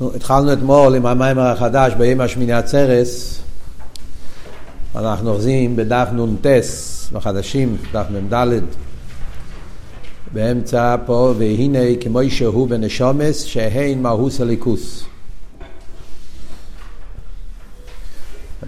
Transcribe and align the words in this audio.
התחלנו 0.00 0.52
אתמול 0.52 0.94
עם 0.94 1.06
המיימר 1.06 1.42
החדש 1.46 1.92
ביום 1.98 2.20
השמיני 2.20 2.52
עצרס. 2.52 3.40
אנחנו 4.94 5.30
אוחזים 5.30 5.76
בדף 5.76 6.08
נ"ט 6.12 6.46
בחדשים, 7.12 7.76
דף 7.92 8.06
מ"ד. 8.10 8.60
באמצע 10.32 10.96
פה, 11.06 11.34
והנה 11.38 11.78
כמו 12.00 12.20
שהוא 12.28 12.68
בנשומס, 12.68 13.44
שהן 13.44 14.02
מהוס 14.02 14.40
הליכוס. 14.40 15.04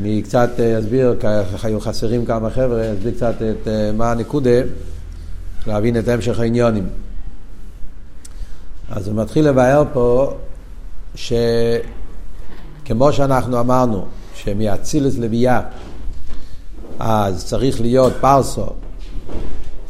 אני 0.00 0.22
קצת 0.22 0.50
אה, 0.58 0.78
אסביר, 0.78 1.16
ככה 1.20 1.68
היו 1.68 1.80
חסרים 1.80 2.26
כמה 2.26 2.50
חבר'ה, 2.50 2.92
אסביר 2.92 3.14
קצת 3.14 3.34
את 3.34 3.68
אה, 3.68 3.92
מה 3.92 4.10
הנקודה, 4.10 4.60
להבין 5.66 5.98
את 5.98 6.08
המשך 6.08 6.40
העניונים. 6.40 6.86
אז 8.90 9.08
הוא 9.08 9.16
מתחיל 9.16 9.48
לבאר 9.48 9.84
פה 9.92 10.36
שכמו 11.16 13.12
שאנחנו 13.12 13.60
אמרנו, 13.60 14.06
שמאצילס 14.34 15.18
לביאה, 15.18 15.60
אז 16.98 17.44
צריך 17.44 17.80
להיות 17.80 18.12
פרסו, 18.20 18.66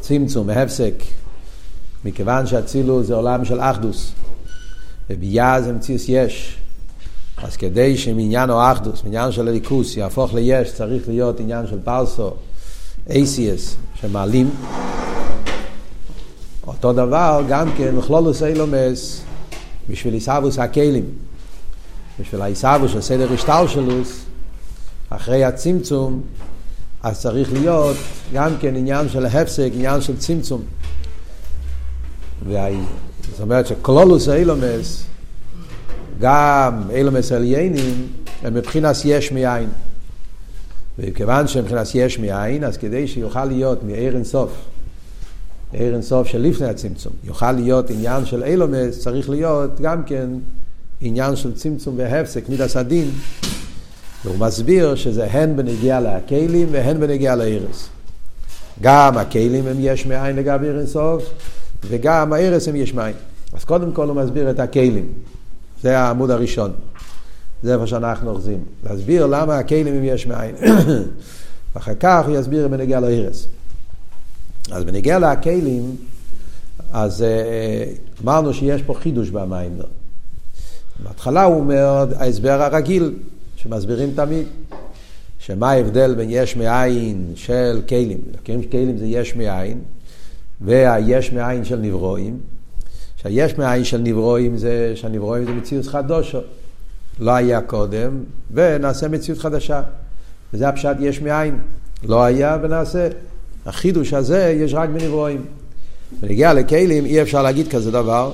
צמצום, 0.00 0.50
הפסק, 0.50 0.94
מכיוון 2.04 2.46
שאצילוס 2.46 3.06
זה 3.06 3.14
עולם 3.14 3.44
של 3.44 3.60
אחדוס, 3.60 4.12
וביאה 5.10 5.62
זה 5.62 5.72
מציאוס 5.72 6.08
יש. 6.08 6.56
אז 7.36 7.56
כדי 7.56 7.96
שמעניין 7.96 8.50
או 8.50 8.72
אחדוס, 8.72 9.04
מעניין 9.04 9.32
של 9.32 9.48
הליכוס, 9.48 9.96
יהפוך 9.96 10.34
ליש, 10.34 10.72
צריך 10.72 11.08
להיות 11.08 11.40
עניין 11.40 11.66
של 11.66 11.78
פרסו, 11.84 12.30
אייסיאס, 13.10 13.76
שמעלים. 14.00 14.50
אותו 16.66 16.92
דבר 16.92 17.42
גם 17.48 17.68
כן, 17.76 18.00
כלולוס 18.06 18.42
אילומס, 18.42 19.25
בשביל 19.90 20.14
עיסאוווס 20.14 20.58
הכלים, 20.58 21.04
בשביל 22.20 22.42
העיסאוווס 22.42 22.92
של 22.92 23.00
סדר 23.00 23.32
השטלשלוס, 23.32 24.24
אחרי 25.08 25.44
הצמצום, 25.44 26.22
אז 27.02 27.20
צריך 27.20 27.52
להיות 27.52 27.96
גם 28.32 28.50
כן 28.60 28.76
עניין 28.76 29.08
של 29.08 29.26
הפסק, 29.26 29.70
עניין 29.74 30.00
של 30.00 30.16
צמצום. 30.16 30.62
זאת 33.30 33.40
אומרת 33.40 33.66
שכלולוס 33.66 34.28
אילומס, 34.28 35.04
גם 36.20 36.82
אילומס 36.90 37.32
עליינים, 37.32 38.06
הם 38.42 38.54
מבחינת 38.54 38.96
יש 39.04 39.32
מאין. 39.32 39.68
וכיוון 40.98 41.48
שמבחינת 41.48 41.86
יש 41.94 42.18
מאין, 42.18 42.64
אז 42.64 42.76
כדי 42.76 43.08
שיוכל 43.08 43.44
להיות 43.44 43.82
מאיר 43.82 44.14
אינסוף, 44.14 44.50
עיר 45.72 45.94
אינסוף 45.94 46.26
של 46.26 46.38
לפני 46.38 46.66
הצמצום, 46.66 47.12
יוכל 47.24 47.52
להיות 47.52 47.90
עניין 47.90 48.24
של 48.24 48.44
אילומס, 48.44 48.98
צריך 48.98 49.30
להיות 49.30 49.80
גם 49.80 50.02
כן 50.02 50.28
עניין 51.00 51.36
של 51.36 51.54
צמצום 51.54 51.94
והפסק, 51.98 52.48
מידס 52.48 52.76
הדין. 52.76 53.10
והוא 54.24 54.38
מסביר 54.38 54.94
שזה 54.94 55.26
הן 55.30 55.56
בנגיע 55.56 56.00
לכלים 56.00 56.68
והן 56.70 57.00
בנגיע 57.00 57.36
לארס. 57.36 57.88
גם 58.82 59.18
הכלים 59.18 59.66
הם 59.66 59.76
יש 59.78 60.06
מאין 60.06 60.36
לגבי 60.36 60.66
עיר 60.66 60.78
אינסוף, 60.78 61.30
וגם 61.88 62.32
הארס 62.32 62.68
הם 62.68 62.76
יש 62.76 62.94
מאין. 62.94 63.14
אז 63.52 63.64
קודם 63.64 63.92
כל 63.92 64.08
הוא 64.08 64.16
מסביר 64.16 64.50
את 64.50 64.60
הכלים. 64.60 65.12
זה 65.82 65.98
העמוד 65.98 66.30
הראשון. 66.30 66.70
זה 67.62 67.74
איפה 67.74 67.86
שאנחנו 67.86 68.30
אוחזים. 68.30 68.64
להסביר 68.84 69.26
למה 69.26 69.58
הכלים 69.58 69.86
הם 69.86 70.04
יש 70.04 70.26
מאין. 70.26 70.54
ואחר 71.74 71.94
כך 72.00 72.26
הוא 72.26 72.36
יסביר 72.36 72.68
בנגיע 72.68 73.00
לארס. 73.00 73.46
אז 74.70 74.84
בנגיע 74.84 75.18
לכלים, 75.18 75.96
אז 76.92 77.22
אה, 77.22 77.84
אמרנו 78.24 78.54
שיש 78.54 78.82
פה 78.82 78.94
חידוש 78.94 79.30
במים. 79.30 79.78
בהתחלה 81.04 81.44
הוא 81.44 81.56
אומר 81.56 82.06
ההסבר 82.16 82.62
הרגיל, 82.62 83.14
שמסבירים 83.56 84.12
תמיד, 84.14 84.46
שמה 85.38 85.70
ההבדל 85.70 86.14
בין 86.14 86.28
יש 86.30 86.56
מאין 86.56 87.32
של 87.34 87.82
כלים, 87.88 88.20
כלים 88.70 88.98
זה 88.98 89.06
יש 89.06 89.36
מאין, 89.36 89.80
והיש 90.60 91.32
מאין 91.32 91.64
של 91.64 91.76
נברואים, 91.76 92.38
שהיש 93.16 93.58
מאין 93.58 93.84
של 93.84 93.98
נברואים 93.98 94.56
זה 94.56 94.92
שהנברואים 94.94 95.44
זה 95.44 95.52
מציאות 95.52 95.86
חדושו, 95.86 96.38
לא 97.18 97.30
היה 97.30 97.60
קודם, 97.60 98.24
ונעשה 98.50 99.08
מציאות 99.08 99.40
חדשה. 99.40 99.82
וזה 100.54 100.68
הפשט 100.68 100.96
יש 101.00 101.20
מאין, 101.20 101.58
לא 102.04 102.24
היה 102.24 102.58
ונעשה. 102.62 103.08
החידוש 103.66 104.12
הזה 104.12 104.56
יש 104.60 104.74
רק 104.74 104.88
בנברואים. 104.88 105.44
בנגיע 106.20 106.54
לכלים 106.54 107.04
אי 107.04 107.22
אפשר 107.22 107.42
להגיד 107.42 107.68
כזה 107.68 107.90
דבר, 107.90 108.32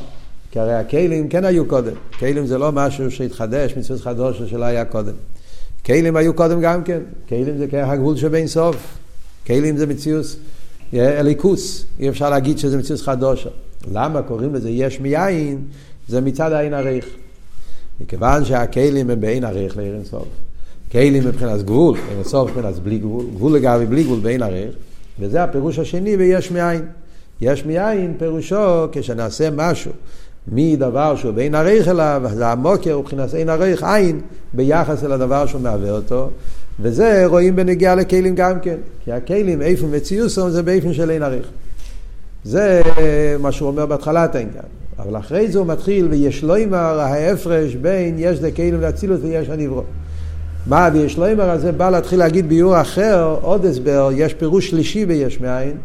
כי 0.51 0.59
הרי 0.59 0.75
הכלים 0.75 1.29
כן 1.29 1.45
היו 1.45 1.67
קודם. 1.67 1.93
כלים 2.19 2.47
זה 2.47 2.59
לא 2.59 2.73
משהו 2.73 3.11
שהתחדש, 3.11 3.77
מציאות 3.77 4.01
חדוש 4.01 4.43
שלא 4.43 4.65
היה 4.65 4.85
קודם. 4.85 5.13
כלים 5.87 6.17
היו 6.17 6.35
קודם 6.35 6.61
גם 6.61 6.85
כן. 6.85 6.99
כלים 7.29 7.59
זה 7.59 7.67
כרך 7.67 7.89
הגבול 7.89 8.17
שבין 8.17 8.47
סוף. 8.47 8.77
כלים 9.47 9.77
זה 9.77 9.87
מציאות 9.87 10.27
אליקוס. 10.95 11.85
אי 12.01 12.09
אפשר 12.09 12.31
להגיד 12.31 12.59
שזה 12.59 12.79
מציאות 12.79 13.01
חדוש. 13.01 13.47
למה 13.93 14.23
קוראים 14.23 14.55
לזה 14.55 14.71
יש 14.71 15.01
מיין? 15.01 15.59
זה 16.09 16.21
מצד 16.21 16.53
העין 16.53 16.75
הריך. 16.75 17.07
מכיוון 18.01 18.45
שהכלים 18.45 19.11
הם 19.11 19.21
בעין 19.21 19.45
הריך 19.45 19.77
לעין 19.77 20.05
סוף. 20.05 20.29
כלים 20.93 21.27
מבחינת 21.27 21.63
גבול, 21.63 21.99
עין 22.09 22.25
סוף 22.25 22.51
מבחינת 22.51 22.75
בלי 22.75 22.99
גבול, 22.99 23.27
גבול 23.35 23.53
לגבי 23.55 23.87
בלי 23.87 24.05
גבול 24.05 24.21
בעין 24.21 24.43
הריך. 24.43 24.75
וזה 25.21 25.43
הפירוש 25.43 25.79
השני 25.79 26.17
ביש 26.17 26.51
מאין. 26.51 26.83
יש 27.41 27.67
מאין 27.67 28.15
פירושו 28.19 28.89
כשנעשה 28.93 29.49
משהו 29.51 29.93
מדבר 30.49 31.17
שהוא 31.17 31.33
בין 31.33 31.55
עריך 31.55 31.89
אליו, 31.89 32.23
זה 32.35 32.47
המוקר 32.47 32.99
מבחינת 32.99 33.35
אין 33.35 33.49
עריך 33.49 33.83
עין 33.83 34.21
ביחס 34.53 35.05
אל 35.05 35.13
הדבר 35.13 35.47
שהוא 35.47 35.61
מהווה 35.61 35.91
אותו, 35.91 36.31
וזה 36.81 37.23
רואים 37.27 37.57
בנגיעה 37.57 37.95
לכלים 37.95 38.35
גם 38.35 38.61
כן, 38.61 38.77
כי 39.05 39.13
הכלים 39.13 39.63
איפה 39.63 39.87
מציוסום 39.87 40.51
זה 40.51 40.63
באיפן 40.63 40.93
של 40.95 41.11
אין 41.11 41.23
עריך. 41.23 41.47
זה 42.45 42.83
מה 43.41 43.53
שהוא 43.53 43.69
אומר 43.69 43.87
בהתחלת 43.87 44.35
העניין. 44.35 44.65
אבל 44.99 45.17
אחרי 45.17 45.51
זה 45.51 45.59
הוא 45.59 45.67
מתחיל, 45.67 46.09
ויש 46.11 46.45
לו 46.45 46.57
אמר 46.65 47.01
ההפרש 47.01 47.75
בין 47.75 48.15
יש 48.19 48.43
לכלים 48.43 48.77
ואצילות 48.81 49.21
ויש 49.23 49.49
הנברו. 49.49 49.83
מה 50.67 50.89
ויש 50.93 51.19
לו 51.19 51.33
אמר 51.33 51.51
הזה 51.51 51.73
בא 51.73 51.91
להתחיל 51.91 52.19
להגיד 52.19 52.49
ביור 52.49 52.81
אחר, 52.81 53.37
עוד 53.43 53.65
הסבר, 53.65 54.11
יש 54.15 54.35
פירוש 54.35 54.71
שלישי 54.71 55.07
ביש 55.07 55.41
מאין, 55.41 55.77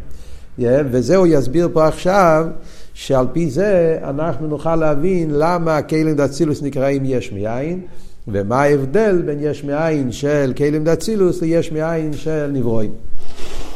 וזה 0.59 1.15
הוא 1.15 1.27
יסביר 1.29 1.69
פה 1.73 1.87
עכשיו, 1.87 2.45
שעל 2.93 3.25
פי 3.33 3.49
זה 3.49 3.99
אנחנו 4.03 4.47
נוכל 4.47 4.75
להבין 4.75 5.29
למה 5.31 5.81
כלים 5.81 6.15
דאצילוס 6.15 6.61
נקראים 6.61 7.01
יש 7.05 7.31
מאין, 7.31 7.81
ומה 8.27 8.61
ההבדל 8.61 9.21
בין 9.25 9.37
יש 9.41 9.63
מאין 9.63 10.11
של 10.11 10.53
כלים 10.57 10.83
דאצילוס 10.83 11.41
ליש 11.41 11.71
מאין 11.71 12.13
של 12.13 12.49
נברואים. 12.53 12.91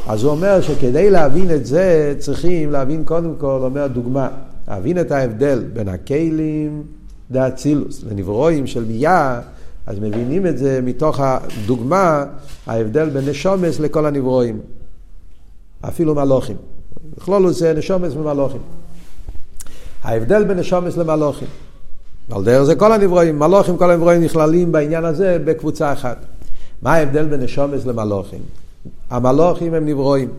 אז 0.07 0.23
הוא 0.23 0.31
אומר 0.31 0.61
שכדי 0.61 1.09
להבין 1.09 1.51
את 1.51 1.65
זה 1.65 2.15
צריכים 2.19 2.71
להבין 2.71 3.03
קודם 3.03 3.33
כל, 3.37 3.59
אומר 3.63 3.87
דוגמה, 3.87 4.27
להבין 4.67 4.99
את 4.99 5.11
ההבדל 5.11 5.63
בין 5.73 5.87
הכלים 5.87 6.83
דאצילוס 7.31 8.03
לנברואים 8.11 8.67
של 8.67 8.83
ביה, 8.83 9.41
אז 9.91 9.99
מבינים 9.99 10.47
את 10.47 10.57
זה 10.57 10.79
מתוך 10.83 11.19
הדוגמה, 11.19 12.25
ההבדל 12.67 13.09
בין 13.09 13.29
נשומס 13.29 13.79
לכל 13.79 14.05
הנברואים. 14.05 14.59
אפילו 15.81 16.15
מלוכים. 16.15 16.55
בכלול 17.17 17.51
זה 17.51 17.73
נשומס 17.73 18.13
ומלוכים. 18.13 18.61
ההבדל 20.03 20.43
בין 20.43 20.59
נשומס 20.59 20.97
למלוכים. 20.97 21.47
ועל 22.29 22.43
דרך 22.43 22.63
זה 22.63 22.75
כל 22.75 22.91
הנברואים, 22.91 23.39
מלוכים, 23.39 23.77
כל 23.77 23.91
הנברואים 23.91 24.23
נכללים 24.23 24.71
בעניין 24.71 25.05
הזה 25.05 25.37
בקבוצה 25.45 25.93
אחת. 25.93 26.17
מה 26.81 26.93
ההבדל 26.93 27.25
בין 27.25 27.39
נשומס 27.39 27.85
למלוכים? 27.85 28.41
המלוכים 29.09 29.73
הם 29.73 29.85
נברואים. 29.85 30.29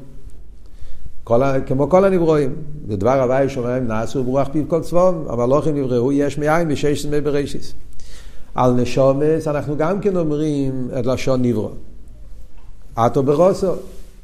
כל, 1.25 1.43
כמו 1.67 1.91
כל 1.91 2.05
הנברואים. 2.05 2.55
בדבר 2.89 3.23
הוואי 3.23 3.49
שומעים 3.49 3.89
נעשו 3.89 4.25
ברוח 4.25 4.49
פיו 4.53 4.69
כל 4.69 4.81
צבאום, 4.81 5.25
המלוכים 5.29 5.77
נבראו 5.77 6.13
יש 6.13 6.39
מאין 6.39 6.69
בשש 6.69 7.03
סמי 7.03 7.21
בראשיס. 7.21 7.75
על 8.55 8.73
נשומס 8.73 9.49
אנחנו 9.49 9.77
גם 9.77 10.01
כן 10.01 10.17
אומרים 10.17 10.89
את 10.99 11.07
לשון 11.07 11.43
נברו. 11.43 11.71
אטו 12.95 13.23
ברוסו. 13.23 13.73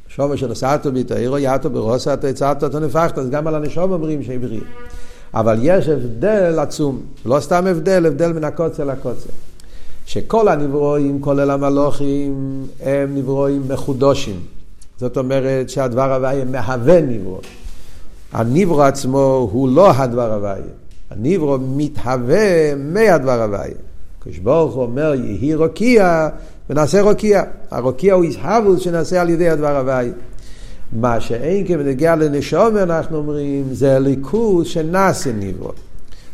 שומר 0.09 0.37
שנשאתו 0.37 0.93
ביתאירו, 0.93 1.39
יאטו 1.39 1.71
ברוסו, 1.71 2.13
אתה 2.13 2.29
הצעת 2.29 2.65
אותו 2.65 2.81
נפחת, 2.81 3.19
אז 3.19 3.31
גם 3.31 3.47
על 3.47 3.55
הנשום 3.55 3.93
אומרים 3.93 4.23
שהבריא. 4.23 4.61
אבל 5.35 5.59
יש 5.63 5.89
הבדל 5.89 6.59
עצום, 6.59 7.01
לא 7.27 7.41
סתם 7.41 7.67
הבדל, 7.67 8.07
הבדל 8.07 8.33
מן 8.33 8.45
הקוצר 8.45 8.85
לקוצר. 8.85 9.31
שכל 10.07 10.49
הנברואים, 10.49 11.21
כולל 11.21 11.51
המלוכים, 11.51 12.67
הם 12.81 13.15
נברואים 13.15 13.63
מחודושים. 13.69 14.41
זאת 14.99 15.17
אומרת 15.17 15.71
שהדבר 15.71 16.15
הוויה 16.15 16.45
מהווה 16.45 17.01
נברו. 17.01 17.39
הנברו 18.33 18.83
עצמו 18.83 19.49
הוא 19.53 19.69
לא 19.69 19.91
הדבר 19.91 20.33
הוויה. 20.33 20.63
הנברו 21.11 21.59
מתהווה 21.61 22.75
מהדבר 22.75 23.43
הוויה. 23.43 23.88
כשברוך 24.31 24.75
הוא 24.75 24.83
אומר 24.83 25.15
יהי 25.15 25.55
רוקיע 25.55 26.29
ונעשה 26.71 27.03
רוקיע. 27.03 27.43
הרוקיע 27.71 28.15
הוא 28.15 28.25
איסהבוס 28.25 28.81
שנעשה 28.81 29.21
על 29.21 29.31
ידי 29.31 29.49
הדבר 29.49 29.77
הוויה. 29.77 30.13
מה 30.93 31.21
שאין 31.21 31.67
כבנגיע 31.67 32.17
לנשום 32.17 32.77
אנחנו 32.77 33.17
אומרים 33.17 33.65
זה 33.73 33.99
ליכוז 33.99 34.67
שנעשה 34.67 35.31
נברו. 35.39 35.71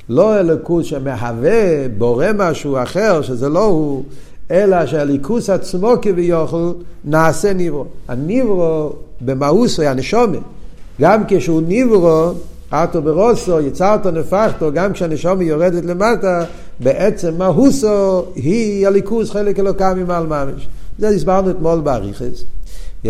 לא 0.08 0.40
אלוקות 0.40 0.84
שמהווה, 0.84 1.88
בורא 1.98 2.26
משהו 2.34 2.82
אחר, 2.82 3.22
שזה 3.22 3.48
לא 3.48 3.64
הוא, 3.64 4.04
אלא 4.50 4.86
שהליכוס 4.86 5.50
עצמו 5.50 5.92
כביכול 6.02 6.74
נעשה 7.04 7.52
ניברו. 7.52 7.84
הניברו 8.08 8.92
במאוסו, 9.20 9.82
הנשומה, 9.82 10.38
גם 11.00 11.22
כשהוא 11.28 11.62
ניברו, 11.62 12.32
אטו 12.74 13.02
ברוסו, 13.02 13.60
יצרתו 13.60 14.10
נפחתו, 14.10 14.72
גם 14.72 14.92
כשהנשומה 14.92 15.44
יורדת 15.44 15.84
למטה, 15.84 16.44
בעצם 16.80 17.34
מהוסו 17.38 18.24
היא 18.34 18.86
הליכוס 18.86 19.30
חלק 19.30 19.58
אלוקה 19.58 19.94
ממעל 19.94 20.26
ממש. 20.26 20.68
זה 20.98 21.08
הסברנו 21.08 21.50
אתמול 21.50 21.80
באריכס. 21.80 22.44
Yeah. 23.04 23.08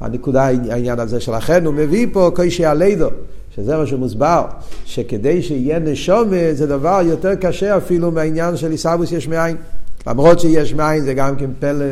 הנקודה, 0.00 0.44
העניין 0.44 1.00
הזה 1.00 1.20
שלכן, 1.20 1.66
הוא 1.66 1.74
מביא 1.74 2.06
פה 2.12 2.30
קוישי 2.34 2.64
הלידו, 2.64 3.08
שזה 3.56 3.76
מה 3.76 3.86
שמוסבר, 3.86 4.44
שכדי 4.84 5.42
שיהיה 5.42 5.78
נשומה 5.78 6.52
זה 6.52 6.66
דבר 6.66 7.00
יותר 7.04 7.34
קשה 7.34 7.76
אפילו 7.76 8.10
מהעניין 8.10 8.56
של 8.56 8.70
עיסאוווס 8.70 9.12
יש 9.12 9.28
מאין. 9.28 9.56
למרות 10.06 10.40
שיש 10.40 10.74
מאין 10.74 11.04
זה 11.04 11.14
גם 11.14 11.36
כן 11.36 11.50
פלא, 11.58 11.84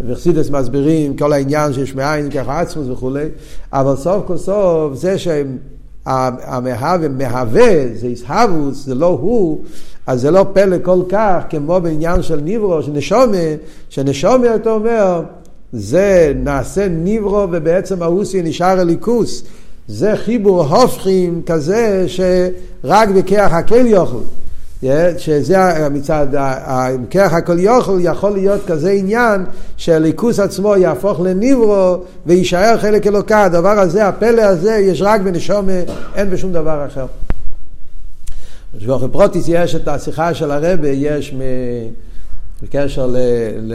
וחסידס 0.00 0.50
מסבירים 0.50 1.16
כל 1.16 1.32
העניין 1.32 1.72
שיש 1.72 1.94
מאין, 1.94 2.30
ככה 2.30 2.60
עצמוס 2.60 2.88
וכולי, 2.88 3.28
אבל 3.72 3.96
סוף 3.96 4.26
כל 4.26 4.36
סוף 4.36 4.94
זה 4.94 5.18
שהמהווה 6.04 7.08
מהווה, 7.08 7.86
זה 7.94 8.06
עיסאוווס, 8.06 8.84
זה 8.84 8.94
לא 8.94 9.06
הוא, 9.06 9.58
אז 10.06 10.20
זה 10.20 10.30
לא 10.30 10.46
פלא 10.52 10.76
כל 10.82 11.02
כך 11.08 11.42
כמו 11.50 11.80
בעניין 11.80 12.22
של 12.22 12.40
ניברו, 12.40 12.82
של 12.82 12.92
נשומה, 12.92 13.36
שנשומה 13.88 14.54
אתה 14.54 14.70
אומר, 14.70 15.22
זה 15.72 16.32
נעשה 16.36 16.88
ניברו 16.88 17.46
ובעצם 17.52 18.02
האוסי 18.02 18.42
נשאר 18.42 18.80
הליכוס. 18.80 19.42
זה 19.88 20.16
חיבור 20.16 20.62
הופכים 20.62 21.42
כזה 21.46 22.04
שרק 22.08 23.08
בכיח 23.08 23.52
הכל 23.52 23.86
יאכל. 23.86 24.16
שזה 25.18 25.88
מצד 25.88 26.26
כיח 27.10 27.32
הכל 27.32 27.58
יאכל 27.58 27.98
יכול 28.00 28.30
להיות 28.30 28.60
כזה 28.66 28.90
עניין 28.90 29.44
שהליכוס 29.76 30.38
עצמו 30.38 30.76
יהפוך 30.76 31.20
לניברו 31.20 31.96
ויישאר 32.26 32.78
חלק 32.78 33.06
אלוקה. 33.06 33.44
הדבר 33.44 33.78
הזה, 33.78 34.08
הפלא 34.08 34.42
הזה, 34.42 34.72
יש 34.74 35.02
רק 35.02 35.20
בנשומה, 35.20 35.72
אין 36.14 36.30
בשום 36.30 36.52
דבר 36.52 36.86
אחר. 36.86 37.06
בשבוח 38.76 39.02
פרוטיס 39.12 39.44
יש 39.48 39.74
את 39.74 39.88
השיחה 39.88 40.34
של 40.34 40.50
הרבה, 40.50 40.88
יש 40.88 41.34
מ... 41.34 41.40
בקשר 42.62 43.06
ל, 43.06 43.16
ל, 43.58 43.74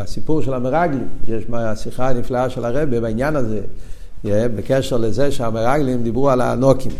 לסיפור 0.00 0.42
של 0.42 0.54
המרגלים, 0.54 1.08
יש 1.28 1.44
השיחה 1.52 2.08
הנפלאה 2.08 2.50
של 2.50 2.64
הרבה 2.64 3.00
בעניין 3.00 3.36
הזה, 3.36 3.60
בקשר 4.24 4.96
לזה 4.96 5.32
שהמרגלים 5.32 6.02
דיברו 6.02 6.30
על 6.30 6.40
האנוקים. 6.40 6.92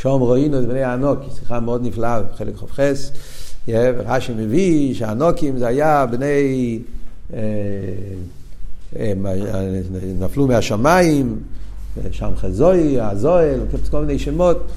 שום 0.00 0.22
ראינו 0.22 0.58
את 0.58 0.66
בני 0.66 0.82
האנוקי, 0.82 1.30
שיחה 1.38 1.60
מאוד 1.60 1.86
נפלאה, 1.86 2.20
חלק 2.36 2.56
חופכס, 2.56 3.12
ורש"י 3.68 4.32
מביא 4.36 4.94
שהאנוקים 4.94 5.58
זה 5.58 5.66
היה 5.66 6.06
בני, 6.06 6.78
אה, 7.34 7.38
אה, 8.98 9.12
נפלו 10.20 10.46
מהשמיים, 10.46 11.36
שם 12.10 12.30
חזוי, 12.36 13.00
הזוהל, 13.00 13.60
כל 13.90 14.00
מיני 14.00 14.18
שמות. 14.18 14.72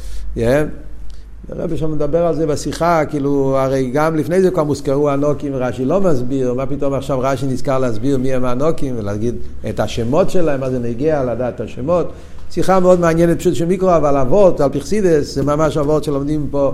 הרבי 1.49 1.77
שם 1.77 1.91
מדבר 1.91 2.25
על 2.25 2.35
זה 2.35 2.47
בשיחה, 2.47 3.05
כאילו, 3.05 3.57
הרי 3.57 3.91
גם 3.91 4.15
לפני 4.15 4.41
זה 4.41 4.51
כבר 4.51 4.63
מוזכרו 4.63 5.09
הנוקים 5.09 5.51
ורש"י 5.55 5.85
לא 5.85 6.01
מסביר, 6.01 6.53
מה 6.53 6.65
פתאום 6.65 6.93
עכשיו 6.93 7.19
רש"י 7.19 7.45
נזכר 7.45 7.79
להסביר 7.79 8.17
מי 8.17 8.33
הם 8.33 8.45
הנוקים 8.45 8.95
ולהגיד 8.97 9.35
את 9.69 9.79
השמות 9.79 10.29
שלהם, 10.29 10.59
מה 10.59 10.69
זה 10.69 10.79
נגיע 10.79 11.23
לדעת 11.23 11.55
את 11.55 11.61
השמות. 11.61 12.11
שיחה 12.53 12.79
מאוד 12.79 12.99
מעניינת 12.99 13.39
פשוט 13.39 13.55
של 13.55 13.65
מיקרו, 13.65 13.95
אבל 13.95 14.17
אבות 14.17 14.61
על 14.61 14.69
פרסידס 14.69 15.35
זה 15.35 15.43
ממש 15.43 15.77
אבות 15.77 16.03
שלומדים 16.03 16.47
פה. 16.51 16.71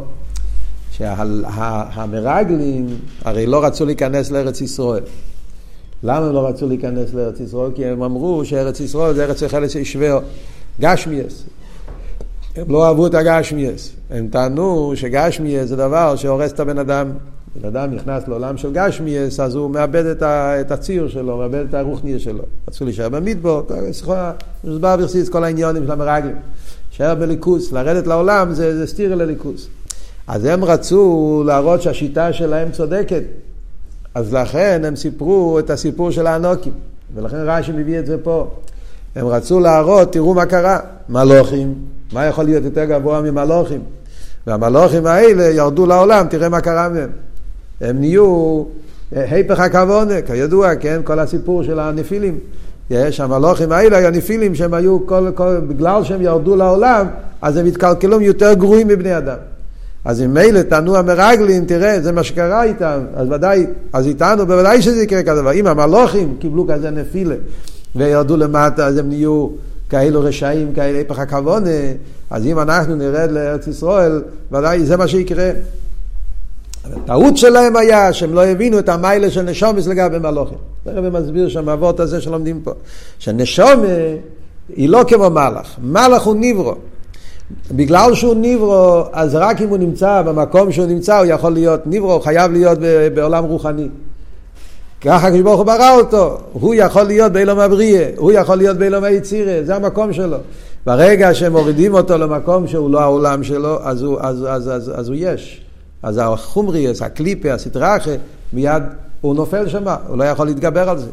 שהמרגלים 0.91 2.87
הרי 3.25 3.45
לא 3.45 3.65
רצו 3.65 3.85
להיכנס 3.85 4.31
לארץ 4.31 4.61
ישראל. 4.61 5.03
למה 6.03 6.25
הם 6.25 6.33
לא 6.33 6.47
רצו 6.47 6.67
להיכנס 6.67 7.13
לארץ 7.13 7.39
ישראל? 7.39 7.71
כי 7.75 7.85
הם 7.85 8.03
אמרו 8.03 8.45
שארץ 8.45 8.79
ישראל 8.79 9.13
זה 9.13 9.23
ארץ 9.23 9.43
החלץ 9.43 9.73
שישווה 9.73 10.19
גשמיאס. 10.79 11.43
הם 12.55 12.65
לא 12.69 12.87
אהבו 12.87 13.07
את 13.07 13.13
הגשמיאס. 13.13 13.91
הם 14.09 14.27
טענו 14.31 14.91
שגשמיאס 14.95 15.69
זה 15.69 15.75
דבר 15.75 16.15
שהורס 16.15 16.51
את 16.51 16.59
הבן 16.59 16.77
אדם. 16.77 17.11
בן 17.55 17.67
אדם 17.67 17.93
נכנס 17.93 18.27
לעולם 18.27 18.57
של 18.57 18.73
גשמיאס, 18.73 19.39
אז 19.39 19.55
הוא 19.55 19.71
מאבד 19.71 20.05
את, 20.05 20.21
ה, 20.21 20.61
את 20.61 20.71
הציר 20.71 21.07
שלו, 21.07 21.37
מאבד 21.37 21.65
את 21.69 21.73
הרוחניה 21.73 22.19
שלו. 22.19 22.43
רצו 22.67 22.85
להישאר 22.85 23.09
במדבור, 23.09 23.61
מוסבר 24.63 24.97
ברסיס 24.97 25.29
כל 25.29 25.43
העניונים 25.43 25.85
של 25.85 25.91
המרגלים. 25.91 26.35
להישאר 26.89 27.15
בליכוס, 27.15 27.71
לרדת 27.71 28.07
לעולם 28.07 28.53
זה, 28.53 28.77
זה 28.77 28.87
סטירה 28.87 29.15
לליכוס. 29.15 29.67
אז 30.27 30.45
הם 30.45 30.63
רצו 30.63 31.43
להראות 31.45 31.81
שהשיטה 31.81 32.33
שלהם 32.33 32.71
צודקת. 32.71 33.23
אז 34.15 34.33
לכן 34.33 34.81
הם 34.85 34.95
סיפרו 34.95 35.59
את 35.59 35.69
הסיפור 35.69 36.11
של 36.11 36.27
האנוקים. 36.27 36.73
ולכן 37.15 37.37
רש"י 37.37 37.71
מביא 37.71 37.99
את 37.99 38.05
זה 38.05 38.17
פה. 38.23 38.47
הם 39.15 39.27
רצו 39.27 39.59
להראות, 39.59 40.13
תראו 40.13 40.33
מה 40.33 40.45
קרה. 40.45 40.79
מלוכים, 41.09 41.75
מה 42.13 42.25
יכול 42.25 42.45
להיות 42.45 42.63
יותר 42.63 42.85
גבוה 42.85 43.21
ממלוכים? 43.21 43.81
והמלוכים 44.47 45.05
האלה 45.05 45.43
ירדו 45.43 45.85
לעולם, 45.85 46.27
תראה 46.29 46.49
מה 46.49 46.61
קרה 46.61 46.89
מהם. 46.89 47.09
הם 47.81 47.99
נהיו 47.99 48.63
היפך 49.11 49.59
הכוונה, 49.59 50.21
כידוע, 50.21 50.75
כן, 50.75 51.01
כל 51.03 51.19
הסיפור 51.19 51.63
של 51.63 51.79
הנפילים. 51.79 52.37
יש, 52.89 53.19
המלוכים 53.19 53.71
האלה 53.71 53.97
היו 53.97 54.11
נפילים 54.11 54.55
שהם 54.55 54.73
היו, 54.73 55.07
כל, 55.07 55.31
כל, 55.35 55.57
בגלל 55.67 56.03
שהם 56.03 56.21
ירדו 56.21 56.55
לעולם, 56.55 57.07
אז 57.41 57.57
הם 57.57 57.65
התקלקלו 57.65 58.21
יותר 58.21 58.53
גרועים 58.53 58.87
מבני 58.87 59.17
אדם. 59.17 59.37
אז 60.05 60.21
אם 60.21 60.33
מילא 60.33 60.61
טענו 60.61 60.97
המרגלים, 60.97 61.65
תראה, 61.65 62.01
זה 62.01 62.11
מה 62.11 62.23
שקרה 62.23 62.63
איתם, 62.63 62.99
אז 63.15 63.27
ודאי, 63.31 63.65
אז 63.93 64.07
איתנו, 64.07 64.45
בוודאי 64.45 64.81
שזה 64.81 65.03
יקרה 65.03 65.23
כזה 65.23 65.51
אם 65.51 65.67
המלוכים 65.67 66.35
קיבלו 66.39 66.67
כזה 66.67 66.89
נפילה 66.89 67.35
וירדו 67.95 68.37
למטה, 68.37 68.87
אז 68.87 68.97
הם 68.97 69.09
נהיו 69.09 69.47
כאלו 69.89 70.21
רשעים, 70.21 70.73
כאלה 70.73 70.97
היפך 70.97 71.19
הכוונה, 71.19 71.69
אז 72.29 72.45
אם 72.45 72.59
אנחנו 72.59 72.95
נרד 72.95 73.31
לארץ 73.31 73.67
ישראל, 73.67 74.21
ודאי 74.51 74.85
זה 74.85 74.97
מה 74.97 75.07
שיקרה. 75.07 75.51
הטעות 76.95 77.37
שלהם 77.37 77.75
היה 77.75 78.13
שהם 78.13 78.33
לא 78.33 78.45
הבינו 78.45 78.79
את 78.79 78.89
המיילה 78.89 79.31
של 79.31 79.41
נשומס 79.41 79.87
לגבי 79.87 80.19
מלוכים. 80.19 80.57
זה 80.85 80.91
רבי 80.91 81.09
מסביר 81.09 81.49
שם 81.49 81.83
הזה 81.99 82.21
שלומדים 82.21 82.61
פה. 82.63 82.71
שנשומה 83.19 83.87
היא 84.75 84.89
לא 84.89 85.03
כמו 85.07 85.29
מלאך, 85.29 85.75
מלאך 85.83 86.23
הוא 86.23 86.35
ניברו. 86.35 86.75
בגלל 87.71 88.15
שהוא 88.15 88.35
ניברו, 88.35 89.03
אז 89.11 89.35
רק 89.35 89.61
אם 89.61 89.69
הוא 89.69 89.77
נמצא 89.77 90.21
במקום 90.21 90.71
שהוא 90.71 90.85
נמצא, 90.85 91.17
הוא 91.17 91.25
יכול 91.25 91.51
להיות 91.51 91.87
ניברו, 91.87 92.13
הוא 92.13 92.21
חייב 92.21 92.51
להיות 92.51 92.79
בעולם 93.13 93.43
רוחני. 93.43 93.87
ככה 95.01 95.27
הקדוש 95.27 95.41
ברוך 95.41 95.57
הוא 95.57 95.65
ברא 95.65 95.95
אותו, 95.95 96.37
הוא 96.53 96.75
יכול 96.75 97.03
להיות 97.03 97.31
באילום 97.31 97.59
הבריאה, 97.59 98.09
הוא 98.17 98.31
יכול 98.31 98.55
להיות 98.55 98.77
באילום 98.77 99.03
היצירה, 99.03 99.63
זה 99.63 99.75
המקום 99.75 100.13
שלו. 100.13 100.37
ברגע 100.85 101.33
שמורידים 101.33 101.93
אותו 101.93 102.17
למקום 102.17 102.67
שהוא 102.67 102.89
לא 102.89 102.99
העולם 102.99 103.43
שלו, 103.43 103.77
אז 103.83 104.01
הוא, 104.01 104.17
אז, 104.21 104.45
אז, 104.49 104.69
אז, 104.69 104.91
אז 104.95 105.07
הוא 105.07 105.15
יש. 105.19 105.61
אז 106.03 106.19
החומריאס, 106.23 107.01
הקליפה, 107.01 107.53
הסטראחה, 107.53 108.11
מיד 108.53 108.83
הוא 109.21 109.35
נופל 109.35 109.69
שם, 109.69 109.83
הוא 110.07 110.17
לא 110.17 110.23
יכול 110.23 110.47
להתגבר 110.47 110.89
על 110.89 110.97
זה. 110.97 111.07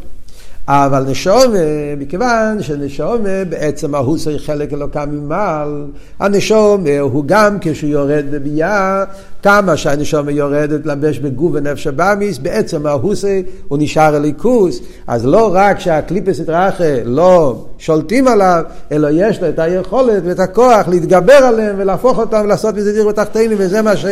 אבל 0.68 1.04
נשומה, 1.08 1.58
מכיוון 1.98 2.62
שנשומה 2.62 3.44
בעצם 3.48 3.94
ההוס 3.94 4.28
היא 4.28 4.38
חלק 4.38 4.72
אלוקה 4.72 5.06
ממעל, 5.06 5.84
הנשומה 6.18 6.98
הוא 7.00 7.24
גם 7.26 7.58
כשהוא 7.60 7.90
יורד 7.90 8.24
בביאה, 8.30 9.04
כמה 9.42 9.76
שהנשומה 9.76 10.30
יורדת 10.30 10.86
לבש 10.86 11.18
בגוף 11.18 11.52
ונפש 11.54 11.86
הבאמיס, 11.86 12.38
בעצם 12.38 12.86
ההוס 12.86 13.24
הוא 13.68 13.78
נשאר 13.80 14.16
אליקוס, 14.16 14.80
אז 15.06 15.26
לא 15.26 15.50
רק 15.54 15.80
שהקליפס 15.80 16.40
התרחה 16.40 17.02
לא 17.04 17.64
שולטים 17.78 18.28
עליו, 18.28 18.64
אלא 18.92 19.08
יש 19.12 19.42
לו 19.42 19.48
את 19.48 19.58
היכולת 19.58 20.22
ואת 20.26 20.40
הכוח 20.40 20.88
להתגבר 20.88 21.32
עליהם 21.32 21.76
ולהפוך 21.78 22.18
אותם 22.18 22.40
ולעשות 22.44 22.74
מזה 22.74 22.92
דיר 22.92 23.08
בתחתינו, 23.08 23.54
וזה 23.58 23.82
מה 23.82 23.96
ש... 23.96 24.06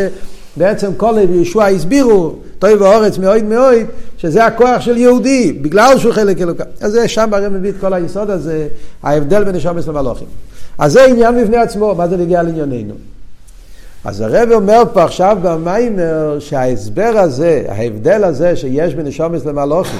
בעצם 0.56 0.90
כל 0.96 1.14
ישוע 1.30 1.66
הסבירו, 1.66 2.34
טוי 2.58 2.74
ואורץ 2.74 3.18
מאויד 3.18 3.44
מאויד, 3.44 3.86
שזה 4.16 4.46
הכוח 4.46 4.80
של 4.80 4.96
יהודי, 4.96 5.52
בגלל 5.52 5.98
שהוא 5.98 6.12
חלק 6.12 6.40
אלוקה. 6.40 6.64
אז 6.80 6.92
זה 6.92 7.08
שם 7.08 7.34
הרי 7.34 7.48
מביא 7.48 7.70
את 7.70 7.74
כל 7.80 7.94
היסוד 7.94 8.30
הזה, 8.30 8.68
ההבדל 9.02 9.44
בין 9.44 9.54
נשומס 9.54 9.88
למלוכים. 9.88 10.26
אז 10.78 10.92
זה 10.92 11.04
עניין 11.04 11.42
בפני 11.42 11.56
עצמו, 11.56 11.94
מה 11.94 12.08
זה 12.08 12.16
נגיע 12.16 12.42
לענייננו? 12.42 12.94
אז 14.04 14.20
הרב 14.20 14.52
אומר 14.52 14.82
פה 14.92 15.04
עכשיו 15.04 15.38
במיימר 15.42 16.36
שההסבר 16.40 17.12
הזה, 17.14 17.64
ההבדל 17.68 18.24
הזה 18.24 18.56
שיש 18.56 18.94
בין 18.94 19.06
נשומס 19.06 19.44
למלוכים, 19.44 19.98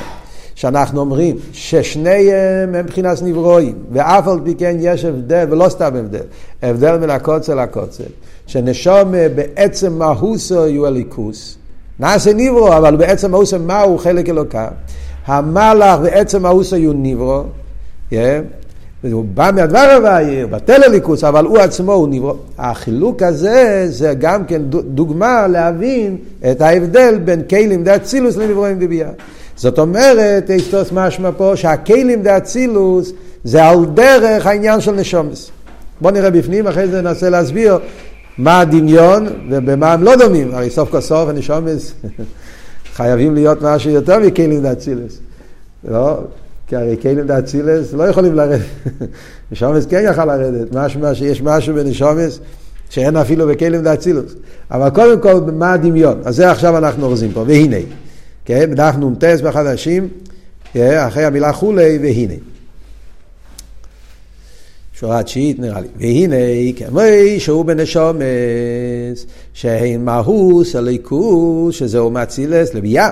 שאנחנו 0.55 1.01
אומרים 1.01 1.37
ששניהם 1.53 2.75
הם 2.75 2.85
מבחינת 2.85 3.23
נברואים, 3.23 3.75
ואף 3.93 4.29
על 4.29 4.41
פי 4.45 4.55
כן 4.55 4.77
יש 4.81 5.05
הבדל, 5.05 5.47
ולא 5.51 5.69
סתם 5.69 5.97
הבדל, 5.97 6.23
הבדל 6.63 6.99
מן 6.99 7.11
הקוצר 7.11 7.55
לקוצר. 7.55 8.05
שנשום 8.47 9.13
בעצם 9.35 9.93
מהוסו 9.93 10.67
הוא 10.67 10.87
הליכוס. 10.87 11.59
נעשה 12.01 12.33
ניברו, 12.33 12.77
אבל 12.77 12.97
בעצם 12.97 13.31
מהוסו 13.31 13.59
מהו 13.59 13.99
חלק 13.99 14.29
אלוקה. 14.29 14.69
המלאך 15.27 16.01
בעצם 16.01 16.43
מהוסו 16.43 16.77
הוא 16.77 16.95
ניברו. 16.95 17.43
Yeah. 18.11 18.15
הוא 19.13 19.25
בא 19.35 19.51
מהדבר 19.55 19.97
הוויה, 19.97 20.43
הוא 20.43 20.51
בטל 20.51 20.83
הליכוס, 20.83 21.25
אבל 21.25 21.45
הוא 21.45 21.59
עצמו 21.59 21.93
הוא 21.93 22.09
נברא. 22.09 22.33
החילוק 22.59 23.23
הזה 23.23 23.87
זה 23.89 24.15
גם 24.19 24.45
כן 24.45 24.63
דוגמה 24.69 25.47
להבין 25.47 26.17
את 26.51 26.61
ההבדל 26.61 27.19
בין 27.25 27.43
כלים 27.51 27.85
דאצילוס 27.85 28.37
לנברואים 28.37 28.79
דבייה. 28.79 29.09
זאת 29.65 29.79
אומרת, 29.79 30.51
אסתוס 30.51 30.93
משמע 30.93 31.31
פה 31.37 31.53
שהכלים 31.57 32.23
דאצילוס 32.23 33.13
זה 33.45 33.65
על 33.65 33.85
דרך 33.95 34.47
העניין 34.47 34.81
של 34.81 34.93
נשומס. 34.93 35.51
בואו 36.01 36.15
נראה 36.15 36.31
בפנים, 36.31 36.67
אחרי 36.67 36.89
זה 36.89 37.03
ננסה 37.03 37.31
להסביר 37.31 37.79
מה 38.39 38.61
הדמיון 38.61 39.27
ובמה 39.51 39.93
הם 39.93 40.03
לא 40.03 40.17
דומים. 40.17 40.55
הרי 40.55 40.71
סוף 40.71 40.91
כל 40.91 41.01
סוף 41.01 41.29
הנשומס 41.29 41.95
חייבים 42.97 43.35
להיות 43.35 43.63
משהו 43.63 43.91
יותר 43.91 44.19
מכלים 44.19 44.63
דאצילוס. 44.63 45.19
לא? 45.89 46.19
כי 46.67 46.77
הרי 46.77 46.97
כלים 47.03 47.27
דאצילס 47.27 47.93
לא 47.93 48.03
יכולים 48.03 48.35
לרדת. 48.35 48.61
נשומס 49.53 49.87
כן 49.87 50.05
יכל 50.05 50.25
לרדת, 50.25 50.73
משמע 50.73 51.15
שיש 51.15 51.43
משהו 51.43 51.75
בנשומס 51.75 52.41
שאין 52.91 53.17
אפילו 53.17 53.47
בכלים 53.47 53.83
דאצילוס. 53.83 54.35
אבל 54.71 54.91
קודם 54.91 55.21
כל, 55.21 55.41
מה 55.53 55.73
הדמיון? 55.73 56.21
אז 56.25 56.37
זה 56.37 56.51
עכשיו 56.51 56.79
אנחנו 56.79 57.07
אורזים 57.07 57.33
פה, 57.33 57.45
והנה. 57.47 58.04
כן, 58.45 58.71
בדף 58.71 58.95
נ"ט 58.99 59.25
בחדשים, 59.25 60.09
כן, 60.73 60.99
אחרי 60.99 61.25
המילה 61.25 61.53
כולי, 61.53 61.99
והנה. 61.99 62.35
שורה 64.93 65.23
תשיעית 65.23 65.59
נראה 65.59 65.81
לי. 65.81 65.89
והנה, 65.97 66.37
כמי 66.77 67.41
שהוא 67.41 67.65
בנשומס, 67.65 69.27
שאין 69.53 70.05
מהוס 70.05 70.77
הליכוס, 70.77 71.77
שזהו 71.77 72.11
מצילס 72.11 72.75
לביאה. 72.75 73.11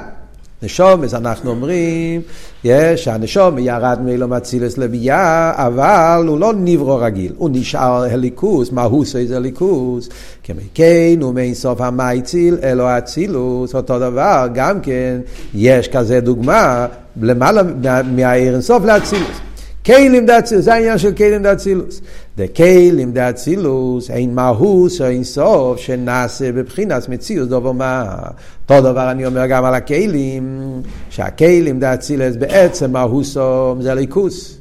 נשומס, 0.62 1.14
אנחנו 1.14 1.50
אומרים, 1.50 2.21
יש, 2.64 3.09
הנשום 3.09 3.59
ירד 3.59 3.99
מאילו 4.04 4.28
מצילס 4.28 4.78
לביאה, 4.78 5.52
אבל 5.66 6.25
הוא 6.28 6.38
לא 6.38 6.52
נברו 6.57 6.97
רגיל, 6.97 7.33
הוא 7.37 7.50
נשאר 7.52 8.04
הליכוס, 8.11 8.73
מהוס 8.73 9.16
איזה 9.16 9.40
ליכוס, 9.40 10.09
כמי 10.45 10.62
כן 10.75 11.19
הוא 11.21 11.35
מאין 11.35 11.54
סוף 11.54 11.81
המייציל, 11.81 12.57
אלו 12.62 12.99
אצילוס, 12.99 13.75
אותו 13.75 13.99
דבר, 13.99 14.47
גם 14.54 14.81
כן, 14.81 15.21
יש 15.54 15.88
כזה 15.88 16.21
דוגמה, 16.21 16.87
למעלה 17.23 17.62
מהעיר 18.04 18.52
אינסוף 18.52 18.85
לאצילוס. 18.85 19.40
כלים 19.87 20.26
דאצילוס, 20.26 20.64
זה 20.64 20.75
העניין 20.75 20.99
של 20.99 21.12
כלים 21.12 21.42
דאצילוס. 21.42 22.00
דקלים 22.36 23.12
דאצילוס, 23.12 24.10
אין 24.10 24.34
מהוס 24.34 25.00
או 25.00 25.06
אין 25.06 25.24
סוף 25.24 25.78
שנעשה 25.78 26.52
בבחינת 26.52 27.08
מציאות 27.08 27.48
דובר 27.48 27.72
מה. 27.72 28.16
אותו 28.62 28.80
דבר 28.80 29.10
אני 29.10 29.26
אומר 29.26 29.46
גם 29.46 29.64
על 29.64 29.74
הכלים, 29.74 30.82
שהכלים 31.10 31.80
דאצילוס 31.80 32.36
בעצם 32.36 32.92
מהוסו 32.92 33.74
זה 33.80 33.94
ליכוס. 33.94 34.58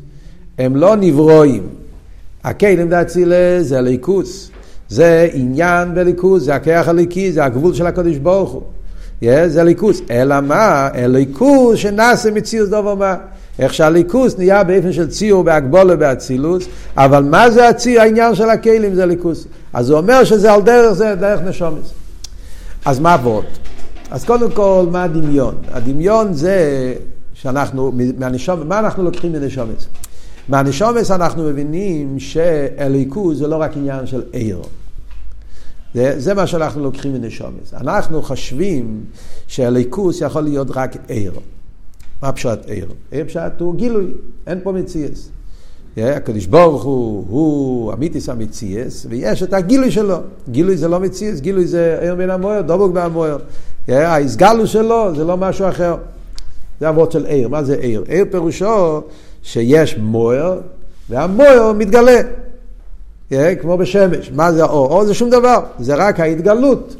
הם 0.57 0.75
לא 0.75 0.95
נברואים. 0.95 1.67
הכלים 2.43 2.89
דאצילוס 2.89 3.67
זה 3.67 3.81
ליכוס. 3.81 4.51
זה 4.89 5.29
עניין 5.33 5.95
בליכוס, 5.95 6.43
זה 6.43 6.55
הכיח 6.55 6.87
הליקי, 6.87 7.31
זה 7.31 7.45
הגבול 7.45 7.73
של 7.73 7.87
הקדוש 7.87 8.17
ברוך 8.17 8.51
הוא. 8.51 8.61
Yeah, 9.23 9.47
זה 9.47 9.63
ליכוס. 9.63 10.01
אלא 10.09 10.41
מה? 10.41 10.89
ליכוס 10.95 11.79
שנעשה 11.79 12.31
מציאות 12.31 12.69
דובר 12.69 12.95
מה. 12.95 13.15
איך 13.59 13.73
שהליכוס 13.73 14.37
נהיה 14.37 14.63
באופן 14.63 14.93
של 14.93 15.09
ציור 15.09 15.43
בהגבולה 15.43 15.95
באצילוס, 15.95 16.65
אבל 16.97 17.23
מה 17.23 17.51
זה 17.51 17.69
הציר, 17.69 18.01
העניין 18.01 18.35
של 18.35 18.49
הכלים 18.49 18.95
זה 18.95 19.05
ליכוס. 19.05 19.47
אז 19.73 19.89
הוא 19.89 19.99
אומר 19.99 20.23
שזה 20.23 20.53
על 20.53 20.61
דרך 20.61 20.93
זה, 20.93 21.15
דרך 21.15 21.41
נשומס. 21.41 21.93
אז 22.85 22.99
מה 22.99 23.13
עבוד? 23.13 23.45
אז 24.11 24.25
קודם 24.25 24.51
כל, 24.51 24.85
מה 24.91 25.03
הדמיון? 25.03 25.55
הדמיון 25.71 26.33
זה 26.33 26.93
שאנחנו, 27.33 27.91
מהנשומס, 28.17 28.63
מה 28.67 28.79
אנחנו 28.79 29.03
לוקחים 29.03 29.31
מנשומס? 29.31 29.87
מהנשומס 30.49 31.11
אנחנו 31.11 31.43
מבינים 31.43 32.19
שאליקוס 32.19 33.37
זה 33.37 33.47
לא 33.47 33.55
רק 33.55 33.77
עניין 33.77 34.07
של 34.07 34.21
עיר. 34.31 34.61
זה, 35.93 36.19
זה 36.19 36.33
מה 36.33 36.47
שאנחנו 36.47 36.83
לוקחים 36.83 37.13
מנשומס. 37.13 37.73
אנחנו 37.73 38.21
חושבים 38.21 39.03
שהליכוס 39.47 40.21
יכול 40.21 40.41
להיות 40.41 40.67
רק 40.71 40.95
עיר. 41.07 41.33
מה 42.21 42.31
פשט 42.31 42.65
עיר? 42.65 42.87
עיר 43.11 43.25
פשט 43.25 43.59
הוא 43.59 43.75
גילוי, 43.75 44.05
אין 44.47 44.59
פה 44.63 44.71
מציאס. 44.71 45.29
הקדוש 45.97 46.45
ברוך 46.45 46.83
הוא, 46.83 47.25
הוא 47.29 47.93
אמיתיס 47.93 48.29
המציאס, 48.29 49.05
ויש 49.09 49.43
את 49.43 49.53
הגילוי 49.53 49.91
שלו. 49.91 50.17
גילוי 50.49 50.77
זה 50.77 50.87
לא 50.87 50.99
מציאס, 50.99 51.39
גילוי 51.39 51.67
זה 51.67 51.97
עיר 52.01 52.15
בין 52.15 52.29
המויר, 52.29 52.61
דבוק 52.61 52.91
בהמויר. 52.91 53.37
ההסגלו 53.87 54.67
שלו 54.67 55.15
זה 55.15 55.23
לא 55.23 55.37
משהו 55.37 55.69
אחר. 55.69 55.95
זה 56.79 56.89
אבות 56.89 57.11
של 57.11 57.25
עיר. 57.25 57.47
מה 57.47 57.63
זה 57.63 57.75
עיר? 57.75 58.03
עיר 58.07 58.25
פירושו 58.31 59.01
שיש 59.43 59.97
מויר, 59.97 60.61
והמויר 61.09 61.71
מתגלה. 61.71 62.21
כמו 63.61 63.77
בשמש. 63.77 64.31
מה 64.31 64.53
זה 64.53 64.63
האור? 64.63 64.87
אור 64.87 65.05
זה 65.05 65.13
שום 65.13 65.29
דבר, 65.29 65.59
זה 65.79 65.95
רק 65.95 66.19
ההתגלות. 66.19 66.95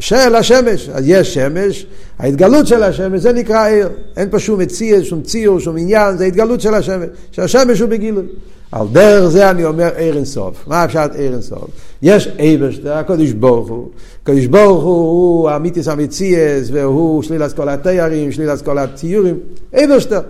של 0.00 0.34
השמש. 0.34 0.88
אז 0.88 1.04
יש 1.06 1.34
שמש, 1.34 1.86
ההתגלות 2.18 2.66
של 2.66 2.82
השמש, 2.82 3.20
זה 3.20 3.32
נקרא 3.32 3.66
עיר. 3.66 3.88
אין 4.16 4.30
פה 4.30 4.38
שום 4.38 4.60
מציע, 4.60 4.98
שום 5.02 5.22
ציור, 5.22 5.60
שום 5.60 5.76
עניין, 5.76 6.16
זה 6.16 6.24
התגלות 6.24 6.60
של 6.60 6.74
השמש. 6.74 7.06
שהשמש 7.32 7.80
הוא 7.80 7.88
בגילוי. 7.88 8.24
על 8.72 8.86
דרך 8.92 9.28
זה 9.28 9.50
אני 9.50 9.64
אומר 9.64 9.90
עיר 9.96 10.16
אינסוף. 10.16 10.64
מה 10.66 10.84
אפשר 10.84 11.06
עיר 11.14 11.32
אינסוף? 11.32 11.64
יש 12.02 12.28
אייבשטר, 12.38 12.92
הקדוש 12.92 13.32
ברוך 13.32 13.68
הוא. 13.68 13.88
הקדוש 14.22 14.46
ברוך 14.46 14.84
הוא 14.84 15.40
הוא 15.40 15.50
המיתיס 15.50 15.88
המציאס, 15.88 16.68
והוא 16.72 17.22
שלילת 17.22 17.52
כל 17.52 17.68
התיירים, 17.68 18.32
שלילת 18.32 18.62
כל 18.62 18.78
הציורים. 18.78 19.38
אייבשטר. 19.74 20.20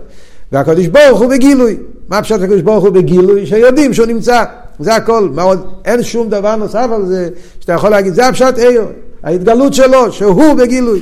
והקדוש 0.51 0.87
ברוך 0.87 1.21
הוא 1.21 1.29
בגילוי. 1.29 1.77
מה 2.09 2.21
פשוט 2.21 2.41
הקדוש 2.41 2.61
ברוך 2.61 2.83
הוא 2.83 2.93
בגילוי? 2.93 3.45
שיודעים 3.45 3.93
שהוא 3.93 4.07
נמצא. 4.07 4.43
זה 4.79 4.95
הכל. 4.95 5.29
מה 5.33 5.41
עוד? 5.41 5.65
אין 5.85 6.03
שום 6.03 6.29
דבר 6.29 6.55
נוסף 6.55 6.87
על 6.93 7.05
זה 7.05 7.29
שאתה 7.59 7.73
יכול 7.73 7.89
להגיד, 7.89 8.13
זה 8.13 8.27
הפשט 8.27 8.57
עיר. 8.57 8.85
ההתגלות 9.23 9.73
שלו, 9.73 10.11
שהוא 10.11 10.53
בגילוי. 10.53 11.01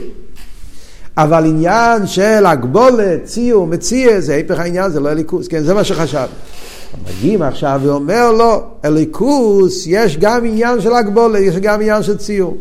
אבל 1.18 1.46
עניין 1.46 2.08
של 2.08 2.46
הגבולת, 2.46 3.24
ציור, 3.24 3.68
מציע, 3.68 4.20
זה 4.20 4.36
היפך 4.36 4.60
העניין, 4.60 4.92
זה 4.92 5.00
לא 5.00 5.12
אליקוס, 5.12 5.48
כן, 5.48 5.64
זה 5.64 5.74
מה 5.74 5.84
שחשב. 5.84 6.28
מגיעים 7.10 7.42
עכשיו 7.42 7.82
ואומר 7.84 8.32
לו, 8.32 8.64
אליקוס, 8.86 9.84
יש 9.88 10.18
גם 10.18 10.46
עניין 10.46 10.82
של 10.82 10.94
הגבולת, 10.94 11.40
יש 11.42 11.56
גם 11.56 11.82
עניין 11.82 12.04
של 12.04 12.18
ציור. 12.18 12.58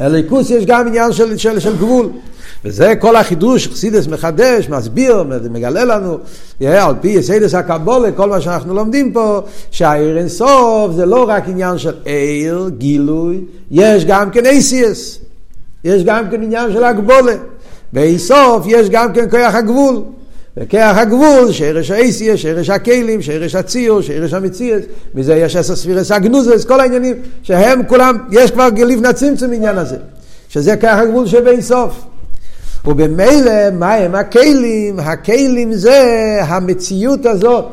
אליקוס 0.00 0.50
יש 0.50 0.66
גם 0.66 0.86
עניין 0.86 1.12
של, 1.12 1.36
של, 1.36 1.58
של 1.58 1.76
גבול. 1.76 2.08
וזה 2.64 2.94
כל 2.96 3.16
החידוש, 3.16 3.68
חסידס 3.68 4.06
מחדש, 4.06 4.68
מסביר, 4.68 5.22
מגלה 5.50 5.84
לנו, 5.84 6.18
על 6.60 6.94
פי 7.00 7.08
יסיידס 7.08 7.54
הקבולה, 7.54 8.12
כל 8.12 8.28
מה 8.28 8.40
שאנחנו 8.40 8.74
לומדים 8.74 9.12
פה, 9.12 9.40
שהעיר 9.70 10.18
אינסוף 10.18 10.92
זה 10.92 11.06
לא 11.06 11.24
רק 11.28 11.48
עניין 11.48 11.78
של 11.78 11.94
עיר, 12.04 12.70
גילוי, 12.78 13.40
יש 13.70 14.04
גם 14.04 14.30
כן 14.30 14.46
אייסיאס, 14.46 15.18
יש 15.84 16.04
גם 16.04 16.30
כן 16.30 16.42
עניין 16.42 16.72
של 16.72 16.84
הגבולה. 16.84 17.34
באינסוף 17.92 18.64
יש 18.66 18.90
גם 18.90 19.12
כן 19.12 19.30
כוח 19.30 19.54
הגבול. 19.54 20.02
וכח 20.60 20.94
הגבול, 20.96 21.52
שרש 21.52 21.90
האייסיה, 21.90 22.36
שרש 22.36 22.70
הכלים, 22.70 23.22
שרש 23.22 23.54
הציור, 23.54 24.00
שרש 24.00 24.34
המציאס, 24.34 24.82
מזה 25.14 25.36
יש 25.36 25.56
עשר 25.56 25.76
ספירס 25.76 26.12
הגנוזס, 26.12 26.64
כל 26.64 26.80
העניינים 26.80 27.14
שהם 27.42 27.82
כולם, 27.86 28.18
יש 28.30 28.50
כבר 28.50 28.68
לפני 28.86 29.12
צמצום 29.12 29.52
עניין 29.52 29.78
הזה, 29.78 29.96
שזה 30.48 30.76
כח 30.76 30.96
הגבול 31.02 31.26
שבאינסוף. 31.26 32.04
ובמילא, 32.84 33.70
מה 33.72 33.94
הם 33.94 34.14
הכלים? 34.14 35.00
הכלים 35.00 35.74
זה 35.74 36.38
המציאות 36.42 37.26
הזאת. 37.26 37.64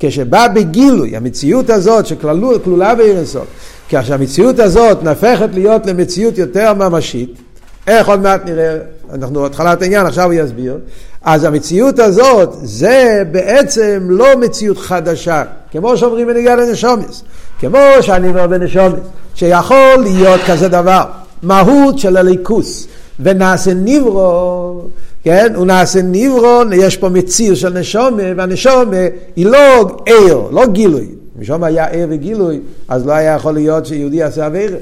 כשבא 0.00 0.48
בגילוי, 0.48 1.16
המציאות 1.16 1.70
הזאת 1.70 2.06
שכלולה 2.06 2.94
באירנסות, 2.94 3.46
כשהמציאות 3.88 4.58
הזאת 4.58 5.02
נהפכת 5.02 5.48
להיות 5.54 5.86
למציאות 5.86 6.38
יותר 6.38 6.74
ממשית, 6.74 7.38
איך 7.88 8.08
עוד 8.08 8.20
מעט 8.20 8.40
נראה, 8.44 8.76
אנחנו 9.12 9.46
התחלת 9.46 9.82
העניין, 9.82 10.06
עכשיו 10.06 10.24
הוא 10.24 10.32
יסביר, 10.32 10.78
אז 11.22 11.44
המציאות 11.44 11.98
הזאת 11.98 12.50
זה 12.62 13.22
בעצם 13.30 14.06
לא 14.10 14.36
מציאות 14.40 14.78
חדשה, 14.78 15.42
כמו 15.70 15.96
שאומרים 15.96 16.26
בנגיעה 16.26 16.56
לנשומס, 16.56 17.22
כמו 17.60 17.78
שאני 18.00 18.28
אומר 18.28 18.46
בנשומס, 18.46 19.00
שיכול 19.34 19.96
להיות 20.02 20.40
כזה 20.46 20.68
דבר, 20.68 21.04
מהות 21.42 21.98
של 21.98 22.16
הליכוס. 22.16 22.86
ונעשה 23.20 23.74
ניברו, 23.74 24.80
כן? 25.24 25.52
הוא 25.54 25.66
נעשה 25.66 26.02
ניברו, 26.02 26.62
יש 26.72 26.96
פה 26.96 27.08
מציר 27.08 27.54
של 27.54 27.78
נשומה, 27.78 28.22
והנשומה 28.36 28.96
היא 29.36 29.46
לא 29.46 29.98
עיר, 30.06 30.40
לא 30.50 30.66
גילוי. 30.66 31.08
נשומה 31.38 31.66
היה 31.66 31.86
עיר 31.86 32.06
וגילוי, 32.10 32.60
אז 32.88 33.06
לא 33.06 33.12
היה 33.12 33.34
יכול 33.34 33.54
להיות 33.54 33.86
שיהודי 33.86 34.16
יעשה 34.16 34.46
אוויר. 34.46 34.76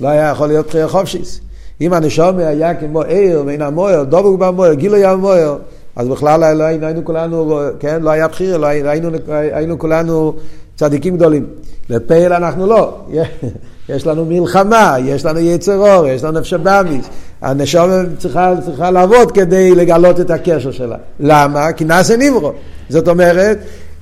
לא 0.00 0.08
היה 0.08 0.30
יכול 0.30 0.48
להיות 0.48 0.66
בחירה 0.66 0.88
חופשיס. 0.88 1.40
אם 1.80 1.92
הנשומה 1.92 2.48
היה 2.48 2.74
כמו 2.74 3.02
עיר 3.02 3.42
ואין 3.46 3.62
המויר, 3.62 4.02
דבוק 4.04 4.40
במויר, 4.40 4.74
גילוי 4.74 5.04
המויר, 5.04 5.54
אז 5.96 6.08
בכלל 6.08 6.54
לא 6.54 6.64
היינו 6.64 7.04
כולנו, 7.04 7.60
כן, 7.80 8.02
לא 8.02 8.10
היה 8.10 8.28
בחירה, 8.28 8.58
לא 8.58 8.66
היינו, 8.66 9.08
היינו 9.28 9.78
כולנו 9.78 10.32
צדיקים 10.76 11.16
גדולים. 11.16 11.46
לפעיל 11.90 12.32
אנחנו 12.32 12.66
לא. 12.66 12.98
יש 13.88 14.06
לנו 14.06 14.24
מלחמה, 14.24 14.96
יש 15.04 15.24
לנו 15.24 15.38
יצר 15.38 15.76
אור, 15.76 16.06
יש 16.06 16.24
לנו 16.24 16.40
נפש 16.40 16.52
הבאמיס. 16.52 17.06
הנשמה 17.42 18.02
צריכה, 18.18 18.54
צריכה 18.64 18.90
לעבוד 18.90 19.32
כדי 19.32 19.74
לגלות 19.74 20.20
את 20.20 20.30
הקשר 20.30 20.70
שלה. 20.70 20.96
למה? 21.20 21.72
כי 21.72 21.84
נעשה 21.84 22.16
נברו. 22.16 22.52
זאת 22.88 23.08
אומרת, 23.08 23.58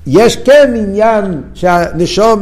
יש 0.06 0.36
כן 0.36 0.74
עניין 0.76 1.40
שהנשום 1.54 2.40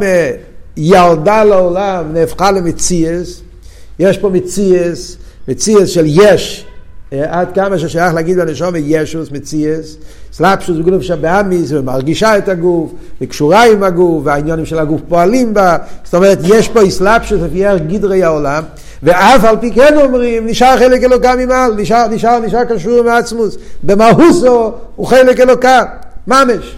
ירדה 0.77 1.43
לעולם, 1.43 2.13
נהפכה 2.13 2.51
למציאס, 2.51 3.41
יש 3.99 4.17
פה 4.17 4.29
מציאס, 4.29 5.17
מציאס 5.47 5.89
של 5.89 6.05
יש, 6.07 6.65
עד 7.11 7.47
כמה 7.55 7.79
ששייך 7.79 8.13
להגיד 8.13 8.37
בנשום 8.37 8.73
ישוס, 8.77 9.31
מציאס, 9.31 9.97
סלאפשוס 10.33 10.77
בגוף 10.77 11.01
שבאמיס, 11.01 11.71
ומרגישה 11.71 12.37
את 12.37 12.49
הגוף, 12.49 12.91
וקשורה 13.21 13.65
עם 13.65 13.83
הגוף, 13.83 14.21
והעניונים 14.25 14.65
של 14.65 14.79
הגוף 14.79 15.01
פועלים 15.09 15.53
בה, 15.53 15.77
זאת 16.03 16.13
אומרת, 16.13 16.39
יש 16.43 16.69
פה 16.69 16.89
סלאפשוס 16.89 17.41
לפי 17.41 17.65
ערך 17.65 17.81
גדרי 17.81 18.23
העולם, 18.23 18.63
ואף 19.03 19.43
על 19.43 19.57
פי 19.57 19.71
כן 19.71 19.97
אומרים, 19.97 20.47
נשאר 20.47 20.77
חלק 20.77 21.03
אלוקה 21.03 21.35
ממעל, 21.35 21.73
נשאר, 21.73 22.07
נשאר, 22.07 22.39
נשאר 22.39 22.63
קשור 22.63 22.99
עם 22.99 23.07
העצמוס, 23.07 23.57
במהוסו 23.83 24.71
הוא 24.95 25.07
חלק 25.07 25.39
אלוקה, 25.39 25.83
ממש. 26.27 26.75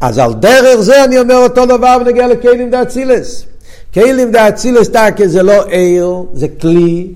אז 0.00 0.18
על 0.18 0.32
דרך 0.32 0.80
זה 0.80 1.04
אני 1.04 1.18
אומר 1.18 1.36
אותו 1.36 1.66
דבר 1.66 1.98
בנגיע 1.98 2.28
לכלים 2.28 2.70
דאצילס. 2.70 3.46
כלים 3.94 4.30
דאצילס 4.30 4.88
תקה 4.88 5.26
זה 5.26 5.42
לא 5.42 5.64
עיר, 5.64 6.22
זה 6.32 6.46
כלי. 6.60 7.06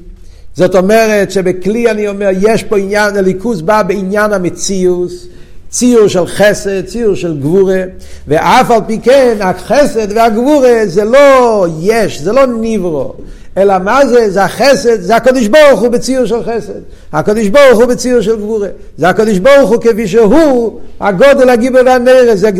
זאת 0.55 0.75
אומרת 0.75 1.31
שבכלי 1.31 1.91
אני 1.91 2.09
אומר, 2.09 2.29
יש 2.41 2.63
פה 2.63 2.79
עניין, 2.79 3.17
הליכוז 3.17 3.63
בא 3.63 3.83
בעניין 3.83 4.33
המציאוס, 4.33 5.27
ציור 5.71 6.09
של 6.09 6.27
חסד, 6.27 6.87
ציור 6.87 7.15
של 7.15 7.41
גבורה, 7.41 7.83
ואף 8.29 8.71
על 8.71 8.81
פי 8.87 8.99
כן 9.03 9.37
החסד 9.41 10.13
והגבורה 10.17 10.75
זה 10.85 11.05
לא 11.05 11.67
יש, 11.81 12.21
זה 12.21 12.33
לא 12.33 12.47
ניברו, 12.47 13.15
אלא 13.59 13.79
מה 13.79 14.07
זה? 14.07 14.31
זה 14.31 14.45
החסד, 14.45 15.01
זה 15.01 15.17
הקדוש 15.17 15.47
ברוך 15.47 15.81
הוא 15.81 15.89
בציור 15.89 16.27
של 16.27 16.43
חסד. 16.43 16.81
הקדוש 17.13 17.49
ברוך 17.49 17.79
הוא 17.79 17.85
בציור 17.87 18.21
של 18.21 18.37
גבורה. 18.37 18.69
זה 18.99 19.09
הקדוש 19.09 19.39
ברוך 19.39 19.71
הוא 19.71 19.81
כפי 19.81 20.09
שהוא 20.09 20.81
הגודל 21.01 21.49
הגיבר 21.49 21.81
והנרס, 21.87 22.39
זה 22.39 22.51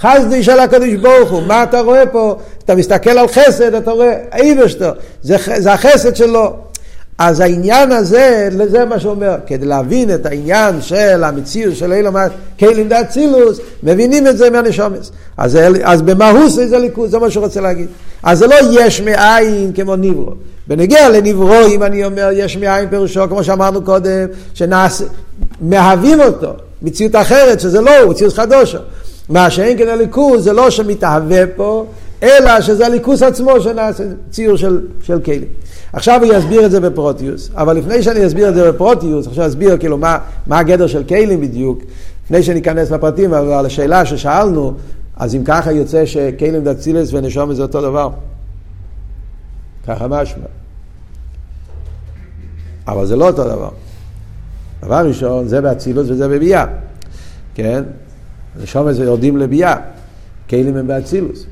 חסדי 0.00 0.42
של 0.42 0.58
הקדוש 0.58 0.94
ברוך 0.94 1.30
הוא. 1.30 1.42
מה 1.42 1.62
אתה 1.62 1.80
רואה 1.80 2.06
פה? 2.06 2.36
אתה 2.64 2.74
מסתכל 2.74 3.10
על 3.10 3.28
חסד, 3.28 3.74
אתה 3.74 3.90
רואה 3.90 4.14
איברשטו, 4.36 4.88
זה, 5.22 5.36
זה 5.56 5.72
החסד 5.72 6.16
שלו. 6.16 6.56
אז 7.18 7.40
העניין 7.40 7.92
הזה, 7.92 8.48
זה 8.70 8.84
מה 8.84 9.00
שאומר, 9.00 9.34
כדי 9.46 9.66
להבין 9.66 10.14
את 10.14 10.26
העניין 10.26 10.82
של 10.82 11.24
המציאות 11.24 11.76
של 11.76 11.92
אילום 11.92 12.16
כלים 12.58 12.88
דאצילוס, 12.88 13.60
מבינים 13.82 14.26
את 14.26 14.38
זה 14.38 14.50
מהנשומס. 14.50 15.10
אז, 15.36 15.58
אז 15.82 16.02
במהוס 16.02 16.52
זה 16.52 16.78
ליכוז, 16.78 17.10
זה 17.10 17.18
מה 17.18 17.30
שהוא 17.30 17.44
רוצה 17.44 17.60
להגיד. 17.60 17.86
אז 18.22 18.38
זה 18.38 18.46
לא 18.46 18.54
יש 18.72 19.00
מאין 19.00 19.72
כמו 19.74 19.96
ניברו. 19.96 20.32
בנגיע 20.66 21.08
לניברו, 21.10 21.66
אם 21.66 21.82
אני 21.82 22.04
אומר 22.04 22.30
יש 22.32 22.56
מאין 22.56 22.88
פירושו, 22.88 23.28
כמו 23.28 23.44
שאמרנו 23.44 23.82
קודם, 23.82 24.26
שמהווים 24.54 26.20
אותו, 26.20 26.52
מציאות 26.82 27.14
אחרת, 27.14 27.60
שזה 27.60 27.80
לא 27.80 27.98
הוא, 27.98 28.10
מציאות 28.10 28.32
חדושה. 28.32 28.78
מה 29.28 29.50
שאין 29.50 29.78
כן 29.78 29.88
הליכוז, 29.88 30.44
זה 30.44 30.52
לא 30.52 30.70
שמתהווה 30.70 31.46
פה, 31.56 31.86
אלא 32.22 32.60
שזה 32.60 32.86
הליכוז 32.86 33.22
עצמו 33.22 33.60
שנעשה 33.60 34.04
ציור 34.30 34.56
של, 34.56 34.80
של 35.02 35.20
כלים. 35.20 35.44
עכשיו 35.94 36.24
הוא 36.24 36.34
יסביר 36.34 36.66
את 36.66 36.70
זה 36.70 36.80
בפרוטיוס, 36.80 37.50
אבל 37.54 37.76
לפני 37.76 38.02
שאני 38.02 38.26
אסביר 38.26 38.48
את 38.48 38.54
זה 38.54 38.72
בפרוטיוס, 38.72 39.26
עכשיו 39.26 39.46
אסביר 39.46 39.78
כאילו 39.78 39.98
מה, 39.98 40.18
מה 40.46 40.58
הגדר 40.58 40.86
של 40.86 41.04
כלים 41.04 41.40
בדיוק, 41.40 41.82
לפני 42.24 42.42
שאני 42.42 42.60
אכנס 42.60 42.90
לפרטים, 42.90 43.34
אבל 43.34 43.52
על 43.52 43.66
השאלה 43.66 44.06
ששאלנו, 44.06 44.74
אז 45.16 45.34
אם 45.34 45.44
ככה 45.44 45.72
יוצא 45.72 46.06
שכלים 46.06 46.64
דצילס 46.64 47.12
ונשום 47.12 47.54
זה 47.54 47.62
אותו 47.62 47.80
דבר. 47.82 48.10
ככה 49.86 50.08
משמע. 50.08 50.44
אבל 52.88 53.06
זה 53.06 53.16
לא 53.16 53.26
אותו 53.26 53.44
דבר. 53.44 53.70
דבר 54.82 55.06
ראשון, 55.06 55.48
זה 55.48 55.60
באצילוס 55.60 56.06
וזה 56.10 56.28
בביאה, 56.28 56.64
כן? 57.54 57.82
נשום 58.62 58.92
זה 58.92 59.04
יורדים 59.04 59.36
לביאה, 59.36 59.76
כלים 60.50 60.76
הם 60.76 60.86
באצילוס. 60.86 61.46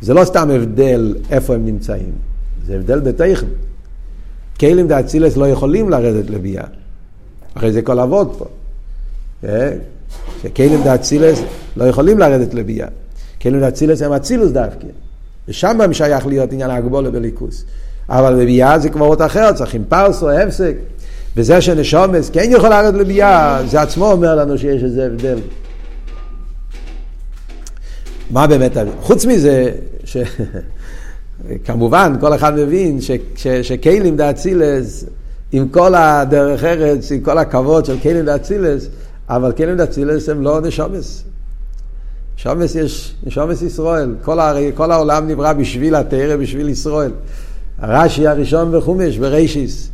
זה 0.00 0.14
לא 0.14 0.24
סתם 0.24 0.50
הבדל 0.50 1.14
איפה 1.30 1.54
הם 1.54 1.66
נמצאים. 1.66 2.27
זה 2.68 2.74
הבדל 2.74 3.00
בתכן. 3.00 3.46
כלים 4.60 4.88
דאצילס 4.88 5.36
לא 5.36 5.48
יכולים 5.48 5.90
לרדת 5.90 6.30
לביאה. 6.30 6.64
אחרי 7.54 7.72
זה 7.72 7.82
כל 7.82 8.00
אבות 8.00 8.34
פה. 8.38 8.44
אה? 9.44 9.70
שכלים 10.42 10.82
דאצילס 10.84 11.42
לא 11.76 11.84
יכולים 11.84 12.18
לרדת 12.18 12.54
לביאה. 12.54 12.88
כלים 13.42 13.60
דאצילס 13.60 14.02
הם 14.02 14.12
אצילוס 14.12 14.50
דווקא. 14.50 14.86
ושם 15.48 15.80
הם 15.80 15.92
שייך 15.92 16.26
להיות 16.26 16.52
עניין 16.52 16.70
הגבולה 16.70 17.10
בליכוס. 17.10 17.64
אבל 18.08 18.34
בביאה 18.34 18.78
זה 18.78 18.88
כבר 18.88 19.06
עוד 19.06 19.22
אחר, 19.22 19.52
צריכים 19.52 19.84
פרס 19.88 20.22
או 20.22 20.30
הפסק. 20.30 20.74
וזה 21.36 21.60
שנשומס 21.60 22.30
כן 22.30 22.50
יכול 22.50 22.68
לרדת 22.68 22.94
לביאה, 22.94 23.60
זה 23.66 23.80
עצמו 23.80 24.12
אומר 24.12 24.34
לנו 24.34 24.58
שיש 24.58 24.82
איזה 24.82 25.06
הבדל. 25.06 25.38
מה 28.30 28.46
באמת, 28.46 28.72
חוץ 29.00 29.24
מזה, 29.24 29.70
ש... 30.04 30.16
כמובן, 31.64 32.14
כל 32.20 32.34
אחד 32.34 32.54
מבין 32.54 32.98
שכלים 33.62 34.16
דאצילס, 34.16 35.04
עם 35.52 35.68
כל 35.68 35.94
הדרך 35.94 36.64
ארץ, 36.64 37.12
עם 37.12 37.20
כל 37.20 37.38
הכבוד 37.38 37.84
של 37.84 37.98
כלים 38.02 38.24
דאצילס, 38.24 38.88
אבל 39.28 39.52
כלים 39.52 39.76
דאצילס 39.76 40.28
הם 40.28 40.42
לא 40.42 40.60
נשומס. 40.60 41.24
נשומס 42.36 42.74
יש, 42.74 43.14
נשומס 43.26 43.62
ישראל. 43.62 44.14
כל, 44.22 44.40
הר... 44.40 44.56
כל 44.74 44.92
העולם 44.92 45.28
נברא 45.28 45.52
בשביל 45.52 45.94
התרא, 45.94 46.36
בשביל 46.36 46.68
ישראל. 46.68 47.10
הרש"י 47.78 48.26
הראשון 48.26 48.72
בחומש, 48.78 49.18
ברישיס, 49.18 49.88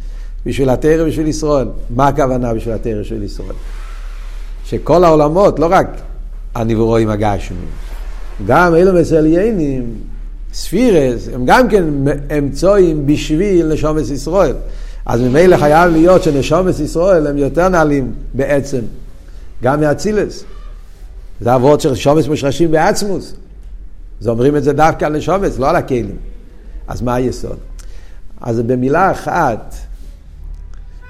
בשביל 0.47 0.71
התרא, 0.71 1.05
בשביל 1.05 1.27
ישראל. 1.27 1.69
מה 1.91 2.09
הכוונה 2.09 2.55
בשביל 2.55 2.75
התרא, 2.75 3.01
בשביל 3.01 3.23
ישראל? 3.23 3.57
שכל 4.65 5.05
העולמות, 5.05 5.59
לא 5.59 5.67
רק 5.71 5.87
הנברואים 6.55 7.11
הגשמים, 7.11 7.67
גם 8.47 8.75
אלו 8.75 8.95
מסליינים, 9.01 9.95
ספירס 10.55 11.29
הם 11.35 11.47
גם 11.47 11.69
כן 11.69 11.85
אמצואים 12.39 13.07
בשביל 13.07 13.73
נשומס 13.73 14.11
ישראל. 14.11 14.57
אז 15.07 15.21
ממילא 15.21 15.57
חייב 15.57 15.93
להיות 15.93 16.23
שנשומס 16.23 16.81
ישראל 16.81 17.27
הם 17.27 17.39
יותר 17.39 17.69
נעלים 17.69 18.13
בעצם, 18.35 18.81
גם 19.63 19.81
מאצילס. 19.81 20.45
זה 21.41 21.55
אבות 21.55 21.81
של 21.81 21.95
שומס 21.95 22.29
מושרשים 22.29 22.71
בעצמוס. 22.71 23.35
אז 24.21 24.29
אומרים 24.29 24.57
את 24.57 24.65
זה 24.65 24.73
דווקא 24.73 25.05
על 25.05 25.17
נשומס, 25.17 25.59
לא 25.59 25.71
על 25.71 25.77
הכלים. 25.77 26.17
אז 26.89 27.03
מה 27.03 27.15
היסוד? 27.15 27.57
אז 28.41 28.61
במילה 28.61 29.11
אחת, 29.11 29.75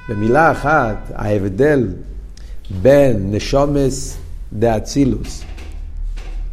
במילה 0.09 0.53
אחת, 0.53 0.97
ההבדל 1.15 1.89
בין 2.83 3.35
נשומס 3.35 4.17
דאצילוס, 4.53 5.43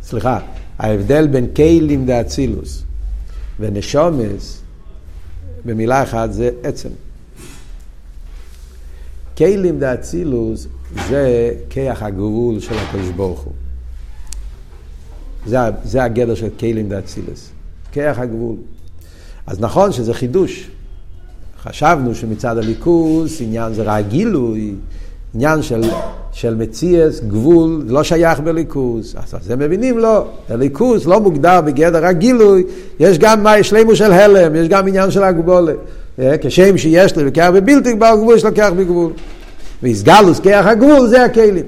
סליחה, 0.03 0.39
ההבדל 0.81 1.27
בין 1.27 1.47
כלים 1.55 2.05
דאצילוס 2.05 2.83
ונשומס, 3.59 4.61
במילה 5.65 6.03
אחת 6.03 6.33
זה 6.33 6.49
עצם. 6.63 6.89
כלים 9.37 9.79
דאצילוס 9.79 10.67
זה 11.09 11.53
כיח 11.69 12.03
הגבול 12.03 12.59
של 12.59 12.77
הקדוש 12.77 13.09
ברוך 13.09 13.39
הוא. 13.39 13.53
זה, 15.45 15.57
זה 15.83 16.03
הגדר 16.03 16.35
של 16.35 16.49
כלים 16.59 16.89
דאצילוס, 16.89 17.49
כיח 17.91 18.19
הגבול. 18.19 18.55
אז 19.47 19.59
נכון 19.59 19.91
שזה 19.91 20.13
חידוש. 20.13 20.69
חשבנו 21.63 22.15
שמצד 22.15 22.57
הליכוס 22.57 23.41
עניין 23.41 23.73
זה 23.73 23.83
רק 23.83 24.05
גילוי, 24.07 24.75
עניין 25.35 25.61
של 25.61 25.81
של 26.31 26.55
מציאס, 26.55 27.19
גבול, 27.19 27.83
לא 27.87 28.03
שייך 28.03 28.39
בליכוז. 28.39 29.15
אז 29.33 29.51
הם 29.51 29.59
מבינים 29.59 29.97
לא, 29.97 30.25
הליכוז 30.49 31.07
לא 31.07 31.19
מוגדר 31.19 31.61
בגדר 31.61 32.05
הגילוי, 32.05 32.63
יש 32.99 33.17
גם 33.17 33.43
מה, 33.43 33.63
שלימו 33.63 33.95
של 33.95 34.11
הלם, 34.11 34.55
יש 34.55 34.67
גם 34.67 34.87
עניין 34.87 35.11
של 35.11 35.23
הגבולה. 35.23 35.73
אה, 36.19 36.35
כשם 36.41 36.77
שיש 36.77 37.17
לי 37.17 37.23
וכך 37.27 37.49
בבלתי 37.53 37.93
גבל 37.93 38.15
גבול, 38.15 38.35
יש 38.35 38.45
לו 38.45 38.51
כך 38.55 38.69
בגבול. 38.77 39.11
ויסגלוס, 39.83 40.39
כרך 40.39 40.65
הגבול, 40.65 41.07
זה 41.07 41.23
הכלים. 41.25 41.65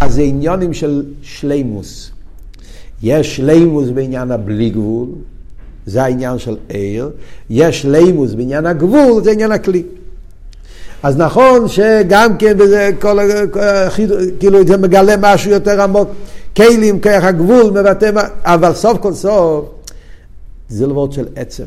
אז 0.00 0.14
זה 0.14 0.22
עניונים 0.22 0.72
של 0.72 1.02
שלימוס. 1.22 2.10
יש 3.02 3.36
שלימוס 3.36 3.88
בעניין 3.88 4.30
הבלי 4.30 4.70
גבול, 4.70 5.08
זה 5.86 6.02
העניין 6.02 6.38
של 6.38 6.56
עיר, 6.68 7.10
יש 7.50 7.82
שלימוס 7.82 8.34
בעניין 8.34 8.66
הגבול, 8.66 9.24
זה 9.24 9.30
עניין 9.30 9.52
הכלי. 9.52 9.82
אז 11.04 11.16
נכון 11.16 11.68
שגם 11.68 12.38
כן 12.38 12.58
בזה 12.58 12.90
כל, 13.00 13.18
כאילו 14.40 14.66
זה 14.66 14.76
מגלה 14.76 15.14
משהו 15.20 15.50
יותר 15.50 15.82
עמוק, 15.82 16.08
כלים, 16.56 17.00
כרך 17.00 17.24
הגבול, 17.24 17.70
מבטא, 17.70 18.10
אבל 18.42 18.74
סוף 18.74 18.98
כל 18.98 19.12
סוף 19.12 19.64
זה 20.68 20.86
לא 20.86 20.92
וורד 20.92 21.12
של 21.12 21.26
עצם. 21.36 21.64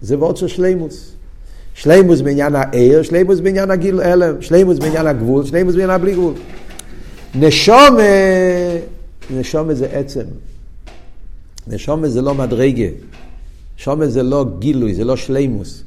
זה 0.00 0.18
וורד 0.18 0.36
של 0.36 0.48
שלימוס. 0.48 1.12
שלימוס 1.74 2.20
בעניין 2.20 2.54
העיר, 2.54 3.02
שלימוס 3.02 3.40
בעניין 3.40 3.70
הגיל 3.70 4.00
הלם, 4.00 4.42
שלימוס 4.42 4.78
בעניין 4.78 5.06
הגבול, 5.06 5.44
שלימוס 5.44 5.74
בעניין 5.74 5.90
הבלי 5.90 6.12
גבול. 6.12 6.34
נשומה, 7.34 8.02
נשומה 9.30 9.74
זה 9.74 9.86
עצם. 9.92 10.24
נשומה 11.66 12.08
זה 12.08 12.22
לא 12.22 12.34
מדרגה. 12.34 12.88
נשומה 13.78 14.06
זה 14.06 14.22
לא 14.22 14.46
גילוי, 14.58 14.94
זה 14.94 15.04
לא 15.04 15.16
שלימוס. 15.16 15.82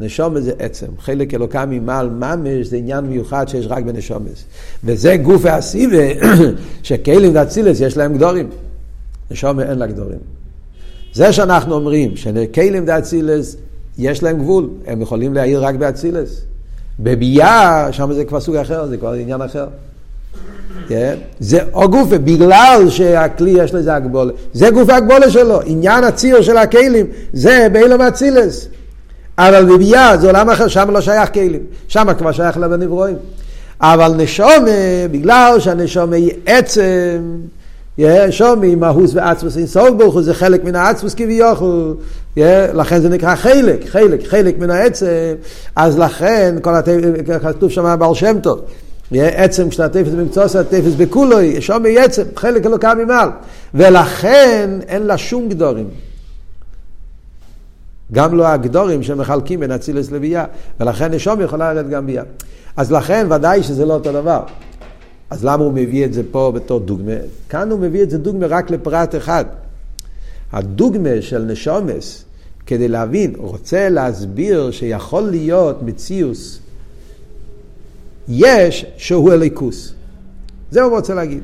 נשומת 0.00 0.42
זה 0.42 0.52
עצם. 0.58 0.86
חלק 0.98 1.34
אלוקה 1.34 1.66
ממעל 1.66 2.10
ממש 2.10 2.66
זה 2.66 2.76
עניין 2.76 3.04
מיוחד 3.04 3.48
שיש 3.48 3.66
רק 3.68 3.84
בנשומת. 3.84 4.42
וזה 4.84 5.16
גוף 5.16 5.46
הסיבה 5.46 6.02
שכלים 6.82 7.34
ואצילס 7.34 7.80
יש 7.80 7.96
להם 7.96 8.14
גדורים. 8.14 8.48
נשומת 9.30 9.66
אין 9.66 9.78
לה 9.78 9.86
גדורים. 9.86 10.18
זה 11.12 11.32
שאנחנו 11.32 11.74
אומרים 11.74 12.16
שכלים 12.16 12.84
ואצילס 12.86 13.56
יש 13.98 14.22
להם 14.22 14.38
גבול, 14.38 14.68
הם 14.86 15.02
יכולים 15.02 15.34
להעיר 15.34 15.64
רק 15.64 15.74
באצילס. 15.74 16.40
בביאה, 17.00 17.88
שם 17.92 18.12
זה 18.12 18.24
כבר 18.24 18.40
סוג 18.40 18.56
אחר, 18.56 18.86
זה 18.86 18.96
כבר 18.96 19.12
עניין 19.12 19.42
אחר. 19.42 19.66
כן? 20.88 21.14
זה 21.40 21.58
או 21.72 21.88
גופה, 21.88 22.18
בגלל 22.18 22.84
שהכלי 22.88 23.50
יש 23.50 23.74
לזה 23.74 23.94
הגבולה. 23.94 24.32
זה 24.52 24.70
גוף 24.70 24.90
הגבולה 24.90 25.30
שלו, 25.30 25.60
עניין 25.64 26.04
הציר 26.04 26.42
של 26.42 26.56
הכלים, 26.56 27.06
זה 27.32 27.66
באילום 27.72 28.00
אצילס. 28.00 28.68
אבל 29.38 29.64
בביאה 29.64 30.16
זה 30.16 30.26
עולם 30.26 30.50
אחר, 30.50 30.68
שם 30.68 30.90
לא 30.90 31.00
שייך 31.00 31.32
כלים, 31.32 31.62
שם 31.88 32.06
כבר 32.18 32.32
שייך 32.32 32.56
לבנברואים. 32.56 33.16
אבל 33.80 34.14
נשומה, 34.16 35.08
בגלל 35.10 35.56
שהנשומה 35.60 36.16
היא 36.16 36.32
עצם, 36.46 37.38
שומי, 38.30 38.74
מהוס 38.74 39.10
ועצמוס 39.14 39.56
אינסוף 39.56 39.90
ברוך 39.90 40.14
הוא, 40.14 40.22
זה 40.22 40.34
חלק 40.34 40.64
מן 40.64 40.74
העצמוס 40.74 41.14
כביכול, 41.14 41.94
לכן 42.74 43.00
זה 43.00 43.08
נקרא 43.08 43.34
חלק, 43.34 43.88
חלק, 43.88 44.26
חלק 44.26 44.58
מן 44.58 44.70
העצם, 44.70 45.06
אז 45.76 45.98
לכן, 45.98 46.54
כל 46.62 46.74
הטפס, 46.74 47.04
כתוב 47.42 47.70
שם 47.70 47.96
בעל 47.98 48.14
שם 48.14 48.36
טוב, 48.42 48.60
עצם 49.12 49.68
כשאתה 49.68 49.88
תפס 49.88 50.12
במצוס, 50.12 50.56
התפס 50.56 50.94
בכולוי, 50.96 51.60
שומי 51.60 51.98
עצם, 51.98 52.22
חלק 52.36 52.66
אלוקה 52.66 52.94
ממעל, 52.94 53.28
ולכן 53.74 54.70
אין 54.88 55.02
לה 55.02 55.18
שום 55.18 55.48
גדורים. 55.48 55.88
גם 58.14 58.34
לא 58.34 58.46
הגדורים 58.48 59.02
שמחלקים 59.02 59.60
בין 59.60 59.70
אצילס 59.70 60.10
לביאה, 60.10 60.44
ולכן 60.80 61.14
נשום 61.14 61.40
יכולה 61.40 61.72
לרדת 61.72 61.90
גם 61.90 62.06
ביאה. 62.06 62.22
אז 62.76 62.92
לכן 62.92 63.26
ודאי 63.30 63.62
שזה 63.62 63.86
לא 63.86 63.94
אותו 63.94 64.12
דבר. 64.12 64.40
אז 65.30 65.44
למה 65.44 65.64
הוא 65.64 65.72
מביא 65.72 66.04
את 66.04 66.12
זה 66.14 66.22
פה 66.30 66.52
בתור 66.54 66.80
דוגמה? 66.80 67.12
כאן 67.48 67.70
הוא 67.70 67.80
מביא 67.80 68.02
את 68.02 68.10
זה 68.10 68.18
דוגמה 68.18 68.46
רק 68.46 68.70
לפרט 68.70 69.14
אחד. 69.14 69.44
הדוגמה 70.52 71.10
של 71.20 71.42
נשומס, 71.42 72.24
כדי 72.66 72.88
להבין, 72.88 73.32
רוצה 73.36 73.88
להסביר 73.88 74.70
שיכול 74.70 75.22
להיות 75.22 75.82
מציאוס 75.82 76.58
יש 78.28 78.86
שהוא 78.96 79.32
אליקוס. 79.32 79.92
זה 80.70 80.82
הוא 80.82 80.96
רוצה 80.96 81.14
להגיד. 81.14 81.40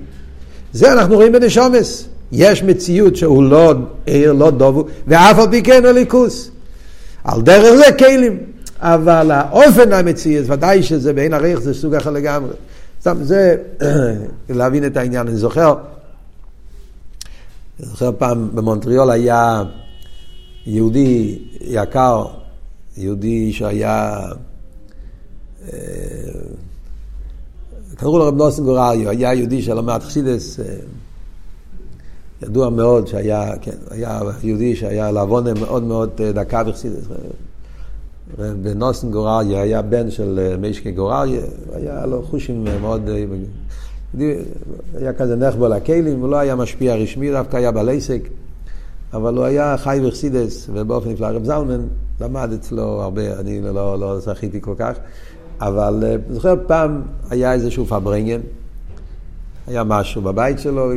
זה 0.72 0.92
אנחנו 0.92 1.14
רואים 1.14 1.32
בנשומס. 1.32 2.06
יש 2.32 2.62
מציאות 2.62 3.16
שהוא 3.16 3.42
לא 3.42 3.74
עיר, 4.06 4.32
לא 4.32 4.50
דובו, 4.50 4.84
ואף 5.06 5.38
על 5.38 5.50
פי 5.50 5.62
כן 5.62 5.86
אליקוס. 5.86 6.50
על 7.24 7.42
דרך 7.42 7.74
זה 7.76 7.92
כלים. 7.98 8.38
אבל 8.80 9.30
האופן 9.30 9.92
המציאות, 9.92 10.46
ודאי 10.48 10.82
שזה 10.82 11.12
בעין 11.12 11.34
הריח 11.34 11.60
זה 11.60 11.74
סוג 11.74 11.94
אחר 11.94 12.10
לגמרי. 12.10 12.52
סתם, 13.00 13.16
זה 13.22 13.56
להבין 14.48 14.86
את 14.86 14.96
העניין. 14.96 15.28
אני 15.28 15.36
זוכר, 15.36 15.74
אני 17.80 17.86
זוכר 17.86 18.10
פעם 18.18 18.50
במונטריאול 18.54 19.10
היה 19.10 19.62
יהודי 20.66 21.38
יקר, 21.60 22.26
יהודי 22.96 23.52
שהיה, 23.52 24.18
אה, 25.68 25.78
קראו 27.96 28.18
לו 28.18 28.26
רב 28.26 28.34
נוסן 28.34 28.62
גורליו, 28.62 29.08
היה 29.10 29.34
יהודי 29.34 29.62
שלמד 29.62 30.00
חסידס, 30.02 30.60
אה, 30.60 30.64
ידוע 32.42 32.70
מאוד 32.70 33.06
שהיה, 33.06 33.52
כן, 33.60 33.76
היה 33.90 34.20
יהודי 34.42 34.76
שהיה 34.76 35.10
לעוונה 35.10 35.54
מאוד 35.54 35.82
מאוד 35.82 36.10
אה, 36.20 36.32
דקה 36.32 36.64
בחסידס. 36.64 37.04
ונוסן 38.38 39.10
גורליה 39.10 39.62
היה 39.62 39.82
בן 39.82 40.10
של 40.10 40.40
אה, 40.42 40.56
מישקי 40.56 40.90
גורליה, 40.90 41.40
היה 41.74 42.06
לו 42.06 42.22
חושים 42.22 42.64
מאוד... 42.80 43.08
אה, 43.08 43.24
היה 44.94 45.12
כזה 45.12 45.36
נחבו 45.36 45.68
לכלים, 45.68 46.20
הוא 46.20 46.28
לא 46.28 46.36
היה 46.36 46.56
משפיע 46.56 46.94
רשמי, 46.94 47.30
דווקא 47.30 47.56
היה 47.56 47.72
בעל 47.72 47.88
עסק, 47.88 48.22
אבל 49.12 49.36
הוא 49.36 49.44
היה 49.44 49.76
חי 49.76 50.00
בחסידס, 50.06 50.70
ובאופן 50.72 51.10
נפלא 51.10 51.26
רב 51.26 51.44
זלמן 51.44 51.80
למד 52.20 52.52
אצלו 52.52 52.82
הרבה, 52.82 53.40
אני 53.40 53.60
לא, 53.60 53.98
לא 53.98 54.20
זכיתי 54.20 54.60
כל 54.60 54.74
כך, 54.78 54.96
אבל 55.60 56.04
אה, 56.06 56.16
זוכר 56.30 56.54
פעם 56.66 57.02
היה 57.30 57.52
איזשהו 57.52 57.86
פברנגן, 57.86 58.40
היה 59.66 59.84
משהו 59.84 60.22
בבית 60.22 60.58
שלו, 60.58 60.92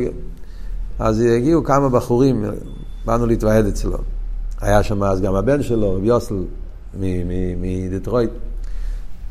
אז 0.98 1.20
הגיעו 1.20 1.64
כמה 1.64 1.88
בחורים, 1.88 2.44
באנו 3.04 3.26
להתוועד 3.26 3.66
אצלו. 3.66 3.98
היה 4.60 4.82
שם 4.82 5.02
אז 5.02 5.20
גם 5.20 5.34
הבן 5.34 5.62
שלו, 5.62 5.94
רב 5.94 6.04
יוסל, 6.04 6.44
מדטרויט. 7.60 8.30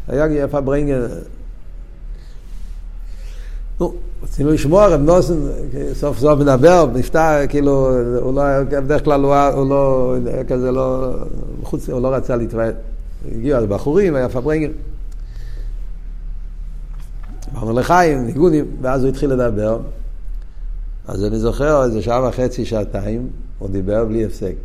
היה 0.07 0.25
יפה 0.43 0.61
ברנגר. 0.61 1.07
נו, 3.79 3.93
רצינו 4.23 4.51
לשמוע, 4.51 4.87
רב 4.87 5.01
נוסן 5.01 5.39
סוף 5.93 6.19
סוף 6.19 6.39
מדבר, 6.39 6.85
נפתר, 6.93 7.47
כאילו, 7.49 7.91
הוא 8.21 8.33
לא, 8.33 8.63
בדרך 8.63 9.03
כלל 9.03 9.23
הוא, 9.23 9.35
הוא 9.35 9.69
לא, 9.69 10.15
כזה 10.47 10.71
לא, 10.71 11.13
חוץ, 11.63 11.89
הוא 11.89 12.01
לא 12.01 12.13
רצה 12.13 12.35
להתוועד. 12.35 12.75
הגיעו 13.31 13.59
אז 13.59 13.65
בחורים, 13.65 14.15
היה 14.15 14.29
פברנגר. 14.29 14.69
אמרנו 17.53 17.79
לחיים, 17.79 18.25
ניגונים, 18.25 18.65
ואז 18.81 19.03
הוא 19.03 19.09
התחיל 19.09 19.33
לדבר. 19.33 19.79
אז 21.07 21.23
אני 21.23 21.39
זוכר 21.39 21.83
איזה 21.83 22.01
שעה 22.01 22.29
וחצי, 22.29 22.65
שעתיים, 22.65 23.29
הוא 23.59 23.69
דיבר 23.69 24.05
בלי 24.05 24.25
הפסק. 24.25 24.55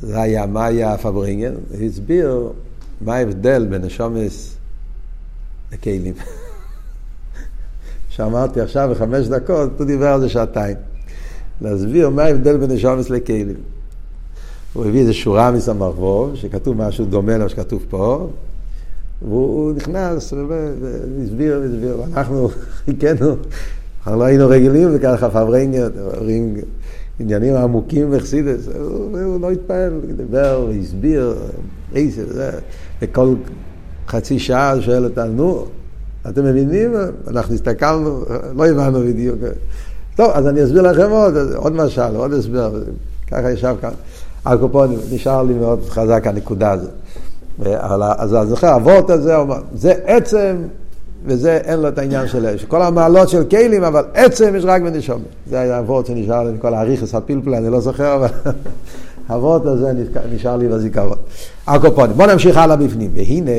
זה 0.00 0.20
היה, 0.20 0.46
מה 0.46 0.64
היה 0.64 0.98
פברינגן? 0.98 1.52
הוא 1.70 1.86
הסביר 1.86 2.52
מה 3.00 3.14
ההבדל 3.14 3.66
בין 3.70 3.84
השומס 3.84 4.56
לכלים. 5.72 6.14
שאמרתי 8.08 8.60
עכשיו 8.60 8.88
בחמש 8.92 9.26
דקות, 9.26 9.70
הוא 9.78 9.86
דיבר 9.86 10.08
על 10.08 10.20
זה 10.20 10.28
שעתיים. 10.28 10.76
להסביר 11.60 12.10
מה 12.10 12.22
ההבדל 12.22 12.56
בין 12.56 12.70
השומס 12.70 13.10
לכלים. 13.10 13.54
הוא 14.72 14.86
הביא 14.86 15.00
איזו 15.00 15.14
שורה 15.14 15.50
מסמ"ך 15.50 15.94
שכתוב 16.34 16.76
משהו 16.76 17.04
דומה 17.04 17.38
למה 17.38 17.48
שכתוב 17.48 17.84
פה, 17.90 18.30
והוא 19.22 19.72
נכנס 19.72 20.32
והסביר 20.32 21.60
והסביר, 21.60 22.00
ואנחנו 22.00 22.48
חיכינו, 22.84 23.36
אנחנו 24.06 24.20
לא 24.20 24.24
היינו 24.24 24.48
רגילים 24.48 24.88
וככה 24.92 25.30
פברינגן, 25.30 25.88
עניינים 27.20 27.54
עמוקים 27.54 28.10
בחסידס, 28.10 28.68
הוא, 28.80 29.40
לא 29.40 29.50
התפעל, 29.50 30.00
דיבר 30.16 30.66
והסביר, 30.68 31.34
איזה, 31.94 32.32
זה, 32.32 32.50
וכל 33.02 33.34
חצי 34.08 34.38
שעה 34.38 34.80
שואל 34.80 35.04
אותנו, 35.04 35.32
נו, 35.32 35.66
אתם 36.28 36.44
מבינים? 36.44 36.94
אנחנו 37.28 37.54
הסתכלנו, 37.54 38.24
לא 38.56 38.66
הבנו 38.66 39.00
בדיוק. 39.00 39.38
טוב, 40.16 40.30
אז 40.34 40.46
אני 40.46 40.64
אסביר 40.64 40.82
לכם 40.82 41.10
עוד, 41.10 41.34
עוד 41.54 41.72
משל, 41.72 42.16
עוד 42.16 42.32
הסבר, 42.32 42.82
ככה 43.26 43.50
ישב 43.50 43.74
כאן. 43.80 43.90
על 44.44 44.58
קופונים, 44.58 44.98
נשאר 45.12 45.42
לי 45.42 45.54
מאוד 45.54 45.80
חזק 45.88 46.26
הנקודה 46.26 46.70
הזאת. 46.70 46.90
אז 48.18 48.34
אני 48.34 48.46
זוכר, 48.46 48.72
הוורט 48.72 49.10
הזה, 49.10 49.36
זה 49.74 49.94
עצם 50.04 50.56
וזה 51.24 51.56
אין 51.56 51.80
לו 51.80 51.88
את 51.88 51.98
העניין 51.98 52.28
של 52.28 52.46
אש. 52.46 52.64
כל 52.64 52.82
המעלות 52.82 53.28
של 53.28 53.44
כלים, 53.44 53.84
אבל 53.84 54.04
עצם 54.14 54.54
יש 54.56 54.64
רק 54.64 54.82
בנשומת. 54.82 55.22
זה 55.46 55.60
היה 55.60 55.78
הוורד 55.78 56.06
שנשאר 56.06 56.44
לי, 56.44 56.52
כל 56.58 56.74
האריכס 56.74 57.14
הפלפל, 57.14 57.54
אני 57.54 57.70
לא 57.70 57.80
זוכר, 57.80 58.14
אבל 58.14 58.28
הוורד 59.28 59.66
הזה 59.66 59.92
נשאר 60.34 60.56
לי 60.56 60.68
בזיכרון. 60.68 61.16
הקופונים. 61.66 62.16
בואו 62.16 62.32
נמשיך 62.32 62.56
הלאה 62.56 62.76
בפנים. 62.76 63.10
והנה, 63.14 63.50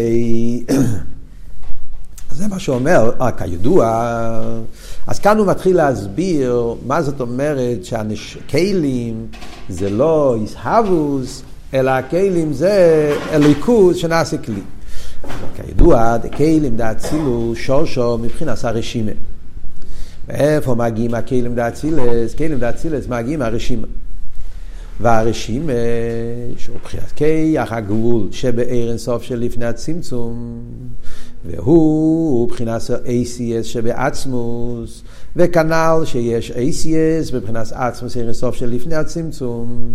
זה 2.38 2.47
מה 2.47 2.60
שאומר, 2.60 3.12
אה, 3.21 3.32
כידוע, 3.32 4.10
אז 5.08 5.19
כאן 5.19 5.38
הוא 5.38 5.47
מתחיל 5.47 5.78
להסביר 5.78 6.76
מה 6.86 7.02
זאת 7.02 7.21
אומרת 7.21 7.86
שהכלים 7.86 9.28
זה 9.69 9.89
לא 9.89 10.36
איסהבוס, 10.41 11.43
אלא 11.73 11.91
הכלים 11.91 12.54
זה 12.54 13.12
אליקוס 13.32 13.97
שנעשה 13.97 14.38
כלי. 14.38 14.62
כידוע, 15.56 16.18
דקיילים 16.18 16.78
דאצילו 16.78 17.54
שורשו 17.56 18.18
מבחינת 18.18 18.64
הרשימה. 18.64 19.12
ואיפה 20.28 20.76
מגיעים 20.76 21.14
הכלים 21.14 21.56
דאצילס? 21.56 22.36
כלים 22.36 22.60
דאצילס 22.60 23.08
מגיעים 23.08 23.40
מהרשימה. 23.40 23.88
והרשימה, 25.04 25.74
שהוא 26.58 26.78
בחינת 26.84 27.12
כיח 27.16 27.72
הגבול 27.72 28.28
שבעיר 28.32 28.89
אינסוף 28.89 29.24
של 29.24 29.39
לפני 29.39 29.66
הצמצום, 29.66 30.62
והוא 31.46 32.50
בחינת 32.50 32.82
ACS 32.82 33.63
שבעצמוס, 33.63 35.04
וכנ"ל 35.36 36.02
שיש 36.06 36.52
ACS 36.52 37.34
בבחינת 37.34 37.68
עצמוס 37.72 38.18
אינסוף 38.18 38.56
של 38.56 38.70
לפני 38.70 38.96
הצמצום, 38.96 39.94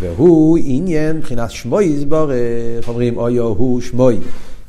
והוא 0.00 0.58
עניין 0.64 1.16
מבחינת 1.16 1.50
שמוי 1.50 1.84
יסבורך, 1.84 2.88
אומרים 2.88 3.16
אוי 3.16 3.36
הוא 3.36 3.80
שמוי. 3.80 4.18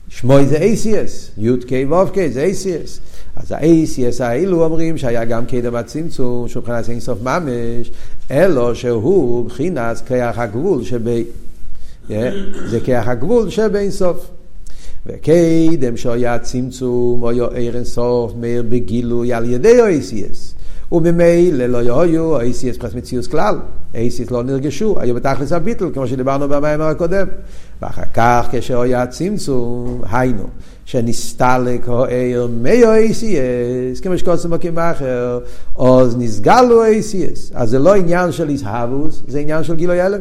שמוי 0.10 0.46
זה 0.46 0.58
ACS, 0.58 1.42
י"ק 1.42 1.72
ו"ק 1.90 2.16
זה 2.32 2.52
ACS. 2.52 3.17
אז 3.40 3.52
ה-ACS 3.52 4.24
האלו 4.24 4.64
אומרים 4.64 4.98
שהיה 4.98 5.26
גם 5.26 5.46
קדם 5.46 5.76
הצמצום, 5.76 6.48
שהוא 6.48 6.62
מבחינת 6.62 6.90
אינסוף 6.90 7.22
ממש, 7.22 7.92
אלו 8.32 8.76
שהוא 8.76 9.46
מבחינת 9.46 10.02
כיח 10.08 10.40
הגבול 10.40 10.84
שבי... 10.84 11.24
זה 12.66 12.80
כיח 12.84 13.08
הגבול 13.08 13.50
שבין 13.50 13.92
סוף. 13.92 14.28
וקדם 15.06 15.98
שהיה 15.98 16.40
צמצום 16.40 17.24
או 17.24 17.32
יאיר 17.32 17.76
אינסוף 17.76 18.34
מאיר 18.40 18.64
בגילוי 18.70 19.34
על 19.34 19.50
ידי 19.50 19.82
ה-ACS. 19.82 20.57
וממילא 20.92 21.66
לא 21.66 22.02
היו 22.02 22.38
ה-ACS 22.38 22.80
פרס 22.80 22.94
מציאוס 22.94 23.28
כלל, 23.28 23.56
ה-ACS 23.96 24.32
לא 24.32 24.44
נרגשו, 24.44 25.00
היו 25.00 25.16
בתכלס 25.16 25.52
הביטל, 25.52 25.90
כמו 25.94 26.08
שדיברנו 26.08 26.50
במים 26.50 26.82
הקודם. 26.82 27.28
ואחר 27.82 28.02
כך 28.14 28.48
כשהיה 28.52 29.08
צמצום, 29.08 30.02
היינו, 30.12 30.44
שנסתלק 30.86 31.90
העיר 31.90 32.48
מי-ACS, 32.62 34.04
כמו 34.04 34.18
שקוצם 34.18 34.50
בקים 34.50 34.80
אחר, 34.80 35.40
אז 35.80 36.18
נסגלו 36.18 36.86
ACS. 36.86 37.52
אז 37.54 37.70
זה 37.70 37.80
לא 37.80 37.96
עניין 37.96 38.32
של 38.32 38.50
איסהבוס, 38.50 39.24
זה 39.28 39.40
עניין 39.40 39.64
של 39.64 39.76
גילוי 39.76 40.02
הלם. 40.02 40.20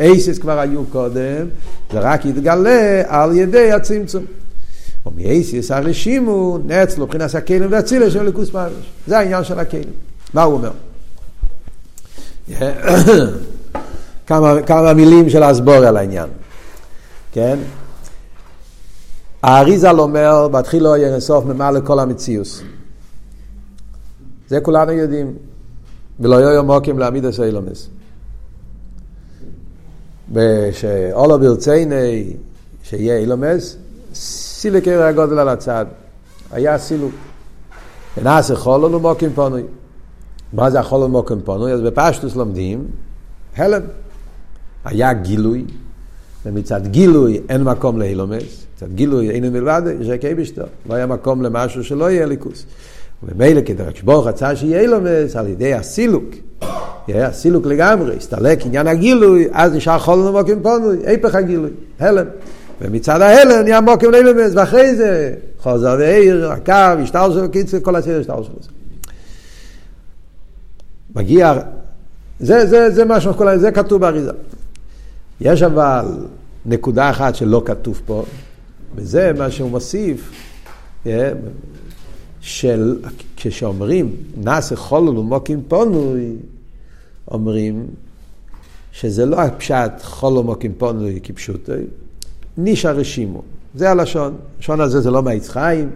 אייסס 0.00 0.38
כבר 0.38 0.58
היו 0.58 0.84
קודם, 0.84 1.46
זה 1.92 2.00
רק 2.00 2.24
יתגלה 2.24 3.02
על 3.06 3.36
ידי 3.36 3.72
הצמצום. 3.72 4.24
ומאייסס 5.06 5.70
הרשימו 5.70 6.58
נצלו 6.64 7.06
מבחינת 7.06 7.34
הכלים 7.34 7.72
והצילה 7.72 8.10
של 8.10 8.22
ליכוס 8.22 8.54
ממש. 8.54 8.72
זה 9.06 9.18
העניין 9.18 9.44
של 9.44 9.58
הכלים. 9.58 9.92
מה 10.34 10.42
הוא 10.42 10.54
אומר? 10.54 10.70
כמה, 14.66 14.94
מילים 14.94 15.30
של 15.30 15.42
הסבור 15.42 15.74
על 15.74 15.96
העניין. 15.96 16.28
כן? 17.32 17.58
האריזל 19.42 20.00
אומר, 20.00 20.48
בתחילו 20.48 20.84
לא 20.84 20.96
יהיה 20.96 21.12
אינסוף 21.12 21.44
ממלא 21.44 21.80
כל 21.84 21.98
המציאוס. 21.98 22.62
זה 24.48 24.60
כולנו 24.60 24.92
יודעים. 24.92 25.34
ולא 26.20 26.36
יהיו 26.36 26.64
מוקים 26.64 26.98
להעמיד 26.98 27.24
את 27.24 27.38
האילומס. 27.38 27.88
ושאולו 30.32 31.38
ברצייני 31.38 32.32
שיהיה 32.82 33.18
אילומס, 33.18 33.76
סילק 34.60 34.88
עיר 34.88 35.02
הגודל 35.02 35.38
על 35.38 35.48
הצד. 35.48 35.86
היה 36.52 36.78
סילוק. 36.78 37.12
ונעשה 38.16 38.56
חולון 38.56 38.94
ומוקים 38.94 39.30
פונוי. 39.34 39.62
מה 40.52 40.70
זה 40.70 40.80
החולון 40.80 41.10
ומוקים 41.10 41.40
פונוי? 41.44 41.72
אז 41.72 41.80
בפשטוס 41.80 42.36
לומדים 42.36 42.84
הלם. 43.56 43.82
היה 44.84 45.12
גילוי, 45.12 45.64
ומצד 46.46 46.86
גילוי 46.86 47.40
אין 47.48 47.62
מקום 47.62 47.98
לאילומס, 47.98 48.66
מצד 48.76 48.92
גילוי 48.94 49.30
אין 49.30 49.52
מלבד, 49.52 49.82
יש 50.00 50.08
רק 50.08 50.24
אבישתו. 50.24 50.62
לא 50.88 50.94
היה 50.94 51.06
מקום 51.06 51.42
למשהו 51.42 51.84
שלא 51.84 52.10
יהיה 52.10 52.26
ליכוס. 52.26 52.66
וממילא 53.22 53.60
כדרך 53.60 54.04
ברוך 54.04 54.26
רצה 54.26 54.56
שיהיה 54.56 54.80
אילומס 54.80 55.36
על 55.36 55.46
ידי 55.46 55.74
הסילוק. 55.74 56.24
הסילוק 57.08 57.66
לגמרי, 57.66 58.16
הסתלק 58.16 58.66
עניין 58.66 58.86
הגילוי, 58.86 59.48
אז 59.52 59.74
נשאר 59.74 59.98
חול 59.98 60.18
למוקים 60.18 60.62
פונוי, 60.62 60.98
היפך 61.06 61.34
הגילוי, 61.34 61.70
הלם. 62.00 62.26
ומצד 62.80 63.20
ההלם 63.20 63.64
נהיה 63.64 63.80
מוקים 63.80 64.10
לילמס, 64.10 64.52
ואחרי 64.54 64.94
זה 64.94 65.34
חוזר 65.58 65.96
ועיר, 65.98 66.52
הקו, 66.52 66.72
השטר 67.02 67.32
שלו, 67.32 67.50
קיצר, 67.50 67.80
כל 67.80 67.96
הסדר 67.96 68.20
השטר 68.20 68.42
שלו. 68.42 68.54
מגיע, 71.14 71.54
זה, 72.40 72.66
זה, 72.66 72.90
זה 72.90 73.04
מה 73.04 73.20
שאנחנו 73.20 73.58
זה 73.58 73.70
כתוב 73.70 74.00
באריזה. 74.00 74.30
יש 75.40 75.62
אבל 75.62 76.04
נקודה 76.66 77.10
אחת 77.10 77.34
שלא 77.34 77.62
כתוב 77.64 78.00
פה, 78.06 78.24
וזה 78.94 79.32
מה 79.38 79.50
שהוא 79.50 79.70
מוסיף, 79.70 80.32
של 82.40 82.98
כשאומרים 83.36 84.16
נעשה 84.36 84.76
חולול 84.76 85.18
ומוקים 85.18 85.62
פונוי, 85.68 86.36
אומרים 87.30 87.86
שזה 88.92 89.26
לא 89.26 89.40
הפשט 89.40 89.92
חולו 90.02 90.42
מוקים 90.42 90.72
פונוי 90.78 91.20
כפשוטו, 91.22 91.72
נישא 92.58 92.88
רשימו. 92.88 93.42
זה 93.74 93.90
הלשון. 93.90 94.36
הלשון 94.56 94.80
הזה 94.80 95.00
זה 95.00 95.10
לא 95.10 95.22
מהעץ 95.22 95.48
חיים, 95.48 95.90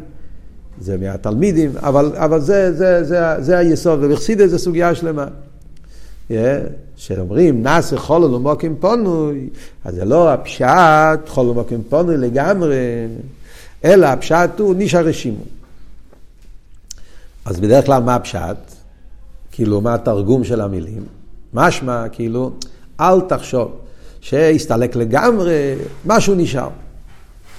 זה 0.80 0.96
מהתלמידים, 0.98 1.70
אבל, 1.76 2.12
אבל 2.16 2.40
זה, 2.40 2.72
זה, 2.72 3.04
זה, 3.04 3.20
זה 3.38 3.58
היסוד, 3.58 3.98
ובחסידת 4.02 4.50
זה 4.50 4.58
סוגיה 4.58 4.94
שלמה. 4.94 5.26
Yeah, 6.30 6.34
שאומרים 6.96 7.62
נאסר 7.62 7.96
חולו 7.96 8.32
ומוקים 8.32 8.76
פונוי, 8.80 9.48
אז 9.84 9.94
זה 9.94 10.04
לא 10.04 10.32
הפשט 10.32 11.28
חולו 11.28 11.50
ומוקים 11.50 11.82
פונוי 11.88 12.16
לגמרי, 12.16 13.06
אלא 13.84 14.06
הפשט 14.06 14.50
הוא 14.58 14.74
נישא 14.74 14.96
רשימו. 14.96 15.44
אז 17.44 17.60
בדרך 17.60 17.86
כלל 17.86 18.02
מה 18.02 18.14
הפשט? 18.14 18.56
כאילו, 19.52 19.80
מה 19.80 19.94
התרגום 19.94 20.44
של 20.44 20.60
המילים? 20.60 21.04
משמע, 21.54 22.08
כאילו, 22.08 22.50
אל 23.00 23.20
תחשוב 23.20 23.72
שהסתלק 24.24 24.96
לגמרי, 24.96 25.74
משהו 26.06 26.34
נשאר. 26.34 26.68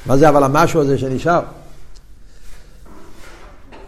מה 0.05 0.17
זה 0.17 0.29
אבל 0.29 0.43
המשהו 0.43 0.81
הזה 0.81 0.97
שנשאר? 0.97 1.41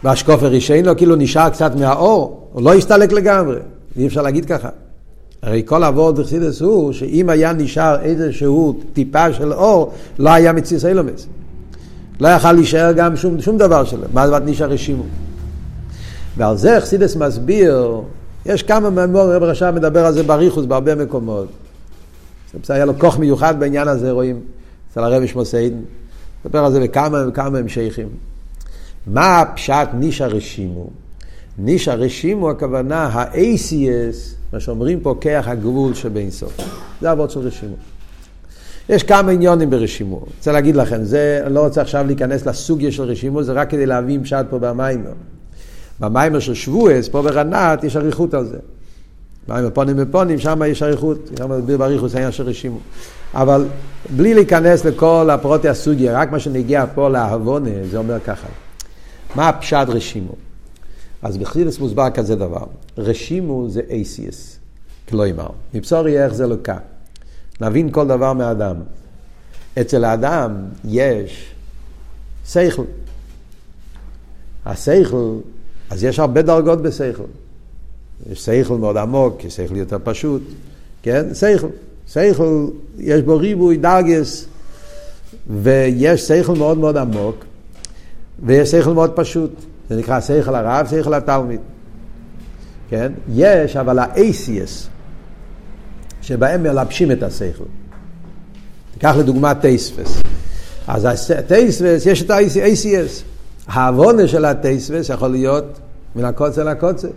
והשקופר 0.04 0.48
רישינו 0.48 0.98
כאילו 0.98 1.16
נשאר 1.16 1.50
קצת 1.50 1.76
מהאור, 1.76 2.50
הוא 2.54 2.64
לא 2.64 2.74
הסתלק 2.74 3.12
לגמרי, 3.12 3.58
אי 3.98 4.08
אפשר 4.08 4.22
להגיד 4.22 4.46
ככה. 4.46 4.70
הרי 5.42 5.64
כל 5.66 5.84
אבות 5.84 6.16
בחסידס 6.16 6.62
הוא 6.62 6.94
שאם 6.94 7.30
היה 7.30 7.54
נשאר 7.54 8.02
איזשהו 8.02 8.80
טיפה 8.94 9.34
של 9.34 9.54
אור, 9.54 9.94
לא 10.20 10.30
היה 10.30 10.54
מציס 10.54 10.86
אילומס. 10.86 11.28
לא 12.20 12.28
יכל 12.28 12.52
להישאר 12.52 12.92
גם 12.92 13.16
שום, 13.16 13.42
שום 13.42 13.58
דבר 13.58 13.84
שלו. 13.84 14.04
מה 14.14 14.28
זה 14.28 14.40
נשאר 14.40 14.70
רשימו? 14.70 15.04
ועל 16.38 16.58
זה 16.58 16.78
חסידס 16.82 17.16
מסביר 17.16 18.02
יש 18.46 18.64
כמה 18.64 18.90
מהמור, 18.90 19.34
רב 19.34 19.44
רשם 19.44 19.76
מדבר 19.76 20.06
על 20.06 20.14
זה 20.14 20.24
בריחוס 20.24 20.66
בהרבה 20.66 20.96
מקומות. 20.96 21.48
זה 22.64 22.74
היה 22.74 22.86
לו 22.86 23.00
כוח 23.00 23.18
מיוחד 23.18 23.60
בעניין 23.60 23.88
הזה, 23.88 24.12
רואים, 24.12 24.42
אצל 24.92 25.04
הרבי 25.04 25.28
שמוסיין. 25.28 25.82
מדבר 26.46 26.60
על 26.60 26.72
זה 26.72 26.80
בכמה 26.80 27.24
וכמה 27.28 27.58
המשכים. 27.58 28.08
מה 29.08 29.42
הפשט 29.42 29.88
נישא 29.94 30.24
רשימו? 30.24 30.90
נישא 31.58 31.92
רשימו 31.92 32.50
הכוונה 32.50 33.04
ה-ACS, 33.04 34.36
מה 34.54 34.60
שאומרים 34.60 35.00
פה, 35.00 35.16
כיח 35.22 35.48
הגבול 35.48 35.94
שבין 35.94 36.32
סוף. 36.32 36.58
זה 37.02 37.12
אבות 37.12 37.32
של 37.32 37.40
רשימו. 37.40 37.76
יש 38.90 39.04
כמה 39.04 39.32
עניונים 39.32 39.70
ברשימו. 39.70 40.16
רוצה 40.38 40.52
להגיד 40.52 40.76
לכם, 40.76 41.04
זה, 41.04 41.42
אני 41.46 41.54
לא 41.54 41.60
רוצה 41.60 41.82
עכשיו 41.82 42.06
להיכנס 42.08 42.46
לסוגיה 42.46 42.92
של 42.92 43.04
רשימו, 43.04 43.44
זה 43.44 43.54
רק 43.54 43.70
כדי 43.70 43.86
להבין 43.86 44.24
פשט 44.24 44.46
פה 44.50 44.60
במיימר. 44.60 45.12
במיימר 46.00 46.40
של 46.40 46.54
שבועס, 46.54 47.08
פה 47.08 47.22
ברנת, 47.22 47.84
יש 47.84 47.98
אריכות 47.98 48.34
על 48.34 48.46
זה. 48.46 48.58
מיימר 49.50 49.70
פונים 49.70 49.96
ופונים, 50.00 50.40
שם 50.40 50.62
יש 50.68 50.84
אריכות, 50.84 51.18
שם 51.38 51.52
מדבר 51.52 51.78
באריכות, 51.78 52.10
זה 52.10 52.32
של 52.32 52.44
רשימו. 52.44 52.80
אבל 53.34 53.66
בלי 54.16 54.34
להיכנס 54.34 54.86
לכל 54.86 55.30
הפרוטי 55.30 55.70
הסוגיה, 55.70 56.20
רק 56.20 56.32
מה 56.32 56.40
שנגיע 56.40 56.86
פה 56.96 57.10
להבונה, 57.10 57.70
זה 57.92 57.98
אומר 57.98 58.20
ככה. 58.20 58.48
מה 59.36 59.50
הפשט 59.50 59.88
רשימו? 59.88 60.34
אז 61.22 61.38
בחסידס 61.38 61.80
מוסבר 61.80 62.10
כזה 62.10 62.36
דבר. 62.36 62.64
רשימו 62.98 63.70
זה 63.70 63.82
אייסיאס, 63.90 64.60
כלומר, 65.10 65.50
מבשור 65.74 66.08
יהיה 66.08 66.26
איך 66.26 66.34
זה 66.34 66.48
לוקה. 66.48 66.78
נבין 67.62 67.92
כל 67.92 68.08
דבר 68.08 68.34
מאדם. 68.34 68.76
אצל 69.82 70.06
האדם 70.06 70.56
יש 70.86 71.52
שכל. 72.48 72.84
השכל 74.66 75.36
אז 75.90 76.04
יש 76.04 76.20
הרבה 76.20 76.42
דרגות 76.42 76.82
בשכל. 76.82 77.24
יש 78.32 78.46
שכל 78.46 78.78
מאוד 78.78 78.98
עמוק, 78.98 79.46
יש 79.46 79.56
שכל 79.56 79.76
יותר 79.76 79.98
פשוט, 80.04 80.42
כן? 81.02 81.34
שכל. 81.34 81.68
שכל, 82.08 82.68
יש 82.98 83.22
בו 83.22 83.38
ריבוי 83.38 83.78
דרגס, 83.78 84.46
ויש 85.50 86.22
שכל 86.28 86.56
מאוד 86.56 86.78
מאוד 86.78 86.98
עמוק, 86.98 87.46
ויש 88.44 88.72
שכל 88.72 88.94
מאוד 88.94 89.12
פשוט. 89.16 89.52
זה 89.90 89.96
נקרא 89.96 90.20
שכל 90.20 90.56
הרב, 90.56 90.88
שכל 90.92 91.14
התלמיד. 91.14 91.60
כן? 92.90 93.12
יש 93.34 93.76
אבל 93.76 94.00
האייסיאס, 94.00 94.88
שבהם 96.22 96.64
מלבשים 96.64 97.12
את 97.12 97.24
השכל. 97.24 97.64
תיקח 98.94 99.16
לדוגמה 99.20 99.56
טייספס. 99.56 100.22
אז 100.88 101.08
הטייספס, 101.38 102.06
יש 102.06 102.22
את 102.22 102.30
ה-ACS. 102.30 103.24
העוונה 103.68 104.28
של 104.28 104.46
הטייסבס 104.46 105.10
יכול 105.10 105.28
להיות 105.28 105.80
מן 106.16 106.26
הקוצר 106.26 106.64
לקוצר. 106.64 107.08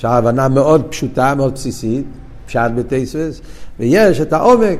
אפשר 0.00 0.08
הבנה 0.08 0.48
מאוד 0.48 0.86
פשוטה, 0.90 1.34
מאוד 1.34 1.54
בסיסית, 1.54 2.06
פשט 2.46 2.70
בטייסבס, 2.76 3.40
ויש 3.80 4.20
את 4.20 4.32
העומק. 4.32 4.78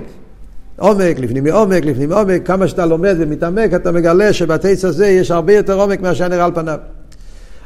עומק, 0.79 1.19
לפנים 1.19 1.45
מעומק, 1.45 1.85
לפנים 1.85 2.09
מעומק, 2.09 2.47
כמה 2.47 2.69
שאתה 2.69 2.87
לומד 2.87 3.17
ומתעמק, 3.19 3.75
אתה 3.75 3.93
מגלה 3.93 4.33
שבטייס 4.33 4.85
הזה 4.85 5.07
יש 5.07 5.31
הרבה 5.31 5.53
יותר 5.53 5.81
עומק 5.81 6.01
מאשר 6.01 6.29
נראה 6.29 6.45
על 6.45 6.51
פניו. 6.55 6.79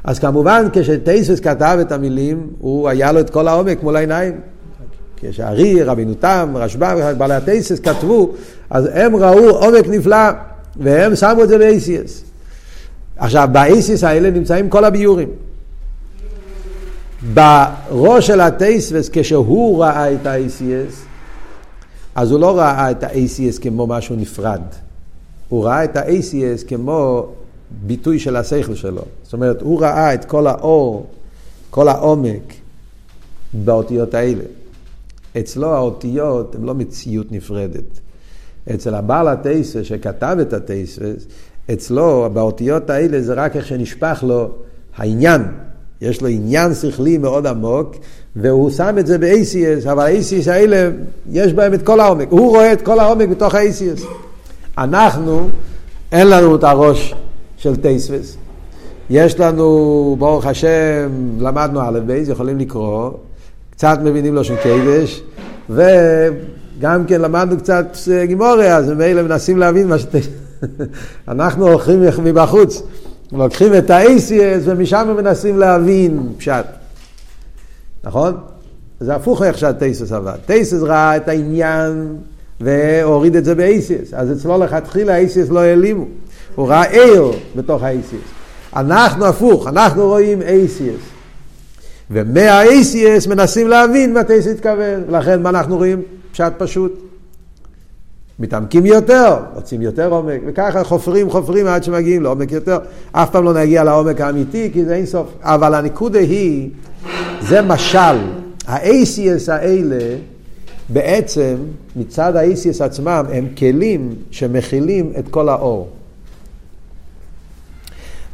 אז 0.05 0.19
כמובן, 0.19 0.67
כשטייסס 0.73 1.41
כתב 1.41 1.79
את 1.81 1.93
המילים, 1.93 2.47
הוא 2.59 2.89
היה 2.89 3.13
לו 3.13 3.21
את 3.21 3.31
כל 3.31 3.49
העומק 3.49 3.83
מול 3.83 3.97
העיניים. 3.97 4.41
כשארי, 5.17 5.83
רבינו 5.83 6.15
תם, 6.15 6.53
רשב"א, 6.55 7.13
בעלי 7.13 7.35
הטייסס 7.35 7.81
כתבו, 7.81 8.33
אז 8.71 8.89
הם 8.93 9.17
ראו 9.17 9.49
עומק 9.49 9.89
נפלא, 9.89 10.31
והם 10.77 11.17
שמו 11.17 11.43
את 11.43 11.49
זה 11.49 11.59
באייסיאס. 11.59 12.25
עכשיו, 13.17 13.49
באיסיס 13.53 14.05
האלה 14.05 14.31
נמצאים 14.31 14.69
כל 14.69 14.85
הביורים. 14.85 15.29
בראש 17.33 18.27
של 18.27 18.41
הטייסבס, 18.41 19.11
כשהוא 19.13 19.85
ראה 19.85 20.13
את 20.13 20.27
ה-ACS, 20.27 20.95
אז 22.15 22.31
הוא 22.31 22.41
לא 22.41 22.59
ראה 22.59 22.91
את 22.91 23.03
ה-ACS 23.03 23.63
כמו 23.63 23.87
משהו 23.87 24.17
נפרד. 24.17 24.61
הוא 25.49 25.65
ראה 25.65 25.85
את 25.85 25.97
ה-ACS 25.97 26.69
כמו 26.69 27.27
ביטוי 27.71 28.19
של 28.19 28.37
השכל 28.37 28.75
שלו. 28.75 29.03
זאת 29.23 29.33
אומרת, 29.33 29.63
הוא 29.63 29.81
ראה 29.81 30.15
את 30.15 30.25
כל 30.25 30.47
האור, 30.47 31.07
כל 31.71 31.89
העומק 31.89 32.55
באותיות 33.53 34.15
האלה. 34.15 34.45
אצלו 35.39 35.75
האותיות 35.75 36.55
הן 36.55 36.63
לא 36.63 36.75
מציאות 36.75 37.33
נפרדת. 37.33 38.01
אצל 38.75 38.95
הבעל 38.95 39.29
הטייסס 39.29 39.83
שכתב 39.83 40.37
את 40.41 40.53
הטייסס, 40.53 41.27
אצלו 41.73 42.31
באותיות 42.33 42.91
האלה 42.91 43.23
זה 43.23 43.35
רק 43.35 43.57
איך 43.57 43.67
שנשפך 43.67 44.25
לו 44.27 44.49
העניין. 44.97 45.43
יש 46.05 46.23
לו 46.23 46.29
עניין 46.29 46.75
שכלי 46.75 47.19
מאוד 47.19 47.47
עמוק, 47.47 47.97
והוא 48.37 48.71
שם 48.71 48.97
את 48.99 49.07
זה 49.07 49.19
ב-ACS, 49.19 49.91
אבל 49.93 50.07
ה-ACS 50.07 50.51
האלה, 50.51 50.91
יש 51.31 51.53
בהם 51.53 51.75
את 51.75 51.83
כל 51.83 52.01
העומק. 52.01 52.29
הוא 52.31 52.51
רואה 52.51 52.73
את 52.73 52.83
כל 52.83 52.99
העומק 52.99 53.29
בתוך 53.29 53.55
ה-ACS. 53.55 54.03
אנחנו, 54.79 55.49
אין 56.13 56.27
לנו 56.27 56.57
את 56.57 56.65
הראש 56.65 57.15
של 57.57 57.77
טייסס. 57.77 58.37
יש 59.11 59.41
לנו, 59.41 60.17
ברוך 60.19 60.47
השם, 60.47 61.11
למדנו 61.39 61.81
א' 61.81 62.01
בייס, 62.07 62.29
יכולים 62.29 62.59
לקרוא, 62.59 63.11
קצת 63.71 63.99
מבינים 64.05 64.35
לו 64.35 64.45
של 64.45 64.57
קדש, 64.57 65.23
וגם 65.71 67.05
כן 67.07 67.21
למדנו 67.21 67.57
קצת 67.57 67.87
גימוריה, 68.25 68.77
אז 68.77 68.91
ממילא 68.91 69.23
מנסים 69.23 69.59
להבין 69.59 69.89
מה 69.89 69.99
שטייסס. 69.99 70.29
אנחנו 71.29 71.69
הולכים 71.69 72.03
מבחוץ, 72.25 72.83
לוקחים 73.35 73.75
את 73.75 73.91
ה-ACS 73.91 74.63
ומשם 74.65 75.15
מנסים 75.17 75.59
להבין 75.59 76.33
פשט. 76.39 76.65
נכון? 78.05 78.37
זה 79.01 79.15
הפוך 79.15 79.43
איך 79.43 79.59
שהטייסס 79.59 80.13
עבד. 80.13 80.37
טייסס 80.47 80.83
ראה 80.83 81.17
את 81.17 81.29
העניין 81.29 82.17
והוריד 82.61 83.37
את 83.37 83.45
זה 83.45 83.55
ב-ACS. 83.55 84.17
אז 84.17 84.33
אצלו 84.33 84.59
לכתחילה 84.59 85.17
ה-ACS 85.17 85.53
לא 85.53 85.61
העלימו. 85.61 86.05
הוא 86.55 86.69
ראה 86.69 86.83
עיר 86.83 87.33
בתוך 87.57 87.83
ה-ACS. 87.83 88.77
אנחנו 88.77 89.27
הפוך, 89.27 89.67
אנחנו 89.67 90.07
רואים 90.07 90.43
ACS. 90.43 91.15
ומה-ACS 92.11 93.29
מנסים 93.29 93.69
להבין 93.69 94.15
מה 94.15 94.25
טייסס 94.25 94.47
התכוון. 94.47 95.03
ולכן 95.09 95.43
מה 95.43 95.49
אנחנו 95.49 95.77
רואים? 95.77 96.03
פשט 96.33 96.53
פשוט. 96.59 97.14
מתעמקים 98.39 98.87
יותר, 98.87 99.37
רוצים 99.55 99.83
יותר 99.83 100.11
עומק, 100.11 100.41
וככה 100.47 100.85
חופרים, 100.85 101.31
חופרים 101.31 101.67
עד 101.67 101.85
שמגיעים 101.85 102.23
לעומק 102.23 102.53
יותר. 102.53 102.79
אף 103.13 103.31
פעם 103.31 103.45
לא 103.45 103.55
נגיע 103.55 103.85
לעומק 103.85 104.21
האמיתי, 104.21 104.71
כי 104.73 104.85
זה 104.85 104.95
אין 104.95 105.07
סוף. 105.07 105.27
אבל 105.43 105.75
הנקודה 105.75 106.19
היא, 106.19 106.71
זה 107.41 107.63
משל. 107.63 108.17
ה-ACS 108.67 109.53
האלה, 109.53 110.17
בעצם, 110.89 111.57
מצד 111.97 112.37
ה-ACS 112.37 112.85
עצמם, 112.85 113.25
הם 113.33 113.47
כלים 113.59 114.15
שמכילים 114.31 115.13
את 115.19 115.29
כל 115.29 115.49
האור. 115.49 115.89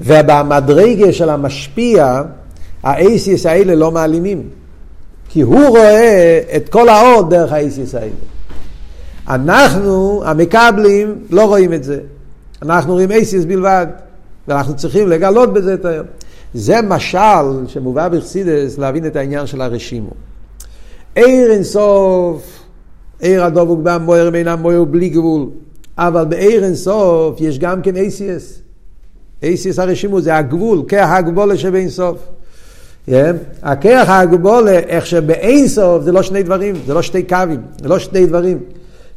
ובמדרגה 0.00 1.12
של 1.12 1.30
המשפיע, 1.30 2.22
ה-ACS 2.82 3.48
האלה 3.48 3.74
לא 3.74 3.90
מעלימים. 3.90 4.42
כי 5.28 5.40
הוא 5.40 5.68
רואה 5.68 6.40
את 6.56 6.68
כל 6.68 6.88
האור 6.88 7.22
דרך 7.22 7.52
ה-ACS 7.52 7.96
האלה. 7.96 8.10
אנחנו, 9.30 10.22
המקבלים, 10.24 11.14
לא 11.30 11.44
רואים 11.44 11.72
את 11.72 11.84
זה. 11.84 12.00
אנחנו 12.62 12.92
רואים 12.92 13.10
אייסיס 13.10 13.44
בלבד, 13.44 13.86
ואנחנו 14.48 14.76
צריכים 14.76 15.08
לגלות 15.08 15.52
בזה 15.52 15.74
את 15.74 15.84
היום. 15.84 16.06
זה 16.54 16.82
משל 16.82 17.66
שמובא 17.66 18.08
בחסידס 18.08 18.78
להבין 18.78 19.06
את 19.06 19.16
העניין 19.16 19.46
של 19.46 19.60
הרשימו. 19.60 20.10
עיר 21.14 21.52
אינסוף, 21.52 22.42
עיר 23.20 23.44
הדבוק 23.44 23.80
בה 23.80 23.98
מויר 23.98 24.34
אינם 24.34 24.58
מויר 24.62 24.84
בלי 24.84 25.08
גבול, 25.08 25.46
אבל 25.98 26.24
בעיר 26.24 26.64
אינסוף 26.64 27.40
יש 27.40 27.58
גם 27.58 27.82
כן 27.82 27.96
אייסיס. 27.96 28.60
אייסיס 29.42 29.78
הרשימו 29.78 30.20
זה 30.20 30.36
הגבול, 30.36 30.82
כח 30.88 31.08
הגבולה 31.10 31.56
שבאינסוף. 31.56 32.18
Yeah. 33.08 33.12
הכח 33.62 34.06
הגבולה, 34.08 34.78
איך 34.78 35.06
שבאינסוף 35.06 36.02
זה 36.04 36.12
לא 36.12 36.22
שני 36.22 36.42
דברים, 36.42 36.74
זה 36.86 36.94
לא 36.94 37.02
שתי 37.02 37.22
קווים, 37.22 37.60
זה 37.82 37.88
לא 37.88 37.98
שני 37.98 38.26
דברים. 38.26 38.58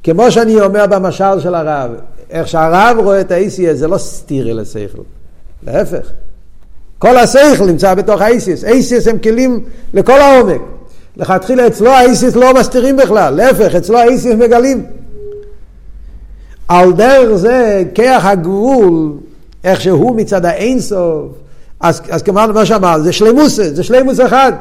כמו 0.04 0.32
שאני 0.32 0.62
אומר 0.62 0.88
במשל 0.88 1.40
של 1.40 1.56
הרב, 1.56 1.92
איך 2.30 2.48
שהרב 2.48 2.98
רואה 3.00 3.22
את 3.22 3.32
ה-ACS 3.32 3.74
זה 3.74 3.88
לא 3.88 3.98
סטירי 3.98 4.54
לשכל, 4.54 5.02
להפך. 5.64 6.08
כל 7.00 7.18
השכל 7.18 7.66
נמצא 7.66 7.94
בתוך 7.94 8.22
ה-ACS, 8.22 8.64
ACS 8.64 9.10
הם 9.10 9.18
כלים 9.18 9.64
לכל 9.94 10.22
העומק. 10.22 10.62
לכתחילה 11.18 11.68
אצלו 11.68 11.92
ה-ACS 11.92 12.38
לא 12.38 12.54
מסתירים 12.54 12.98
בכלל, 12.98 13.34
להפך, 13.34 13.76
אצלו 13.76 13.98
ה-ACS 13.98 14.36
מגלים. 14.36 14.86
על 16.68 16.94
דרך 16.94 17.36
זה, 17.36 17.84
כיח 17.96 18.26
הגבול, 18.26 19.12
איך 19.64 19.82
שהוא 19.82 20.16
מצד 20.16 20.46
האינסוף, 20.46 21.32
אז, 21.80 22.02
אז 22.10 22.24
כמובן 22.24 22.52
מה 22.52 22.66
שאמר, 22.66 23.00
זה 23.00 23.14
שלמוס, 23.14 23.56
זה 23.56 23.84
שלמוס 23.84 24.20
אחד. 24.20 24.54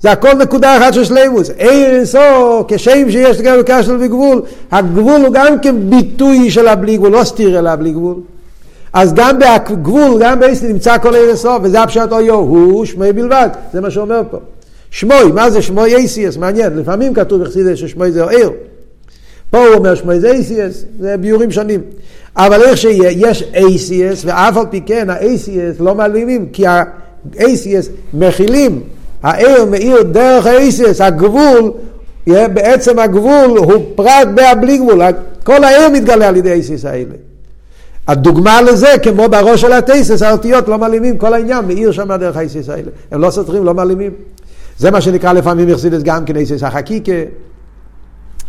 זה 0.00 0.12
הכל 0.12 0.32
נקודה 0.32 0.76
אחת 0.76 0.94
של 0.94 1.04
שלימוס. 1.04 1.50
עיר 1.50 1.90
אינסו, 1.90 2.64
כשם 2.68 3.10
שיש 3.10 3.40
גם 3.40 3.58
קשר 3.66 3.96
וגבול, 4.00 4.42
הגבול 4.72 5.20
הוא 5.24 5.32
גם 5.32 5.58
כן 5.62 5.90
ביטוי 5.90 6.50
של 6.50 6.68
הבלי 6.68 6.96
גבול, 6.96 7.12
לא 7.12 7.24
סתיר 7.24 7.58
אלא 7.58 7.70
הבלי 7.70 7.92
גבול. 7.92 8.16
אז 8.92 9.14
גם 9.14 9.38
בגבול, 9.38 10.22
גם 10.22 10.40
באיסטי 10.40 10.72
נמצא 10.72 10.98
כל 10.98 11.14
עיר 11.14 11.28
אינסו, 11.28 11.50
וזה 11.62 11.82
הפשט 11.82 12.12
אויו, 12.12 12.34
הוא 12.34 12.84
שמוי 12.84 13.12
בלבד, 13.12 13.48
זה 13.72 13.80
מה 13.80 13.90
שאומר 13.90 14.22
פה. 14.30 14.38
שמוי, 14.90 15.32
מה 15.34 15.50
זה 15.50 15.62
שמוי 15.62 15.94
אייסיאס? 15.94 16.36
מעניין, 16.36 16.76
לפעמים 16.76 17.14
כתוב 17.14 17.42
בחסידס 17.42 17.78
ששמוי 17.78 18.12
זה 18.12 18.24
עיר. 18.24 18.50
פה 19.50 19.58
הוא 19.58 19.74
אומר 19.74 19.94
שמוי 19.94 20.20
זה 20.20 20.30
אייסיאס, 20.30 20.84
זה 21.00 21.16
ביורים 21.16 21.50
שונים. 21.50 21.80
אבל 22.36 22.62
איך 22.62 22.76
שיהיה, 22.76 23.10
יש 23.10 23.44
אייסיאס, 23.54 24.22
ואף 24.24 24.56
על 24.56 24.66
פי 24.70 24.80
כן 24.86 25.10
האייסיאס 25.10 25.76
לא 25.80 25.94
מעלימים, 25.94 26.46
כי 26.52 26.64
האייסיאס 26.66 27.88
מכילים 28.14 28.82
העיר 29.26 29.64
מאיר 29.64 30.02
דרך 30.02 30.46
האיסס, 30.46 31.00
הגבול, 31.00 31.72
בעצם 32.26 32.98
הגבול 32.98 33.58
הוא 33.58 33.84
פרט 33.94 34.28
בהבלי 34.34 34.78
גבול, 34.78 35.02
כל 35.44 35.64
העיר 35.64 35.88
מתגלה 35.88 36.28
על 36.28 36.36
ידי 36.36 36.50
האיסס 36.50 36.84
האלה. 36.84 37.14
הדוגמה 38.08 38.62
לזה, 38.62 38.94
כמו 39.02 39.28
בראש 39.28 39.60
של 39.60 39.72
הטייסס, 39.72 40.22
האותיות 40.22 40.68
לא 40.68 40.78
מעלימים, 40.78 41.18
כל 41.18 41.34
העניין 41.34 41.64
מאיר 41.64 41.92
שם 41.92 42.16
דרך 42.16 42.36
האיסס 42.36 42.68
האלה. 42.68 42.90
הם 43.10 43.20
לא 43.20 43.30
סותרים, 43.30 43.64
לא 43.64 43.74
מעלימים. 43.74 44.10
זה 44.78 44.90
מה 44.90 45.00
שנקרא 45.00 45.32
לפעמים 45.32 45.68
יחסידס 45.68 46.02
גם 46.02 46.24
כן 46.24 46.36
איסס 46.36 46.62
החקיקה. 46.62 47.12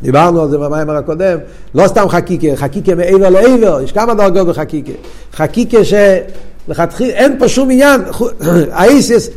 דיברנו 0.02 0.42
על 0.42 0.50
זה 0.50 0.58
במיימר 0.58 0.96
הקודם, 0.96 1.38
לא 1.76 1.88
סתם 1.88 2.10
חקיקה, 2.10 2.48
חקיקה 2.56 2.96
מעבר 2.96 3.30
לעבר, 3.30 3.82
יש 3.84 3.92
כמה 3.92 4.14
דרגות 4.14 4.48
בחקיקה. 4.48 4.92
חקיקה 5.34 5.78
שלכתחילה 5.84 7.14
אין 7.14 7.40
פה 7.40 7.48
שום 7.48 7.72
עניין, 7.72 8.02
האיסס 8.72 9.30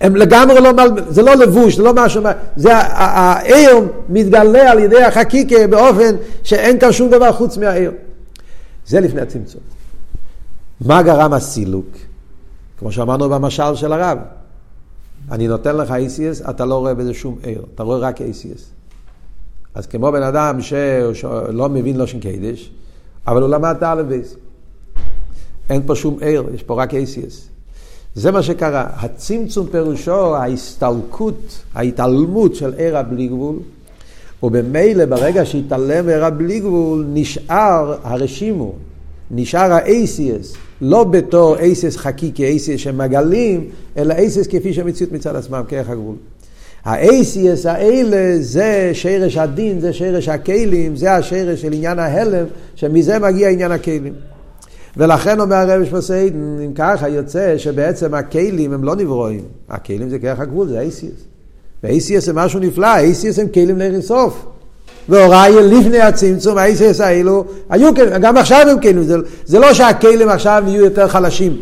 הם 0.00 0.16
לגמרי 0.16 0.60
לא, 0.60 0.72
זה 1.08 1.22
לא 1.22 1.34
לבוש, 1.34 1.76
זה 1.76 1.82
לא 1.82 1.92
משהו, 1.94 2.22
זה 2.56 2.76
העיר 2.76 3.80
מתגלה 4.08 4.70
על 4.70 4.78
ידי 4.78 5.02
החקיקה 5.02 5.66
באופן 5.66 6.16
שאין 6.42 6.78
כאן 6.78 6.92
שום 6.92 7.10
דבר 7.10 7.32
חוץ 7.32 7.56
מהעיר. 7.56 7.92
זה 8.86 9.00
לפני 9.00 9.20
הצמצום. 9.20 9.60
מה 10.80 11.02
גרם 11.02 11.32
הסילוק? 11.32 11.86
כמו 12.78 12.92
שאמרנו 12.92 13.28
במשל 13.28 13.74
של 13.74 13.92
הרב. 13.92 14.18
אני 15.30 15.48
נותן 15.48 15.76
לך 15.76 15.90
ACS, 15.90 16.50
אתה 16.50 16.64
לא 16.64 16.74
רואה 16.78 16.94
בזה 16.94 17.14
שום 17.14 17.38
עיר, 17.42 17.64
אתה 17.74 17.82
רואה 17.82 17.98
רק 17.98 18.20
ACS. 18.20 18.60
אז 19.74 19.86
כמו 19.86 20.12
בן 20.12 20.22
אדם 20.22 20.60
שלא 20.60 21.68
מבין 21.68 21.96
לושן 21.96 22.20
קדש, 22.20 22.70
אבל 23.26 23.42
הוא 23.42 23.50
למד 23.50 23.74
את 23.76 23.82
האלף 23.82 24.06
אין 25.70 25.82
פה 25.86 25.94
שום 25.94 26.18
עיר, 26.20 26.44
יש 26.54 26.62
פה 26.62 26.82
רק 26.82 26.90
ACS. 26.90 27.53
זה 28.14 28.30
מה 28.30 28.42
שקרה. 28.42 28.86
הצמצום 28.96 29.66
פירושו 29.66 30.36
ההסתלקות, 30.36 31.62
ההתעלמות 31.74 32.54
של 32.54 32.74
עיר 32.76 32.96
הבלי 32.96 33.26
גבול, 33.26 33.56
ובמילא 34.42 35.04
ברגע 35.04 35.44
שהתעלם 35.46 36.08
עיר 36.08 36.24
הבלי 36.24 36.60
גבול, 36.60 37.06
נשאר 37.12 37.96
הרשימו, 38.02 38.72
נשאר 39.30 39.72
ה-ACS, 39.72 40.56
לא 40.80 41.04
בתור 41.04 41.56
ACS 41.56 41.96
חקיקי, 41.96 42.56
ACS 42.56 42.78
שמגלים, 42.78 43.68
אלא 43.96 44.14
ACS 44.14 44.50
כפי 44.50 44.72
שהמציאות 44.72 45.12
מצד 45.12 45.36
עצמם, 45.36 45.62
כערך 45.68 45.90
הגבול. 45.90 46.16
ה-ACS 46.84 47.68
האלה 47.68 48.42
זה 48.42 48.90
שרש 48.92 49.36
הדין, 49.36 49.80
זה 49.80 49.92
שרש 49.92 50.28
הכלים, 50.28 50.96
זה 50.96 51.12
השרש 51.12 51.62
של 51.62 51.72
עניין 51.72 51.98
ההלם, 51.98 52.46
שמזה 52.74 53.18
מגיע 53.18 53.48
עניין 53.48 53.72
הכלים. 53.72 54.12
ולכן 54.96 55.40
אומר 55.40 55.56
הרב 55.56 55.84
שמסעידן, 55.84 56.58
אם 56.64 56.72
ככה 56.74 57.08
יוצא 57.08 57.58
שבעצם 57.58 58.14
הכלים 58.14 58.72
הם 58.72 58.84
לא 58.84 58.96
נברואים, 58.96 59.40
הכלים 59.68 60.08
זה 60.08 60.18
כרך 60.18 60.40
הגבול, 60.40 60.68
זה 60.68 60.80
אייסיאס. 60.80 61.24
ואייסיאס 61.84 62.24
זה 62.24 62.32
משהו 62.32 62.60
נפלא, 62.60 62.86
אייסיאס 62.86 63.38
הם 63.38 63.48
כלים 63.48 63.78
לאינסוף. 63.78 64.46
והוראי 65.08 65.52
לפני 65.62 66.00
הצמצום, 66.00 66.58
האייסיאס 66.58 67.00
האלו, 67.00 67.44
היו 67.70 67.94
כלים, 67.94 68.08
גם 68.20 68.36
עכשיו 68.36 68.66
הם 68.70 68.80
כלים, 68.80 69.02
זה, 69.02 69.16
זה 69.44 69.58
לא 69.58 69.74
שהכלים 69.74 70.28
עכשיו 70.28 70.62
נהיו 70.66 70.84
יותר 70.84 71.08
חלשים. 71.08 71.56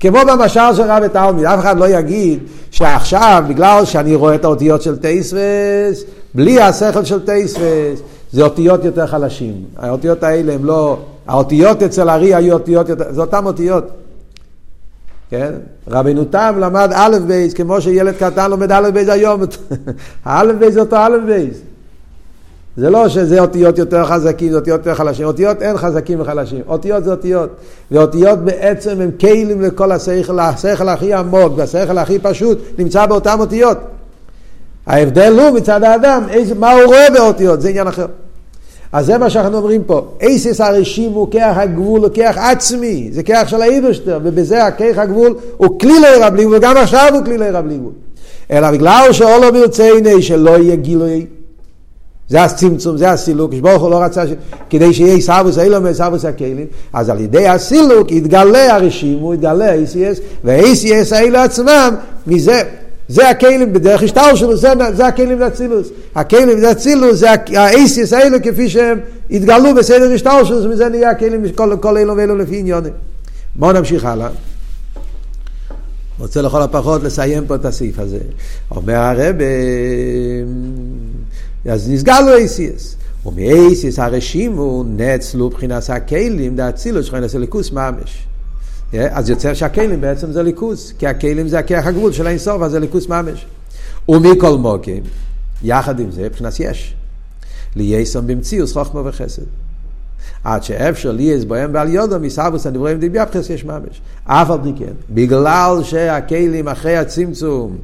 כמו 0.00 0.18
במשל 0.28 0.74
של 0.76 0.82
רבי 0.82 1.08
תלמיד, 1.08 1.44
אף 1.44 1.60
אחד 1.60 1.78
לא 1.78 1.88
יגיד 1.88 2.38
שעכשיו, 2.70 3.44
בגלל 3.48 3.84
שאני 3.84 4.14
רואה 4.14 4.34
את 4.34 4.44
האותיות 4.44 4.82
של 4.82 4.96
טייסרס, 4.96 6.04
בלי 6.34 6.60
השכל 6.60 7.04
של 7.04 7.26
טייסרס, 7.26 7.98
זה 8.32 8.42
אותיות 8.42 8.84
יותר 8.84 9.06
חלשים. 9.06 9.54
האותיות 9.76 10.22
האלה 10.22 10.52
הם 10.52 10.64
לא... 10.64 10.98
האותיות 11.28 11.82
אצל 11.82 12.08
הארי 12.08 12.34
היו 12.34 12.54
אותיות. 12.54 12.86
זה 13.10 13.20
אותן 13.20 13.46
אותיות. 13.46 13.84
כן? 15.30 15.52
רבינו 15.88 16.24
תם 16.24 16.56
למד 16.60 16.90
א' 16.94 17.16
בייס 17.26 17.54
כמו 17.54 17.80
שילד 17.80 18.14
קטן 18.14 18.50
לומד 18.50 18.72
א' 18.72 18.90
בייס 18.90 19.08
היום. 19.08 19.40
הא' 20.24 20.52
בייס 20.58 20.74
זה 20.74 20.80
אותו 20.80 20.96
א' 20.96 21.16
בייס. 21.26 21.58
זה 22.76 22.90
לא 22.90 23.08
שזה 23.08 23.40
אותיות 23.40 23.78
יותר 23.78 24.04
חזקים, 24.04 24.50
זה 24.50 24.56
אותיות 24.56 24.78
יותר 24.78 24.94
חלשים. 24.94 25.26
אותיות 25.26 25.62
אין 25.62 25.76
חזקים 25.76 26.20
וחלשים. 26.20 26.62
אותיות 26.68 27.04
זה 27.04 27.10
אותיות. 27.10 27.50
ואותיות 27.90 28.38
בעצם 28.38 29.00
הם 29.00 29.10
כלים 29.20 29.60
לכל 29.60 29.92
השכל, 29.92 30.40
השכל 30.40 30.88
הכי 30.88 31.14
עמוק 31.14 31.52
והשכל 31.56 31.98
הכי 31.98 32.18
פשוט 32.18 32.58
נמצא 32.78 33.06
באותן 33.06 33.40
אותיות. 33.40 33.78
ההבדל 34.86 35.38
הוא 35.38 35.50
מצד 35.50 35.82
האדם, 35.82 36.22
איזה, 36.30 36.54
מה 36.54 36.72
הוא 36.72 36.84
רואה 36.84 37.10
באותיות, 37.10 37.60
זה 37.60 37.68
עניין 37.68 37.86
אחר. 37.86 38.06
אז 38.92 39.06
זה 39.06 39.18
מה 39.18 39.30
שאנחנו 39.30 39.56
אומרים 39.56 39.82
פה. 39.84 40.06
אייסס 40.20 40.60
הרשים 40.60 41.12
הוא 41.12 41.28
כרך 41.30 41.56
הגבול, 41.56 42.00
הוא 42.00 42.10
כרך 42.14 42.38
עצמי, 42.38 43.08
זה 43.12 43.22
כרך 43.22 43.48
של 43.48 43.62
האיברשטר, 43.62 44.20
ובזה 44.22 44.64
הכרך 44.64 44.98
הגבול 44.98 45.34
הוא 45.56 45.78
כלי 45.80 46.00
לעיר 46.00 46.30
בלי 46.30 46.44
גבול, 46.44 46.56
וגם 46.56 46.76
עכשיו 46.76 47.10
הוא 47.14 47.24
כלי 47.24 47.38
לעיר 47.38 47.60
בלי 47.60 47.76
גבול. 47.78 47.92
אלא 48.50 48.70
בגלל 48.70 49.08
שאולו 49.12 49.52
ברצייני 49.52 50.22
שלא 50.22 50.58
יהיה 50.58 50.76
גילוי, 50.76 51.26
זה 52.28 52.42
הצמצום, 52.42 52.96
זה 52.96 53.10
הסילוק, 53.10 53.54
שברוך 53.54 53.82
הוא 53.82 53.90
לא 53.90 54.02
רצה, 54.02 54.26
ש... 54.26 54.30
כדי 54.70 54.92
שיהיה 54.92 55.14
עיסאוווס 55.14 55.58
אילום 55.58 55.84
ועיסאוווס 55.84 56.24
הכלים, 56.24 56.66
אז 56.92 57.10
על 57.10 57.20
ידי 57.20 57.48
הסילוק 57.48 58.12
יתגלה 58.12 58.74
הרשים, 58.74 59.18
הוא 59.18 59.34
יתגלה 59.34 59.72
ה-ACS, 59.72 60.20
וה-ACS 60.44 61.14
האלה 61.16 61.44
עצמם, 61.44 61.94
מזה 62.26 62.62
זה 63.08 63.28
הכלים 63.28 63.72
בדרך 63.72 64.02
השטר 64.02 64.34
שלו, 64.34 64.56
זה, 64.56 64.68
זה 64.94 65.06
הכלים 65.06 65.40
לאצילוס. 65.40 65.88
הכלים 66.14 66.58
לאצילוס 66.62 67.18
זה 67.18 67.28
האייסיס 67.54 68.12
האלו 68.12 68.38
כפי 68.42 68.68
שהם 68.68 68.98
התגלו 69.30 69.74
בסדר 69.74 70.12
השטר 70.12 70.44
שלו, 70.44 70.64
ומזה 70.64 70.88
נהיה 70.88 71.10
הכלים 71.10 71.52
כל, 71.54 71.76
כל 71.80 71.96
אלו 71.96 72.16
ואלו 72.16 72.36
לפי 72.36 72.58
עניונים. 72.58 72.92
בואו 73.54 73.72
נמשיך 73.72 74.04
הלאה. 74.04 74.28
רוצה 76.18 76.42
לכל 76.42 76.62
הפחות 76.62 77.02
לסיים 77.02 77.46
פה 77.46 77.54
את 77.54 77.64
הסעיף 77.64 77.98
הזה. 77.98 78.18
אומר 78.70 78.94
הרב, 78.94 79.36
אז 81.66 81.90
נסגר 81.90 82.20
לו 82.20 82.36
אייסיס. 82.36 82.96
ומאייסיס 83.26 83.98
הרשימו 83.98 84.84
נצלו 84.96 85.46
מבחינת 85.46 85.90
הכלים 85.90 86.56
דאצילוס 86.56 87.06
שכן 87.06 87.22
ליכוס 87.38 87.72
ממש. 87.72 88.26
אז 88.92 89.30
יוצא 89.30 89.54
שהכלים 89.54 90.00
בעצם 90.00 90.32
זה 90.32 90.42
ליכוס, 90.42 90.92
כי 90.98 91.06
הכלים 91.06 91.48
זה 91.48 91.58
הכיח 91.58 91.86
הגבול 91.86 92.12
של 92.12 92.26
האינסוף, 92.26 92.62
אז 92.62 92.70
זה 92.70 92.80
ליכוס 92.80 93.08
ממש. 93.08 93.46
ומכל 94.08 94.58
מוקים, 94.58 95.02
יחד 95.62 96.00
עם 96.00 96.10
זה, 96.10 96.22
מבחינת 96.22 96.60
יש. 96.60 96.94
ליאסון 97.76 98.26
במציאוס 98.26 98.72
חוכמה 98.72 99.02
וחסד. 99.04 99.42
עד 100.44 100.62
שאפשר 100.62 101.12
ליאס 101.12 101.44
בוהם 101.44 101.70
ועל 101.74 101.94
יודו 101.94 102.20
מסבוס 102.20 102.66
הנברואים 102.66 102.98
דיביאבחס 103.00 103.50
יש 103.50 103.64
ממש. 103.64 104.00
אף 104.24 104.50
על 104.50 104.58
פי 104.62 104.72
כן, 104.78 104.92
בגלל 105.10 105.80
שהכלים 105.82 106.68
אחרי 106.68 106.96
הצמצום, 106.96 107.76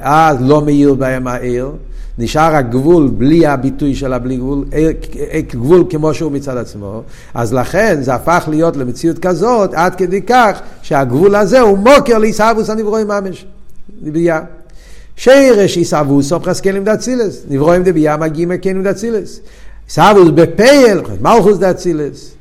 אז 0.00 0.36
לא 0.40 0.64
מאיר 0.64 0.94
בהם 0.94 1.26
העיר, 1.26 1.70
נשאר 2.18 2.56
הגבול 2.56 3.08
בלי 3.08 3.46
הביטוי 3.46 3.94
של 3.94 4.12
הבלי 4.12 4.36
גבול, 4.36 4.64
אה, 4.72 4.90
אה, 5.32 5.40
גבול 5.52 5.84
כמו 5.90 6.14
שהוא 6.14 6.32
מצד 6.32 6.56
עצמו, 6.56 7.02
אז 7.34 7.54
לכן 7.54 7.98
זה 8.02 8.14
הפך 8.14 8.44
להיות 8.50 8.76
למציאות 8.76 9.18
כזאת, 9.18 9.74
עד 9.74 9.94
כדי 9.94 10.22
כך 10.22 10.60
שהגבול 10.82 11.34
הזה 11.34 11.60
הוא 11.60 11.78
מוקר 11.78 12.18
לעיסאוווס 12.18 12.70
הנברואים 12.70 13.08
ממש, 13.08 13.46
דבייה. 14.02 14.40
שירש 15.16 15.76
עיסאוווס 15.76 16.32
פרס 16.32 16.60
כלים 16.60 16.84
דאצילס, 16.84 17.42
נברואים 17.48 17.82
דבייה 17.82 18.16
מגיעים 18.16 18.48
מכלים 18.48 18.82
דאצילס. 18.82 19.40
עיסאוווס 19.86 20.28
בפייל, 20.34 21.00
מלכוס 21.20 21.58
דאצילס. 21.58 22.34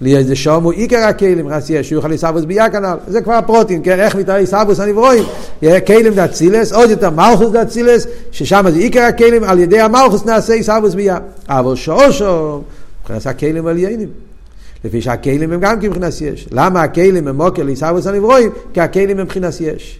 לי 0.00 0.16
איזה 0.16 0.36
שומו 0.36 0.70
עיקר 0.70 0.96
הכלים, 0.96 1.48
רס 1.48 1.70
יש, 1.70 1.92
יוכל 1.92 2.08
לסבוס 2.08 2.44
ביה 2.44 2.70
כנ"ל, 2.70 2.96
זה 3.06 3.20
כבר 3.20 3.32
הפרוטין, 3.32 3.80
כן, 3.84 4.00
איך 4.00 4.16
מתאר 4.16 4.46
סבוס 4.46 4.80
הנברואים, 4.80 5.24
כלים 5.86 6.14
דאצילס, 6.14 6.72
עוד 6.72 6.90
יותר 6.90 7.10
מלכוס 7.10 7.50
דאצילס, 7.50 8.06
ששם 8.32 8.64
זה 8.70 8.78
עיקר 8.78 9.00
הכלים, 9.00 9.44
על 9.44 9.58
ידי 9.58 9.80
המלכוס 9.80 10.24
נעשה 10.24 10.62
סבוס 10.62 10.94
ביה. 10.94 11.18
אבל 11.48 11.74
שושו, 11.74 12.62
מבחינת 13.00 13.26
הכלים 13.26 13.66
עליינים. 13.66 14.08
לפי 14.84 15.02
שהכלים 15.02 15.52
הם 15.52 15.60
גם 15.60 15.80
כמבחינת 15.80 16.12
יש. 16.20 16.48
למה 16.50 16.82
הכלים 16.82 17.28
הם 17.28 17.36
מוקר 17.36 17.62
לסבוס 17.62 18.06
הנברואים? 18.06 18.50
כי 18.74 18.80
הכלים 18.80 19.18
הם 19.18 19.24
מבחינת 19.24 19.60
יש. 19.60 19.98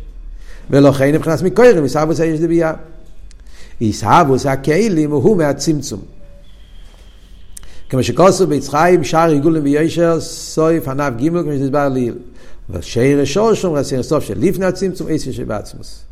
ולכן 0.71 1.15
מבחינת 1.15 1.43
מקוירים, 1.43 1.89
סבוס 1.89 2.19
יש 2.19 2.41
דביה. 2.41 2.73
סבוס 3.93 4.47
הכלים 4.47 5.11
הוא 5.11 5.37
מהצמצום. 5.37 6.01
כמו 7.91 8.03
שכוסו 8.03 8.47
ביצחיים, 8.47 9.05
שער 9.05 9.31
עיגולים 9.31 9.63
וישר, 9.65 10.21
סויף 10.21 10.89
ענף 10.89 11.15
ג' 11.17 11.29
כמו 11.29 11.53
שתסבר 11.53 11.89
ליל. 11.89 12.15
ושער 12.71 13.25
שורשום 13.25 13.75
רסיר 13.75 14.03
סוף 14.03 14.25
של 14.25 14.35
לפני 14.37 14.67
הצמצום, 14.67 15.07
עשר 15.11 15.33
שבעצמוס. 15.33 16.03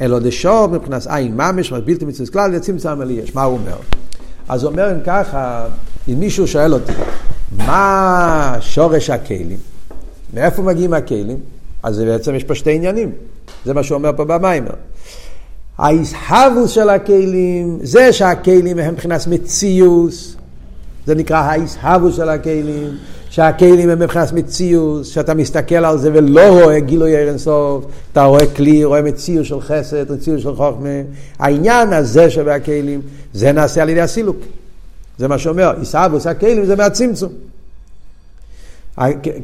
אלא 0.00 0.18
דשור 0.18 0.66
מבחינת 0.66 1.06
עין 1.06 1.36
ממש, 1.36 1.72
בלתי 1.72 2.04
מצוות 2.04 2.28
כלל, 2.28 2.50
לצמצם 2.50 3.00
עלי 3.00 3.14
יש. 3.14 3.34
מה 3.34 3.42
הוא 3.42 3.58
אומר? 3.58 3.76
אז 4.48 4.62
הוא 4.62 4.70
אומר 4.72 4.92
אם 4.92 4.98
ככה, 5.06 5.66
אם 6.08 6.20
מישהו 6.20 6.46
שואל 6.46 6.74
אותי, 6.74 6.92
מה 7.56 8.56
שורש 8.60 9.10
הכלים? 9.10 9.58
מאיפה 10.34 10.62
מגיעים 10.62 10.94
הכלים? 10.94 11.38
אז 11.82 11.98
בעצם 11.98 12.34
יש 12.34 12.44
פה 12.44 12.54
שתי 12.54 12.74
עניינים. 12.74 13.12
זה 13.64 13.74
מה 13.74 13.82
שהוא 13.82 13.98
אומר 13.98 14.10
פה 14.16 14.24
במיימר. 14.24 14.74
ההסהבוס 15.78 16.70
של 16.70 16.88
הכלים, 16.88 17.78
זה 17.82 18.12
שהכלים 18.12 18.78
הם 18.78 18.94
מבחינת 18.94 19.26
מציוס, 19.26 20.36
זה 21.08 21.14
נקרא 21.14 21.36
האיסהבו 21.36 22.12
של 22.12 22.28
הכלים, 22.28 22.96
שהכלים 23.30 23.90
הם 23.90 23.98
מבחינת 23.98 24.32
מציאות, 24.32 25.04
שאתה 25.04 25.34
מסתכל 25.34 25.84
על 25.84 25.98
זה 25.98 26.10
ולא 26.12 26.62
רואה 26.62 26.80
גילוי 26.80 27.16
ערן 27.16 27.38
סוף, 27.38 27.84
אתה 28.12 28.24
רואה 28.24 28.46
כלי, 28.46 28.84
רואה 28.84 29.02
מציאות 29.02 29.46
של 29.46 29.60
חסד, 29.60 30.12
מציאות 30.12 30.40
של 30.40 30.54
חוכמה. 30.54 30.88
העניין 31.38 31.92
הזה 31.92 32.30
שבהכלים, 32.30 33.00
זה 33.34 33.52
נעשה 33.52 33.82
על 33.82 33.88
ידי 33.88 34.00
הסילוק. 34.00 34.36
זה 35.18 35.28
מה 35.28 35.38
שאומר, 35.38 35.72
איסהבוס 35.80 36.26
הכלים 36.26 36.64
זה 36.64 36.76
מהצמצום. 36.76 37.32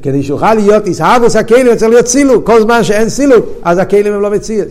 כדי 0.03 0.23
שיוכל 0.23 0.55
להיות 0.55 0.87
איסהבוס 0.87 1.37
הכלים 1.37 1.77
צריך 1.77 1.91
להיות 1.91 2.07
סילוק, 2.07 2.47
כל 2.47 2.63
זמן 2.63 2.85
שאין 2.85 3.09
סילוק, 3.09 3.47
אז 3.63 3.79
הכלים 3.79 4.13
הם 4.13 4.21
לא 4.21 4.31
מציאות. 4.31 4.69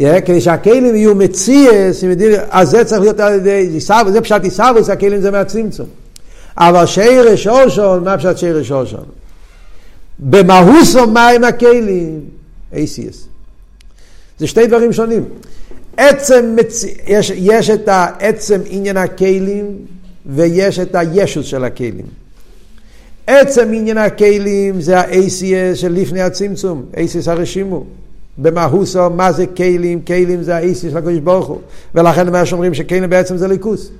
Yeah, 0.00 0.20
כדי 0.26 0.40
שהכלים 0.40 0.96
יהיו 0.96 1.14
מציאס, 1.14 2.04
אז 2.50 2.70
זה 2.70 2.84
צריך 2.84 3.00
להיות 3.00 3.20
על 3.20 3.34
ידי, 3.34 3.80
זה 4.06 4.20
פשט 4.20 4.44
איסאוויס, 4.44 4.90
הכלים 4.90 5.20
זה 5.20 5.30
מהצמצום. 5.30 5.86
אבל 6.58 6.86
שירש 6.86 7.46
אושון, 7.46 8.04
מה 8.04 8.18
פשט 8.18 8.38
שירש 8.38 8.72
אושון? 8.72 9.04
במהוסו 10.18 11.06
מים 11.06 11.44
הכלים, 11.44 12.20
ACS. 12.72 13.16
זה 14.38 14.46
שתי 14.46 14.66
דברים 14.66 14.92
שונים. 14.92 15.24
עצם. 15.96 16.56
יש, 17.06 17.32
יש 17.34 17.70
את 17.70 17.88
העצם 17.88 18.60
עניין 18.66 18.96
הכלים 18.96 19.76
ויש 20.26 20.78
את 20.78 20.94
הישוס 20.94 21.46
של 21.46 21.64
הכלים. 21.64 22.06
עצם 23.26 23.68
עניין 23.74 23.98
הכלים 23.98 24.80
זה 24.80 24.98
ה-ACS 24.98 25.74
של 25.74 25.92
לפני 25.92 26.20
הצמצום, 26.20 26.84
ACS 26.92 27.30
הרשימו. 27.30 27.84
במהוסו, 28.38 29.10
מה 29.10 29.32
זה 29.32 29.46
כלים? 29.46 30.00
כלים 30.00 30.42
זה 30.42 30.56
ה-ACS 30.56 30.82
של 30.82 30.96
הקדוש 30.96 31.18
ברוך 31.18 31.46
הוא. 31.46 31.60
ולכן 31.94 32.32
מה 32.32 32.46
שאומרים 32.46 32.74
שכלים 32.74 33.10
בעצם 33.10 33.36
זה 33.36 33.48
ליכוס. 33.48 33.90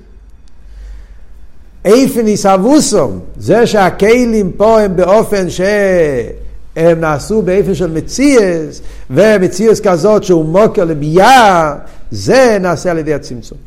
איפניס 1.87 2.45
אבוסום, 2.45 3.19
זה 3.37 3.67
שהכלים 3.67 4.51
פה 4.51 4.81
הם 4.81 4.95
באופן 4.95 5.49
שהם 5.49 6.99
נעשו 6.99 7.41
באופן 7.41 7.75
של 7.75 7.91
מציאס, 7.91 8.81
ומציאס 9.09 9.79
כזאת 9.79 10.23
שהוא 10.23 10.45
מוקר 10.45 10.85
לביאה, 10.85 11.75
זה 12.11 12.57
נעשה 12.61 12.91
על 12.91 12.97
ידי 12.97 13.13
הצמצום. 13.13 13.57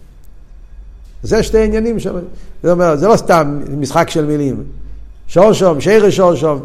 זה 1.22 1.42
שתי 1.42 1.64
עניינים 1.64 1.98
שם, 1.98 2.14
זה 2.62 2.72
אומר, 2.72 2.96
זה 2.96 3.08
לא 3.08 3.16
סתם 3.16 3.60
משחק 3.78 4.10
של 4.10 4.24
מילים. 4.24 4.62
שורשום, 5.28 5.80
שירי 5.80 6.12
שורשום, 6.12 6.60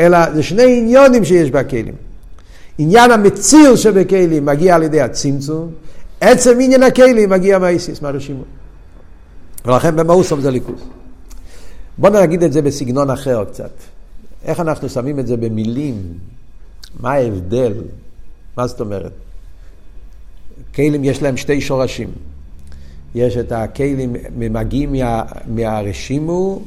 אלא 0.00 0.18
זה 0.34 0.42
שני 0.42 0.78
עניונים 0.78 1.24
שיש 1.24 1.50
בכלים. 1.50 1.94
עניין 2.78 3.10
המציאות 3.10 3.78
שבכלים 3.78 4.46
מגיע 4.46 4.74
על 4.74 4.82
ידי 4.82 5.00
הצמצום, 5.00 5.70
עצם 6.20 6.58
עניין 6.60 6.82
הכלים 6.82 7.30
מגיע 7.30 7.58
מהאיסיס, 7.58 8.02
מהרשימות. 8.02 8.44
ולכן 9.66 9.96
במאוסום 9.96 10.40
זה 10.40 10.50
ליכוז. 10.50 10.80
בואו 11.98 12.22
נגיד 12.22 12.42
את 12.42 12.52
זה 12.52 12.62
בסגנון 12.62 13.10
אחר 13.10 13.44
קצת. 13.44 13.70
איך 14.44 14.60
אנחנו 14.60 14.88
שמים 14.88 15.18
את 15.18 15.26
זה 15.26 15.36
במילים? 15.36 16.02
מה 17.00 17.12
ההבדל? 17.12 17.72
מה 18.56 18.66
זאת 18.66 18.80
אומרת? 18.80 19.12
כלים 20.74 21.04
יש 21.04 21.22
להם 21.22 21.36
שתי 21.36 21.60
שורשים. 21.60 22.10
יש 23.14 23.36
את 23.36 23.52
הכלים, 23.52 24.16
מגיעים 24.36 24.92
מה, 24.92 25.22
מהרשימו, 25.46 26.62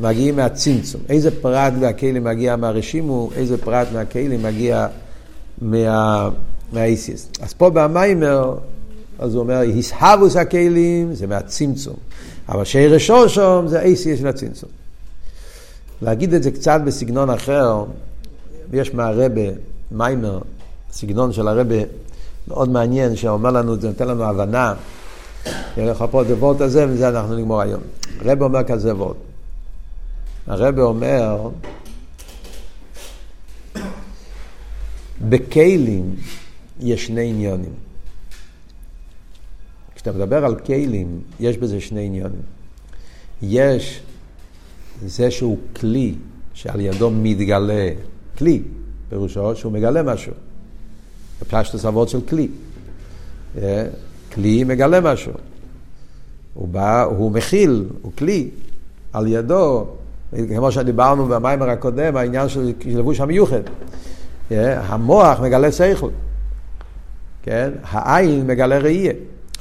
מגיעים 0.00 0.36
מהצמצום. 0.36 1.00
איזה 1.08 1.40
פרט 1.42 1.72
מהכלים 1.80 2.24
מגיע 2.24 2.56
מהרשימו, 2.56 3.30
איזה 3.36 3.58
פרט 3.58 3.88
מהכלים 3.92 4.42
מגיע 4.42 4.86
מה, 5.62 6.28
מהאיסיס. 6.72 7.28
אז 7.40 7.52
פה 7.54 7.70
במיימר, 7.70 8.54
אז 9.18 9.34
הוא 9.34 9.42
אומר, 9.42 9.60
הסהבוס 9.78 10.36
הכלים 10.36 11.14
זה 11.14 11.26
מהצמצום. 11.26 11.96
אבל 12.48 12.64
שרש 12.64 13.06
שורשום 13.06 13.68
זה 13.68 13.80
אייסי 13.80 14.16
של 14.16 14.26
הצמצום. 14.26 14.70
להגיד 16.02 16.34
את 16.34 16.42
זה 16.42 16.50
קצת 16.50 16.80
בסגנון 16.84 17.30
אחר, 17.30 17.84
יש 18.72 18.94
מהרבה, 18.94 19.42
מיימר, 19.90 20.38
סגנון 20.92 21.32
של 21.32 21.48
הרבה 21.48 21.76
מאוד 22.48 22.68
מעניין, 22.68 23.16
שאומר 23.16 23.50
לנו 23.50 23.76
זה, 23.80 23.88
נותן 23.88 24.08
לנו 24.08 24.24
הבנה. 24.24 24.74
פה 26.10 26.22
את 26.22 26.30
הוורט 26.30 26.60
הזה, 26.60 26.86
וזה 26.88 27.08
אנחנו 27.08 27.36
נגמור 27.36 27.60
היום. 27.60 27.80
הרב 28.20 28.42
אומר 28.42 28.64
כזה 28.64 28.94
וורט. 28.94 29.16
הרב 30.46 30.78
אומר, 30.78 31.48
בכלים 35.28 36.16
יש 36.80 37.06
שני 37.06 37.28
עניונים. 37.28 37.87
כשאתה 40.08 40.24
מדבר 40.24 40.44
על 40.44 40.56
כלים, 40.56 41.20
יש 41.40 41.58
בזה 41.58 41.80
שני 41.80 42.06
עניונים. 42.06 42.42
יש 43.42 44.00
זה 45.06 45.30
שהוא 45.30 45.58
כלי 45.76 46.14
שעל 46.54 46.80
ידו 46.80 47.10
מתגלה, 47.10 47.88
כלי, 48.38 48.62
פירושו 49.08 49.56
שהוא 49.56 49.72
מגלה 49.72 50.02
משהו. 50.02 50.32
בפשטוס 51.40 51.84
אבות 51.84 52.08
של 52.08 52.20
כלי. 52.20 52.48
אה, 53.58 53.86
כלי 54.32 54.64
מגלה 54.64 55.00
משהו. 55.00 55.32
הוא 56.54 56.68
בא, 56.68 57.02
הוא 57.02 57.32
מכיל, 57.32 57.84
הוא 58.02 58.12
כלי. 58.18 58.50
על 59.12 59.26
ידו, 59.26 59.86
כמו 60.48 60.72
שדיברנו 60.72 61.26
במיימר 61.26 61.70
הקודם, 61.70 62.16
העניין 62.16 62.48
של 62.48 62.72
לבוש 62.86 63.20
המיוחד. 63.20 63.62
אה, 64.52 64.80
המוח 64.80 65.40
מגלה 65.40 65.72
שכל. 65.72 66.10
כן? 67.42 67.70
העין 67.82 68.46
מגלה 68.46 68.78
ראייה. 68.78 69.12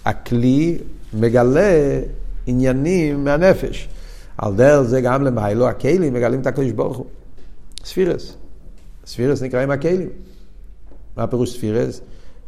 הכלי 0.08 0.78
מגלה 1.14 2.02
עניינים 2.46 3.24
מהנפש. 3.24 3.90
על 4.38 4.56
דרך 4.56 4.82
זה 4.82 5.02
גם 5.02 5.24
למיילו, 5.24 5.68
הכלים 5.68 6.14
מגלים 6.14 6.42
את 6.42 6.48
הקדוש 6.48 6.72
ברוך 6.72 6.98
הוא. 6.98 7.06
ספירס. 7.84 8.34
ספירס 9.06 9.42
נקראים 9.42 9.72
הכלים. 9.72 10.10
מה 11.18 11.28
פירוש 11.28 11.54
ספירס? 11.54 12.02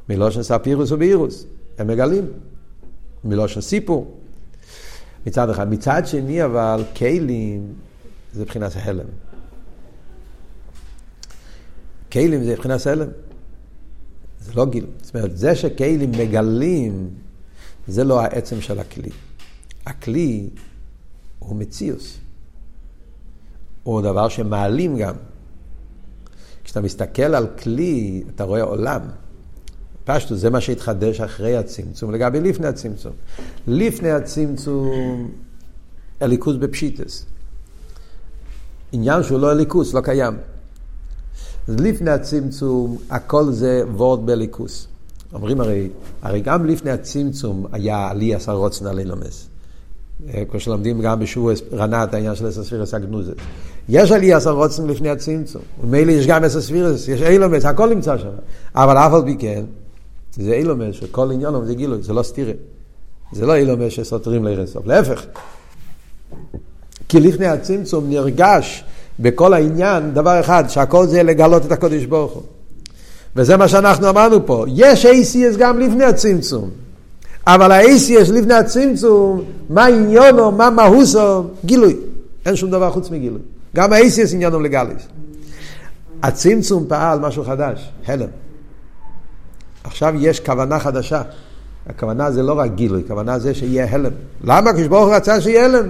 מלושן 0.09 0.43
ספירוס 0.43 0.91
ובאירוס. 0.91 1.45
הם 1.77 1.87
מגלים. 1.87 2.25
מלושן 3.23 3.61
סיפור. 3.61 4.17
מצד 5.27 5.49
אחד. 5.49 5.71
מצד 5.71 6.01
שני 6.05 6.45
אבל, 6.45 6.83
כלים 6.95 7.73
זה 8.33 8.41
מבחינת 8.41 8.71
ההלם. 8.75 9.05
כלים 12.11 12.43
זה 12.43 12.51
מבחינת 12.53 12.87
ההלם. 12.87 13.09
זה 14.41 14.51
לא 14.55 14.65
גיל. 14.65 14.85
זאת 15.01 15.15
אומרת, 15.15 15.37
זה 15.37 15.55
שכלים 15.55 16.11
מגלים, 16.11 17.09
זה 17.89 18.03
לא 18.03 18.21
העצם 18.21 18.61
של 18.61 18.79
הכלי. 18.79 19.09
הכלי 19.85 20.49
הוא 21.39 21.55
מציאוס. 21.55 22.17
הוא 23.83 24.01
דבר 24.01 24.29
שמעלים 24.29 24.97
גם. 24.97 25.15
כשאתה 26.63 26.81
מסתכל 26.81 27.35
על 27.35 27.47
כלי, 27.47 28.23
אתה 28.35 28.43
רואה 28.43 28.61
עולם. 28.61 29.01
פשטו, 30.03 30.35
זה 30.35 30.49
מה 30.49 30.61
שהתחדש 30.61 31.21
אחרי 31.21 31.57
הצמצום, 31.57 32.11
לגבי 32.11 32.39
לפני 32.39 32.67
הצמצום. 32.67 33.13
לפני 33.67 34.11
הצמצום, 34.11 35.31
הליכוז 36.21 36.57
בפשיטס. 36.57 37.25
עניין 38.91 39.23
שהוא 39.23 39.39
לא 39.39 39.51
הליכוס, 39.51 39.93
לא 39.93 40.01
קיים. 40.01 40.33
לפני 41.67 42.11
הצמצום, 42.11 42.97
הכל 43.09 43.51
זה 43.51 43.83
וורד 43.93 44.25
בליכוס. 44.25 44.87
אומרים 45.33 45.61
הרי, 45.61 45.89
הרי 46.21 46.41
גם 46.41 46.65
לפני 46.65 46.91
הצמצום 46.91 47.65
היה 47.71 48.07
עלי 48.07 48.35
עשר 48.35 48.53
רוצנה 48.53 48.93
לילומס. 48.93 49.47
אה, 50.33 50.43
כמו 50.51 50.59
שלומדים 50.59 51.01
גם 51.01 51.19
בשבוע 51.19 51.53
רנת, 51.73 52.13
העניין 52.13 52.35
של 52.35 52.47
עשר 52.47 52.63
ספירס 52.63 52.93
הגנוזת. 52.93 53.35
יש 53.89 54.11
עלי 54.11 54.33
עשר 54.33 54.51
רוצן 54.51 54.87
לפני 54.87 55.09
הצמצום, 55.09 55.61
ומילא 55.81 56.11
יש 56.11 56.27
גם 56.27 56.43
עשר 56.43 56.61
ספירס, 56.61 57.07
יש 57.07 57.21
אילומס, 57.21 57.65
הכל 57.65 57.89
נמצא 57.89 58.17
שם. 58.17 58.29
אבל 58.75 58.97
אף 58.97 59.13
על 59.13 59.21
פי 59.25 59.35
כן, 59.39 59.63
זה 60.35 60.53
אילומס 60.53 60.95
שכל 60.95 61.31
עניון 61.31 61.65
זה 61.65 61.75
גילוי, 61.75 62.01
זה 62.01 62.13
לא 62.13 62.23
סתירה. 62.23 62.53
זה 63.31 63.45
לא 63.45 63.55
אילומס 63.55 63.93
שסותרים 63.93 64.43
לערסוף, 64.43 64.85
להפך. 64.85 65.25
כי 67.09 67.19
לפני 67.19 67.45
הצמצום 67.47 68.09
נרגש 68.09 68.83
בכל 69.19 69.53
העניין 69.53 70.13
דבר 70.13 70.39
אחד, 70.39 70.63
שהכל 70.67 71.07
זה 71.07 71.23
לגלות 71.23 71.65
את 71.65 71.71
הקודש 71.71 72.05
ברוך 72.05 72.31
הוא. 72.31 72.43
וזה 73.35 73.57
מה 73.57 73.67
שאנחנו 73.67 74.09
אמרנו 74.09 74.45
פה, 74.45 74.65
יש 74.67 75.05
ACS 75.05 75.57
גם 75.57 75.79
לפני 75.79 76.03
הצמצום. 76.03 76.69
אבל 77.47 77.71
ה-ACS 77.71 78.31
לפני 78.31 78.53
הצמצום, 78.53 79.43
מה 79.69 79.85
עניונו, 79.85 80.51
מה 80.51 80.69
מהוסו, 80.69 81.43
גילוי. 81.65 81.95
אין 82.45 82.55
שום 82.55 82.71
דבר 82.71 82.91
חוץ 82.91 83.09
מגילוי. 83.09 83.41
גם 83.75 83.93
ה-ACS 83.93 84.33
עניינו 84.33 84.59
לגליס. 84.59 85.03
הצמצום 86.23 86.85
פעל 86.87 87.19
משהו 87.19 87.43
חדש, 87.43 87.91
הלם. 88.05 88.27
עכשיו 89.83 90.13
יש 90.17 90.39
כוונה 90.39 90.79
חדשה. 90.79 91.21
הכוונה 91.87 92.31
זה 92.31 92.43
לא 92.43 92.59
רק 92.59 92.71
גילוי, 92.75 93.01
הכוונה 93.05 93.39
זה 93.39 93.53
שיהיה 93.53 93.87
הלם. 93.89 94.11
למה 94.43 94.73
כשברוך 94.73 95.05
הוא 95.05 95.15
רצה 95.15 95.41
שיהיה 95.41 95.65
הלם? 95.65 95.89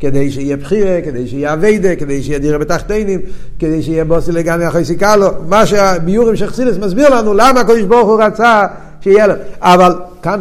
כדי 0.00 0.30
שיהיה 0.30 0.56
בחירה, 0.56 1.00
כדי 1.04 1.28
שיהיה 1.28 1.52
אביידה, 1.52 1.96
כדי 1.96 2.22
שיהיה 2.22 2.38
דירה 2.38 2.58
בתחתינים, 2.58 3.20
כדי 3.58 3.82
שיהיה 3.82 4.04
בוסי 4.04 4.32
לגני 4.32 4.68
אחרי 4.68 4.84
סיכלו. 4.84 5.28
מה 5.48 5.66
שהביורים 5.66 6.36
של 6.36 6.46
חסילס 6.46 6.76
מסביר 6.76 7.08
לנו 7.08 7.34
למה 7.34 7.60
הקדוש 7.60 7.82
ברוך 7.82 8.08
הוא 8.08 8.22
רצה 8.22 8.66
שיהיה 9.00 9.24
הלם. 9.24 9.36
אבל 9.60 9.92
כאן, 10.22 10.40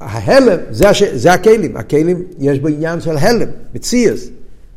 ההלם 0.00 0.58
זה, 0.70 0.88
הש... 0.88 1.02
זה 1.02 1.32
הכלים. 1.32 1.76
הכלים 1.76 2.22
יש 2.38 2.58
בו 2.58 2.68
עניין 2.68 3.00
של 3.00 3.16
הלם, 3.16 3.48
מציאס, 3.74 4.28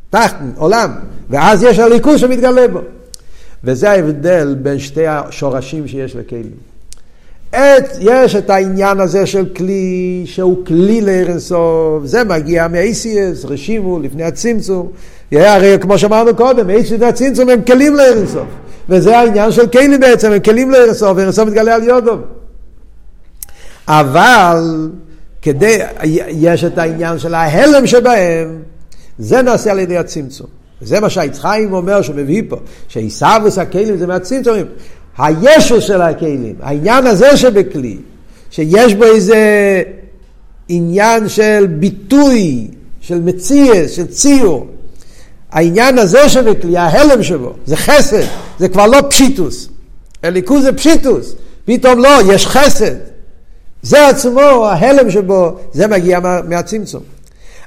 תחתן, 0.09 0.51
עולם. 0.55 0.91
ואז 1.29 1.63
יש 1.63 1.79
הליכוז 1.79 2.19
שמתגלה 2.19 2.67
בו. 2.67 2.79
וזה 3.63 3.91
ההבדל 3.91 4.55
בין 4.61 4.79
שתי 4.79 5.07
השורשים 5.07 5.87
שיש 5.87 6.15
לכלים. 6.15 6.70
את, 7.55 7.97
יש 7.99 8.35
את 8.35 8.49
העניין 8.49 8.99
הזה 8.99 9.25
של 9.25 9.45
כלי 9.55 10.21
שהוא 10.25 10.65
כלי 10.65 11.01
לארנסוף, 11.01 12.05
זה 12.05 12.23
מגיע 12.23 12.67
מ-ACS, 12.67 13.47
רשימו 13.47 13.99
לפני 13.99 14.23
הצמצום, 14.23 14.91
הרי 15.31 15.77
כמו 15.81 15.97
שאמרנו 15.97 16.35
קודם, 16.35 16.69
ACS 16.69 16.93
לפני 16.93 17.05
הצמצום 17.05 17.49
הם 17.49 17.61
כלים 17.61 17.95
לארנסוף, 17.95 18.47
וזה 18.89 19.17
העניין 19.17 19.51
של 19.51 19.67
כלים 19.67 19.99
בעצם, 19.99 20.31
הם 20.31 20.39
כלים 20.39 20.71
לארנסוף, 20.71 21.13
וארנסוף 21.15 21.47
מתגלה 21.47 21.75
על 21.75 21.83
יודום. 21.83 22.21
אבל 23.87 24.89
כדי, 25.41 25.77
יש 26.27 26.63
את 26.63 26.77
העניין 26.77 27.19
של 27.19 27.33
ההלם 27.33 27.87
שבהם, 27.87 28.61
זה 29.19 29.41
נעשה 29.41 29.71
על 29.71 29.79
ידי 29.79 29.97
הצמצום. 29.97 30.47
וזה 30.81 30.99
מה 30.99 31.09
שהיצחיים 31.09 31.73
אומר, 31.73 32.01
שהוא 32.01 32.15
מביא 32.15 32.43
פה, 32.49 32.57
שעיסאוויס 32.87 33.57
הכלים 33.57 33.97
זה 33.97 34.07
מהצמצומים. 34.07 34.65
הישו 35.17 35.81
של 35.81 36.01
הכלים, 36.01 36.55
העניין 36.61 37.07
הזה 37.07 37.37
שבכלי, 37.37 37.97
שיש 38.51 38.95
בו 38.95 39.03
איזה 39.03 39.83
עניין 40.69 41.29
של 41.29 41.67
ביטוי, 41.79 42.67
של 43.01 43.21
מציאס, 43.21 43.91
של 43.91 44.07
ציור. 44.07 44.67
העניין 45.51 45.97
הזה 45.97 46.29
שבכלי, 46.29 46.77
ההלם 46.77 47.23
שבו, 47.23 47.53
זה 47.65 47.77
חסד, 47.77 48.23
זה 48.59 48.69
כבר 48.69 48.87
לא 48.87 48.99
פשיטוס. 49.09 49.69
הליכוז 50.23 50.63
זה 50.63 50.73
פשיטוס, 50.73 51.35
פתאום 51.65 51.99
לא, 51.99 52.33
יש 52.33 52.47
חסד. 52.47 52.95
זה 53.81 54.07
עצמו, 54.07 54.65
ההלם 54.65 55.11
שבו, 55.11 55.57
זה 55.73 55.87
מגיע 55.87 56.19
מה, 56.19 56.41
מהצמצום. 56.41 57.03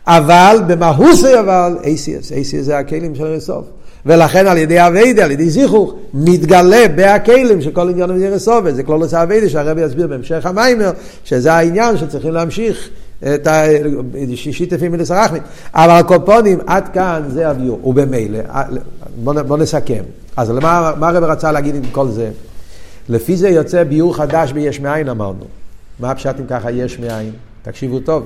אבל 0.07 0.59
במהוסי 0.66 1.38
אבל, 1.40 1.76
ACS, 1.82 2.30
ACS 2.30 2.61
זה 2.61 2.78
הכלים 2.78 3.14
של 3.14 3.34
הסוף. 3.34 3.64
ולכן 4.07 4.46
על 4.46 4.59
ידי 4.59 4.86
אביידה, 4.86 5.24
על 5.24 5.30
ידי 5.30 5.50
זיכוך, 5.50 5.94
מתגלה 6.14 6.88
בהכלים 6.96 7.62
שכל 7.62 7.88
עניין 7.88 8.11
הוא 8.11 8.18
ירס 8.18 8.48
עובד. 8.48 8.74
זה 8.74 8.82
כלולוס 8.82 9.14
אביידה 9.14 9.48
שהרבי 9.48 9.80
יסביר 9.80 10.07
בהמשך 10.07 10.46
המיימר, 10.46 10.90
שזה 11.24 11.52
העניין 11.52 11.96
שצריכים 11.96 12.30
להמשיך 12.30 12.88
את 13.20 13.48
השישית 14.32 14.72
לפי 14.72 14.88
מלס 14.88 15.11
הרחמית. 15.11 15.42
אבל 15.74 15.90
הקופונים, 15.90 16.59
עד 16.66 16.88
כאן 16.88 17.22
זה 17.28 17.48
הביור. 17.48 17.88
ובמילא, 17.88 18.38
בוא, 19.24 19.42
בוא 19.42 19.59
נסכם. 19.59 20.02
אז 20.36 20.50
למה, 20.50 20.92
מה 20.98 21.09
הרבי 21.09 21.26
רצה 21.26 21.52
להגיד 21.52 21.74
עם 21.74 21.82
כל 21.92 22.09
זה? 22.09 22.30
לפי 23.09 23.36
זה 23.36 23.48
יוצא 23.48 23.84
ביור 23.84 24.16
חדש 24.16 24.52
ביש 24.52 24.80
מאין 24.80 25.09
אמרנו. 25.09 25.44
מה 26.00 26.11
הפשט 26.11 26.34
אם 26.40 26.46
ככה 26.46 26.70
יש 26.70 26.98
מאין? 26.98 27.30
תקשיבו 27.62 28.00
טוב. 28.00 28.24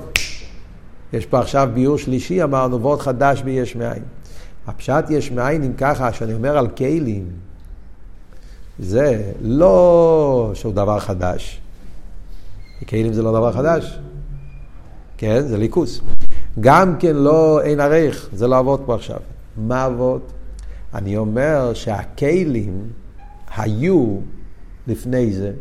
יש 1.13 1.25
פה 1.25 1.39
עכשיו 1.39 1.69
ביור 1.73 1.97
שלישי 1.97 2.43
אמרנו, 2.43 2.81
ועוד 2.81 3.01
חדש 3.01 3.41
ביש 3.41 3.75
מאין. 3.75 4.03
הפשט 4.69 5.05
יש 5.09 5.31
מאין 5.31 5.63
אם 5.63 5.73
ככה, 5.73 6.13
שאני 6.13 6.33
אומר 6.33 6.57
על 6.57 6.67
כלים, 6.67 7.27
זה 8.79 9.31
לא 9.41 10.51
שהוא 10.53 10.73
דבר 10.73 10.99
חדש. 10.99 11.61
כלים 12.89 13.13
זה 13.13 13.21
לא 13.21 13.31
דבר 13.31 13.51
חדש. 13.51 13.99
כן, 15.17 15.47
זה 15.47 15.57
ליכוס. 15.57 16.01
גם 16.59 16.95
כן 16.99 17.15
לא 17.15 17.61
אין 17.61 17.79
ערך, 17.79 18.29
זה 18.33 18.47
לא 18.47 18.59
אבות 18.59 18.81
פה 18.85 18.95
עכשיו. 18.95 19.19
מה 19.57 19.85
אבות? 19.85 20.31
אני 20.93 21.17
אומר 21.17 21.73
שהכלים 21.73 22.89
היו 23.57 24.17
לפני 24.87 25.33
זה, 25.33 25.51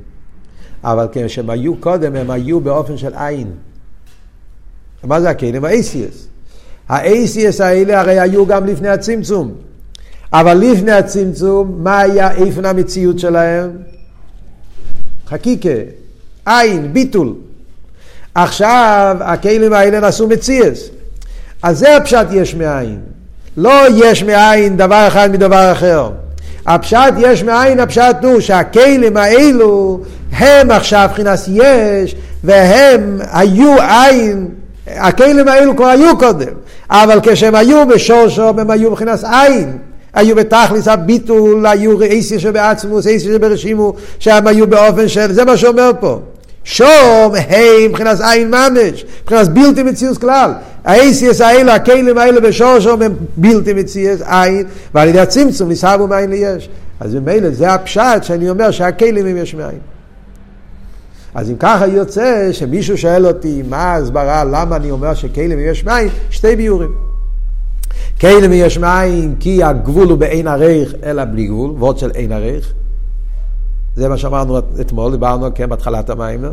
אבל 0.85 1.09
כשהם 1.13 1.51
היו 1.51 1.77
קודם, 1.81 2.17
הם 2.17 2.31
היו 2.31 2.61
באופן 2.61 2.97
של 2.97 3.15
עין. 3.15 3.51
מה 5.05 5.21
זה 5.21 5.31
הכלים? 5.31 5.65
האייסיאס. 5.65 6.29
האייסיאס 6.89 7.61
האלה 7.61 8.01
הרי 8.01 8.21
היו 8.21 8.47
גם 8.47 8.67
לפני 8.67 8.89
הצמצום. 8.89 9.53
אבל 10.33 10.55
לפני 10.55 10.93
הצמצום, 10.93 11.79
מה 11.83 12.01
היה 12.01 12.31
איפן 12.31 12.65
המציאות 12.65 13.19
שלהם? 13.19 13.71
חקיקה, 15.29 15.69
עין, 16.47 16.93
ביטול. 16.93 17.35
עכשיו 18.35 19.17
הכלים 19.21 19.73
האלה 19.73 20.01
נעשו 20.01 20.29
מציאס. 20.29 20.89
אז 21.63 21.79
זה 21.79 21.97
הפשט 21.97 22.27
יש 22.33 22.55
מאין. 22.55 23.01
לא 23.57 23.83
יש 23.97 24.23
מאין 24.23 24.77
דבר 24.77 25.05
אחד 25.09 25.33
מדבר 25.33 25.73
אחר. 25.73 26.11
הפשט 26.67 27.15
יש 27.19 27.43
מאין, 27.43 27.81
הפשט 27.81 28.17
הוא 28.23 28.41
שהכלים 28.41 29.17
האלו 29.17 30.01
הם 30.33 30.71
עכשיו 30.71 31.09
מבחינת 31.11 31.39
יש, 31.49 32.15
והם 32.45 33.19
היו 33.33 33.77
עין, 33.83 34.49
הכלים 34.97 35.49
האלו 35.49 35.77
כבר 35.77 35.87
היו 35.87 36.19
קודם, 36.19 36.53
אבל 36.91 37.21
כשהם 37.23 37.55
היו 37.55 37.87
בשורשו 37.87 38.49
הם 38.49 38.71
היו 38.71 38.91
מבחינת 38.91 39.25
עין. 39.25 39.79
היו 40.15 40.37
בתכלס 40.37 40.89
הביטול, 40.89 41.67
היו 41.67 42.03
אייסי 42.03 42.39
שבעצמוס, 42.39 43.07
אייסי 43.07 43.27
שברשימו, 43.27 43.95
שהם 44.19 44.47
היו 44.47 44.67
באופן 44.67 45.09
של, 45.09 45.33
זה 45.33 45.45
מה 45.45 45.57
שאומר 45.57 45.91
פה. 46.01 46.19
שום, 46.65 47.35
היי, 47.49 47.89
מבחינת 47.89 48.21
עין 48.21 48.51
ממש, 48.51 49.05
מבחינת 49.23 49.49
בלתי 49.49 49.83
מציאוס 49.83 50.19
כלל. 50.19 50.53
האייסיאס 50.85 51.41
האלה, 51.41 51.75
הכלים 51.75 52.19
האלה 52.19 52.41
בשורשום 52.41 53.03
הם 53.03 53.13
בלתי 53.37 53.73
מציאוס 53.73 54.21
עין, 54.27 54.67
ועל 54.95 55.09
ידי 55.09 55.21
הצמצום 55.21 55.71
נסהבו 55.71 56.07
מאין 56.07 56.31
ליש. 56.31 56.69
אז 57.01 57.15
ממילא 57.15 57.51
זה 57.51 57.73
הפשט 57.73 58.23
שאני 58.23 58.51
אומר 58.51 58.71
שהכלים 58.71 59.27
הם 59.27 59.37
יש 59.37 59.55
מאין. 59.55 59.79
אז 61.35 61.51
אם 61.51 61.57
ככה 61.59 61.87
יוצא 61.87 62.49
שמישהו 62.53 62.99
שואל 62.99 63.27
אותי 63.27 63.63
מה 63.69 63.77
ההסברה, 63.77 64.45
למה 64.45 64.77
אני 64.77 64.91
אומר 64.91 65.15
שכלים 65.15 65.59
יש 65.59 65.85
מאין, 65.85 66.09
שתי 66.31 66.57
ביורים. 66.57 66.91
כלים 68.21 68.53
יש 68.53 68.79
מאין 68.79 69.35
כי 69.41 69.63
הגבול 69.63 70.09
הוא 70.09 70.19
באין 70.19 70.49
ערך 70.49 70.95
אלא 71.05 71.25
בלי 71.25 71.47
גבול, 71.47 71.71
ועוד 71.79 71.99
של 71.99 72.11
אין 72.15 72.33
ערך. 72.33 72.73
זה 73.97 74.09
מה 74.09 74.17
שאמרנו 74.17 74.59
אתמול, 74.81 75.13
דיברנו 75.13 75.49
כן 75.55 75.69
בהתחלת 75.69 76.11
המים, 76.11 76.45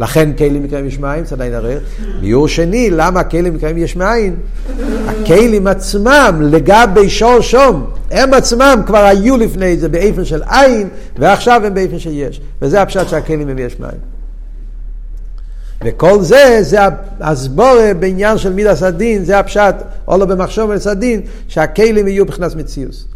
לכן 0.00 0.32
כלים 0.32 0.62
מקרים 0.62 0.86
יש 0.86 0.98
מים, 0.98 1.24
זה 1.24 1.34
עדיין 1.34 1.54
ערך. 1.54 1.82
ביור 2.20 2.48
שני, 2.48 2.90
למה 2.90 3.24
כלים 3.24 3.54
מקרים 3.54 3.78
יש 3.78 3.96
מים? 3.96 4.36
הכלים 5.06 5.66
עצמם, 5.66 6.38
לגבי 6.40 7.10
שור 7.10 7.40
שום, 7.40 7.86
הם 8.10 8.34
עצמם 8.34 8.82
כבר 8.86 9.04
היו 9.04 9.36
לפני 9.36 9.76
זה 9.76 9.88
באיפן 9.88 10.24
של 10.24 10.42
עין, 10.42 10.88
ועכשיו 11.18 11.62
הם 11.64 11.74
באיפן 11.74 11.98
של 11.98 12.10
יש. 12.12 12.40
וזה 12.62 12.82
הפשט 12.82 13.08
שהכלים 13.08 13.48
הם 13.48 13.58
יש 13.58 13.80
מים. 13.80 14.12
וכל 15.84 16.22
זה, 16.22 16.58
זה 16.60 16.78
הסבורה 17.20 17.90
בעניין 17.98 18.38
של 18.38 18.52
מידס 18.52 18.82
הדין, 18.82 19.24
זה 19.24 19.38
הפשט, 19.38 19.74
או 20.08 20.18
לא 20.18 20.26
במחשוב 20.26 20.70
מידס 20.70 20.86
הדין, 20.86 21.20
שהכלים 21.48 22.08
יהיו 22.08 22.24
מבחינת 22.24 22.54
מציאוס. 22.54 23.06